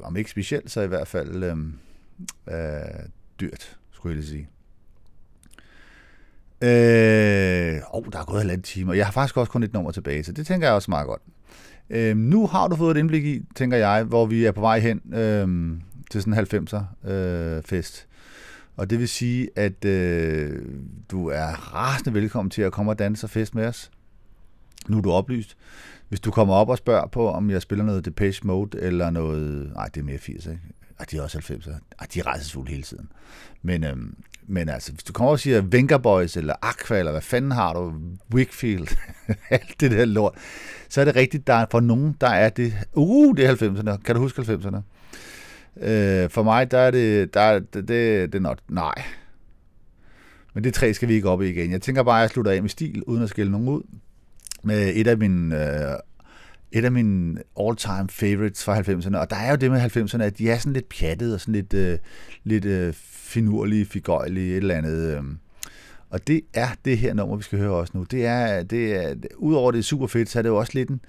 om 0.03 0.17
ikke 0.17 0.29
specielt, 0.29 0.71
så 0.71 0.81
i 0.81 0.87
hvert 0.87 1.07
fald 1.07 1.43
øh, 1.43 1.57
øh, 2.47 3.05
dyrt, 3.39 3.77
skulle 3.91 4.15
jeg 4.15 4.23
lige 4.23 4.29
sige. 4.29 4.47
Øh, 6.63 7.81
oh, 7.91 8.05
der 8.11 8.19
er 8.19 8.25
gået 8.25 8.41
halvandet 8.41 8.65
time, 8.65 8.91
og 8.91 8.97
jeg 8.97 9.05
har 9.05 9.11
faktisk 9.11 9.37
også 9.37 9.51
kun 9.51 9.63
et 9.63 9.73
nummer 9.73 9.91
tilbage, 9.91 10.23
så 10.23 10.31
det 10.31 10.47
tænker 10.47 10.67
jeg 10.67 10.75
også 10.75 10.91
meget 10.91 11.07
godt. 11.07 11.21
Øh, 11.89 12.17
nu 12.17 12.47
har 12.47 12.67
du 12.67 12.75
fået 12.75 12.97
et 12.97 12.99
indblik 12.99 13.25
i, 13.25 13.41
tænker 13.55 13.77
jeg, 13.77 14.03
hvor 14.03 14.25
vi 14.25 14.45
er 14.45 14.51
på 14.51 14.61
vej 14.61 14.79
hen 14.79 15.13
øh, 15.13 15.77
til 16.11 16.21
sådan 16.21 16.33
en 16.33 16.67
90'er 16.67 17.09
øh, 17.11 17.63
fest. 17.63 18.07
Og 18.77 18.89
det 18.89 18.99
vil 18.99 19.09
sige, 19.09 19.49
at 19.55 19.85
øh, 19.85 20.65
du 21.11 21.27
er 21.27 21.75
rasende 21.75 22.13
velkommen 22.13 22.49
til 22.49 22.61
at 22.61 22.71
komme 22.71 22.91
og 22.91 22.99
danse 22.99 23.25
og 23.25 23.29
fest 23.29 23.55
med 23.55 23.65
os. 23.65 23.91
Nu 24.87 24.97
er 24.97 25.01
du 25.01 25.11
oplyst. 25.11 25.57
Hvis 26.09 26.19
du 26.19 26.31
kommer 26.31 26.53
op 26.53 26.69
og 26.69 26.77
spørger 26.77 27.07
på, 27.07 27.31
om 27.31 27.49
jeg 27.49 27.61
spiller 27.61 27.85
noget 27.85 28.05
Depeche 28.05 28.47
Mode 28.47 28.79
eller 28.79 29.09
noget... 29.09 29.71
Nej, 29.73 29.87
det 29.87 30.01
er 30.01 30.05
mere 30.05 30.17
80, 30.17 30.45
ikke? 30.45 30.59
Ej, 30.99 31.05
de 31.11 31.17
er 31.17 31.21
også 31.21 31.37
90'er. 31.37 31.71
Ej, 31.99 32.07
de 32.13 32.19
er 32.19 32.27
rejsesfulde 32.27 32.71
hele 32.71 32.83
tiden. 32.83 33.11
Men, 33.61 33.83
øhm, 33.83 34.15
men 34.47 34.69
altså, 34.69 34.91
hvis 34.91 35.03
du 35.03 35.13
kommer 35.13 35.31
og 35.31 35.39
siger 35.39 35.61
Venga 35.61 35.97
Boys 35.97 36.37
eller 36.37 36.53
Aqua, 36.61 36.97
eller 36.97 37.11
hvad 37.11 37.21
fanden 37.21 37.51
har 37.51 37.73
du, 37.73 37.93
Wickfield, 38.33 38.87
alt 39.49 39.79
det 39.79 39.91
der 39.91 40.05
lort, 40.05 40.33
så 40.89 41.01
er 41.01 41.05
det 41.05 41.15
rigtigt, 41.15 41.47
der 41.47 41.53
er 41.53 41.65
for 41.71 41.79
nogen, 41.79 42.15
der 42.21 42.27
er 42.27 42.49
det, 42.49 42.73
uh, 42.93 43.37
det 43.37 43.45
er 43.45 43.55
90'erne. 43.55 44.03
Kan 44.03 44.15
du 44.15 44.21
huske 44.21 44.41
90'erne? 44.41 44.77
Øh, 45.77 46.29
for 46.29 46.43
mig, 46.43 46.71
der 46.71 46.77
er 46.77 46.91
det, 46.91 47.33
der 47.33 47.41
er, 47.41 47.59
det, 47.59 47.73
det, 47.73 47.87
det 48.33 48.35
er 48.35 48.39
not, 48.39 48.59
nej. 48.69 49.03
Men 50.53 50.63
det 50.63 50.73
tre 50.73 50.93
skal 50.93 51.07
vi 51.07 51.13
ikke 51.13 51.29
op 51.29 51.41
i 51.41 51.49
igen. 51.49 51.71
Jeg 51.71 51.81
tænker 51.81 52.03
bare, 52.03 52.19
at 52.19 52.21
jeg 52.21 52.29
slutter 52.29 52.51
af 52.51 52.61
med 52.61 52.69
stil, 52.69 53.03
uden 53.03 53.23
at 53.23 53.29
skille 53.29 53.51
nogen 53.51 53.67
ud. 53.67 53.81
Med 54.63 54.91
et 54.95 55.07
af 55.07 55.17
mine 55.17 55.63
øh, 55.91 55.95
et 56.71 56.85
af 56.85 56.91
mine 56.91 57.41
all-time 57.59 58.07
favorites 58.09 58.63
fra 58.63 58.79
90'erne. 58.79 59.17
Og 59.17 59.29
der 59.29 59.35
er 59.35 59.49
jo 59.49 59.55
det 59.55 59.71
med 59.71 59.81
90'erne, 59.81 60.23
at 60.23 60.37
de 60.37 60.49
er 60.49 60.57
sådan 60.57 60.73
lidt 60.73 60.89
pjattede 60.89 61.33
og 61.33 61.41
sådan 61.41 61.53
lidt, 61.53 61.73
øh, 61.73 61.97
lidt 62.43 62.65
øh, 62.65 62.93
finurlige, 63.03 63.85
figøjelige, 63.85 64.51
et 64.51 64.57
eller 64.57 64.75
andet. 64.75 65.17
Øh. 65.17 65.23
Og 66.09 66.27
det 66.27 66.41
er 66.53 66.67
det 66.85 66.97
her 66.97 67.13
nummer, 67.13 67.35
vi 67.35 67.43
skal 67.43 67.59
høre 67.59 67.71
også 67.71 67.91
nu. 67.95 68.03
Det 68.03 68.25
er, 68.25 68.63
det 68.63 68.95
er, 68.95 69.15
udover 69.37 69.71
det 69.71 69.79
er 69.79 69.83
super 69.83 70.07
fedt, 70.07 70.29
så 70.29 70.39
er 70.39 70.43
det 70.43 70.49
jo 70.49 70.57
også 70.57 70.71
lidt 70.75 70.89
en, 70.89 71.01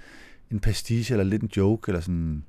en 0.51 0.61
pastiche, 0.61 1.15
eller 1.15 1.25
lidt 1.25 1.43
en 1.43 1.51
joke, 1.57 1.89
eller 1.91 2.01
sådan... 2.01 2.45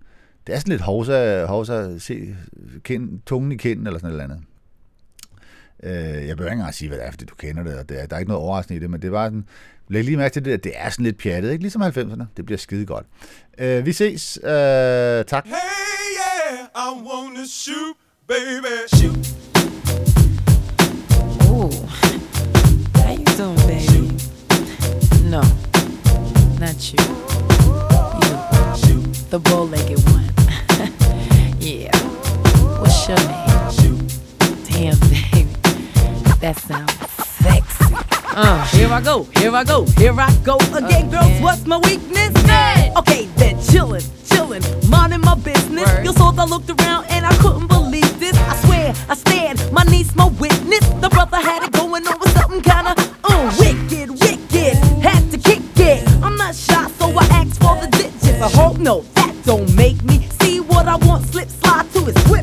Det 0.48 0.56
er 0.56 0.60
sådan 0.60 0.72
lidt 0.72 0.82
hovsa, 0.82 1.46
hovsa 1.46 1.98
se 2.00 2.36
kind, 2.84 3.22
tungen 3.26 3.52
i 3.52 3.56
kinden, 3.56 3.88
eller 3.88 4.00
sådan 4.00 4.10
et 4.16 4.22
eller 4.22 4.24
andet. 4.24 4.44
Øh, 5.84 6.28
jeg 6.28 6.38
behøver 6.38 6.52
ikke 6.52 6.60
engang 6.60 6.74
sige, 6.74 6.90
hvad 6.90 6.98
det 6.98 7.08
er, 7.08 7.12
fordi 7.12 7.26
du 7.26 7.36
kender 7.36 7.64
det, 7.64 7.78
og 7.78 7.90
det 7.90 8.02
er, 8.02 8.06
der 8.06 8.16
er 8.16 8.20
ikke 8.20 8.30
noget 8.30 8.44
overraskende 8.44 8.78
i 8.78 8.80
det, 8.80 8.90
men 8.90 9.02
det 9.02 9.12
var 9.12 9.26
sådan... 9.26 9.46
Læg 9.88 10.04
lige 10.04 10.18
mærke 10.18 10.34
til 10.34 10.46
det, 10.46 10.52
at 10.52 10.64
det 10.64 10.72
er 10.76 10.90
sådan 10.90 11.04
lidt 11.06 11.18
pjattet, 11.18 11.52
ikke? 11.52 11.64
Ligesom 11.64 11.82
90'erne. 11.82 12.24
Det 12.38 12.46
bliver 12.46 12.58
skide 12.58 12.86
godt. 12.86 13.06
Øh, 13.58 13.86
vi 13.86 13.94
ses. 13.94 14.40
Øh, 14.44 14.50
tak. 15.26 15.46
Hey, 15.46 15.54
yeah, 16.20 16.68
I 16.76 16.88
wanna 17.08 17.46
shoot, 17.48 17.96
baby. 18.28 18.76
Shoot. 18.88 19.18
Ooh. 21.52 21.74
How 22.96 23.16
you 23.18 23.26
doing, 23.38 23.60
baby? 23.72 24.04
No, 25.30 25.42
not 26.60 26.80
you. 26.92 27.04
You, 28.88 29.02
the 29.32 29.40
bow-legged 29.40 30.00
one. 30.14 30.33
What's? 33.06 33.18
Damn, 34.70 34.98
baby, 35.00 35.44
that 36.40 36.56
sounds 36.58 36.94
sexy. 37.42 37.96
Uh, 38.34 38.66
here 38.68 38.88
I 38.88 39.02
go, 39.02 39.24
here 39.36 39.54
I 39.54 39.66
go, 39.66 39.86
here 39.98 40.18
I 40.18 40.34
go 40.44 40.56
again, 40.74 41.10
girls. 41.12 41.42
What's 41.42 41.66
my 41.66 41.80
weakness? 41.80 42.32
Okay, 42.96 43.26
then 43.36 43.58
chillin', 43.58 44.04
chillin', 44.24 44.64
minding 44.90 45.20
my 45.20 45.36
business. 45.36 45.90
You 46.06 46.14
saw 46.14 46.32
I 46.38 46.46
looked 46.46 46.70
around 46.70 47.08
and 47.10 47.26
I 47.26 47.36
couldn't 47.38 47.68
believe 47.68 48.20
this. 48.22 48.38
I 48.38 48.56
swear, 48.66 48.94
I 49.10 49.16
stared, 49.16 49.60
my 49.74 49.84
niece, 49.84 50.16
my 50.16 50.30
witness. 50.40 50.88
The 51.02 51.10
brother 51.10 51.38
had 51.38 51.64
it 51.64 51.74
going 51.74 52.08
on 52.08 52.20
with 52.22 52.32
something 52.32 52.62
kinda 52.62 52.96
uh, 53.26 53.56
wicked, 53.60 54.12
wicked. 54.12 54.78
Had 55.04 55.30
to 55.32 55.38
kick 55.38 55.62
it. 55.76 56.08
I'm 56.24 56.38
not 56.38 56.56
shy, 56.56 56.88
so 57.00 57.10
I 57.10 57.26
asked 57.32 57.62
for 57.62 57.76
the 57.82 57.88
digits. 57.92 58.42
I 58.42 58.50
hope 58.50 58.78
no, 58.80 59.02
that 59.16 59.36
don't 59.44 59.76
make 59.76 60.02
me 60.04 60.26
see 60.42 60.62
what 60.62 60.88
I 60.88 60.96
want. 60.96 61.26
Slip, 61.28 61.50
slide 61.50 61.92
to 61.94 62.08
it 62.08 62.18
swiftly. 62.20 62.43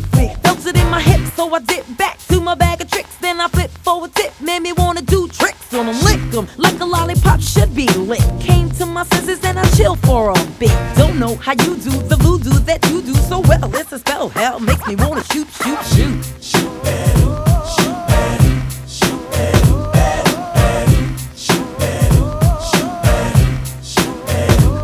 My 1.01 1.06
hips, 1.12 1.32
so 1.32 1.55
I 1.55 1.60
dip 1.60 1.86
back 1.97 2.18
to 2.28 2.43
my 2.43 2.55
bag 2.55 2.82
of 2.82 2.90
tricks. 2.90 3.16
Then 3.22 3.40
I 3.40 3.48
flip 3.48 3.70
forward 3.70 4.14
tip, 4.14 4.39
made 4.39 4.60
me 4.60 4.72
wanna 4.74 5.01
do 5.01 5.28
tricks 5.28 5.72
on 5.72 5.86
them, 5.86 5.98
lick 6.05 6.20
'em 6.35 6.47
like 6.59 6.78
a 6.78 6.85
lollipop 6.85 7.40
should 7.40 7.74
be 7.74 7.86
lit. 8.10 8.22
Came 8.39 8.68
to 8.72 8.85
my 8.85 9.05
senses 9.06 9.43
and 9.43 9.59
I 9.59 9.64
chill 9.77 9.97
for 9.97 10.28
a 10.28 10.44
bit. 10.59 10.77
Don't 10.97 11.18
know 11.18 11.36
how 11.36 11.52
you 11.52 11.77
do 11.77 11.93
the 12.10 12.16
voodoo 12.16 12.59
that 12.68 12.86
you 12.90 13.01
do 13.01 13.14
so 13.31 13.39
well. 13.40 13.74
It's 13.74 13.93
a 13.93 13.98
spell, 13.98 14.28
hell 14.28 14.60
makes 14.60 14.86
me 14.86 14.94
wanna 14.97 15.24
shoot, 15.32 15.48
shoot, 15.62 15.78
shoot. 15.86 16.18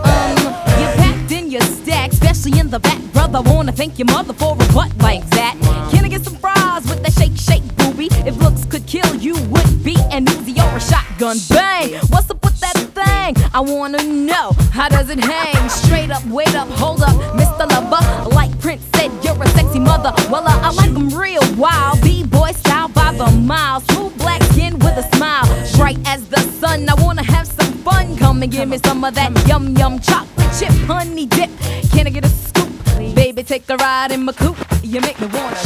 Um, 0.04 0.46
especially 2.10 2.58
in 2.58 2.70
the 2.70 2.80
back, 2.80 3.00
brother. 3.12 3.42
Wanna 3.42 3.72
thank 3.72 3.98
your 3.98 4.06
mother 4.06 4.32
for 4.32 4.54
a 4.54 4.72
butt 4.72 4.92
like 5.02 5.24
shotgun. 11.34 11.56
Bang! 11.56 11.94
What's 12.10 12.30
up 12.30 12.44
with 12.44 12.58
that 12.60 12.76
thing? 12.76 13.50
I 13.52 13.60
wanna 13.60 14.02
know 14.04 14.52
how 14.72 14.88
does 14.88 15.10
it 15.10 15.18
hang? 15.18 15.68
Straight 15.68 16.10
up, 16.10 16.24
wait 16.26 16.54
up, 16.54 16.68
hold 16.68 17.02
up, 17.02 17.14
Mr. 17.34 17.68
Lover. 17.70 18.34
Like 18.34 18.58
Prince 18.60 18.82
said, 18.94 19.10
you're 19.24 19.40
a 19.42 19.48
sexy 19.48 19.78
mother. 19.78 20.12
Well, 20.30 20.46
uh, 20.46 20.60
I 20.62 20.70
like 20.70 20.90
'em 20.90 21.08
real 21.10 21.42
wild, 21.56 22.00
b-boy 22.02 22.52
style 22.52 22.88
by 22.88 23.12
the 23.12 23.30
mile. 23.30 23.80
Smooth 23.80 24.16
black 24.18 24.42
skin 24.52 24.78
with 24.78 24.96
a 24.96 25.16
smile, 25.16 25.46
bright 25.76 25.98
as 26.06 26.26
the 26.28 26.40
sun. 26.60 26.88
I 26.88 26.94
wanna 26.94 27.24
have 27.24 27.46
some 27.46 27.72
fun. 27.84 28.16
Come 28.16 28.42
and 28.42 28.52
give 28.52 28.68
me 28.68 28.78
some 28.84 29.04
of 29.04 29.14
that 29.14 29.30
yum 29.48 29.76
yum 29.76 29.98
chocolate 29.98 30.52
chip 30.58 30.72
honey 30.86 31.26
dip. 31.26 31.50
Can 31.92 32.06
I 32.06 32.10
get 32.10 32.24
a 32.24 32.28
scoop? 32.28 32.70
Baby, 33.14 33.42
take 33.42 33.68
a 33.68 33.76
ride 33.76 34.12
in 34.12 34.24
my 34.24 34.32
coupe. 34.32 34.58
You 34.82 35.00
make 35.00 35.20
me 35.20 35.26
wanna. 35.26 35.65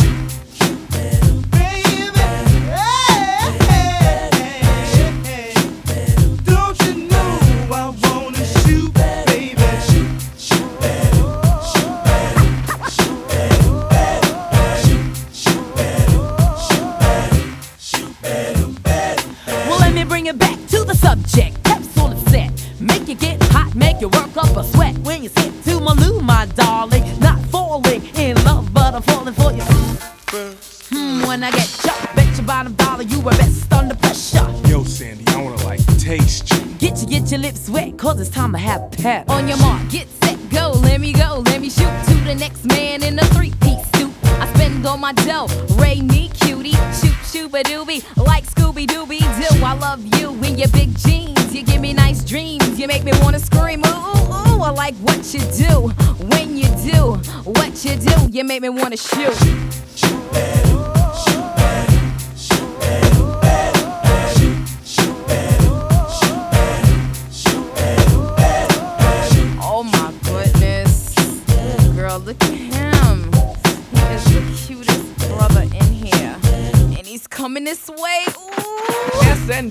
Wet, 37.71 37.97
cause 37.99 38.21
it's 38.21 38.31
time 38.31 38.53
to 38.53 38.59
have 38.59 38.91
pep. 38.93 39.29
On 39.31 39.49
your 39.49 39.59
mark, 39.59 39.89
get 39.91 40.09
set, 40.23 40.39
go, 40.51 40.73
let 40.83 41.01
me 41.01 41.13
go, 41.13 41.43
let 41.47 41.61
me 41.61 41.71
shoot 41.71 41.93
to 42.07 42.15
the 42.25 42.35
next 42.35 42.65
man 42.67 43.03
in 43.03 43.19
a 43.19 43.25
three 43.27 43.53
piece 43.63 43.85
suit. 43.93 44.13
I 44.25 44.53
spend 44.55 44.87
all 44.87 44.97
my 44.97 45.13
dough, 45.13 45.49
Ray 45.77 46.01
me 46.01 46.29
cutie, 46.29 46.73
shoot, 46.93 47.17
shoot 47.31 47.51
a 47.55 47.63
doobie, 47.63 48.05
like 48.17 48.45
Scooby 48.45 48.87
Dooby 48.87 49.19
Doo. 49.19 49.65
I 49.65 49.75
love 49.75 50.03
you 50.19 50.33
in 50.45 50.59
your 50.59 50.69
big 50.69 50.97
jeans, 50.99 51.55
you 51.55 51.63
give 51.63 51.81
me 51.81 51.93
nice 51.93 52.25
dreams, 52.25 52.79
you 52.79 52.87
make 52.87 53.05
me 53.05 53.13
wanna 53.23 53.39
scream, 53.39 53.83
ooh, 53.87 53.91
ooh, 53.91 54.57
ooh. 54.57 54.63
I 54.63 54.71
like 54.71 54.95
what 54.97 55.33
you 55.33 55.41
do, 55.57 55.89
when 56.27 56.57
you 56.57 56.69
do, 56.91 57.15
what 57.45 57.85
you 57.85 57.97
do, 57.97 58.29
you 58.31 58.45
make 58.45 58.63
me 58.63 58.69
wanna 58.69 58.97
shoot. 58.97 59.80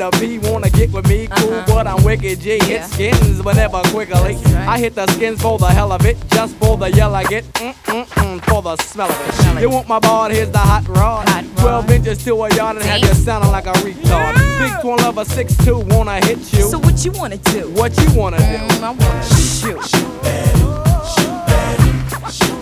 Ooh. 0.01 0.05
S 0.05 0.13
and 0.13 0.13
the 0.13 0.19
P 0.19 0.39
wanna 0.49 0.69
get 0.69 0.91
with 0.91 1.07
me, 1.07 1.27
cool, 1.27 1.53
Uh-huh. 1.53 1.65
but 1.67 1.87
I'm 1.87 2.03
wicked 2.03 2.39
G. 2.41 2.59
Hit 2.63 2.83
skins 2.85 3.41
whenever 3.43 3.81
quickly. 3.91 4.37
I 4.55 4.79
hit 4.79 4.95
the 4.95 5.05
skins 5.07 5.41
for 5.41 5.57
the 5.57 5.67
hell 5.67 5.91
of 5.91 6.05
it, 6.05 6.17
just 6.29 6.55
for 6.57 6.77
the 6.77 6.89
yell 6.91 7.15
I 7.15 7.23
get, 7.23 7.43
mm 7.53 7.73
mm 7.85 8.05
mm, 8.05 8.41
for 8.45 8.61
the 8.61 8.75
smell 8.77 9.09
of 9.09 9.55
it. 9.57 9.61
You 9.61 9.69
want 9.69 9.87
my 9.87 9.99
ball? 9.99 10.29
Here's 10.29 10.49
the 10.51 10.57
hot 10.59 10.87
rod. 10.87 11.27
12 11.57 11.91
inches 11.91 12.23
to 12.25 12.33
a 12.43 12.55
yard 12.55 12.77
and 12.77 12.85
have 12.85 13.01
you 13.01 13.13
sounding 13.13 13.51
like 13.51 13.67
a 13.67 13.73
retard. 13.73 14.35
Big 14.59 14.81
twin 14.81 14.97
lover, 14.97 15.25
6'2, 15.25 15.83
wanna 15.95 16.23
hit 16.25 16.39
you. 16.53 16.63
So 16.69 16.79
what 16.79 17.03
you 17.03 17.11
wanna 17.11 17.37
do? 17.37 17.69
What 17.71 17.91
you 17.99 18.09
wanna 18.19 18.37
do? 18.37 18.43
Mm, 18.43 18.83
I 18.83 18.91
wanna 18.91 19.23
shoot. 19.23 19.59
Shoot, 19.59 19.83
shoot, 19.83 20.13
shoot, 21.13 22.31
shoot, 22.31 22.33
shoot. 22.33 22.58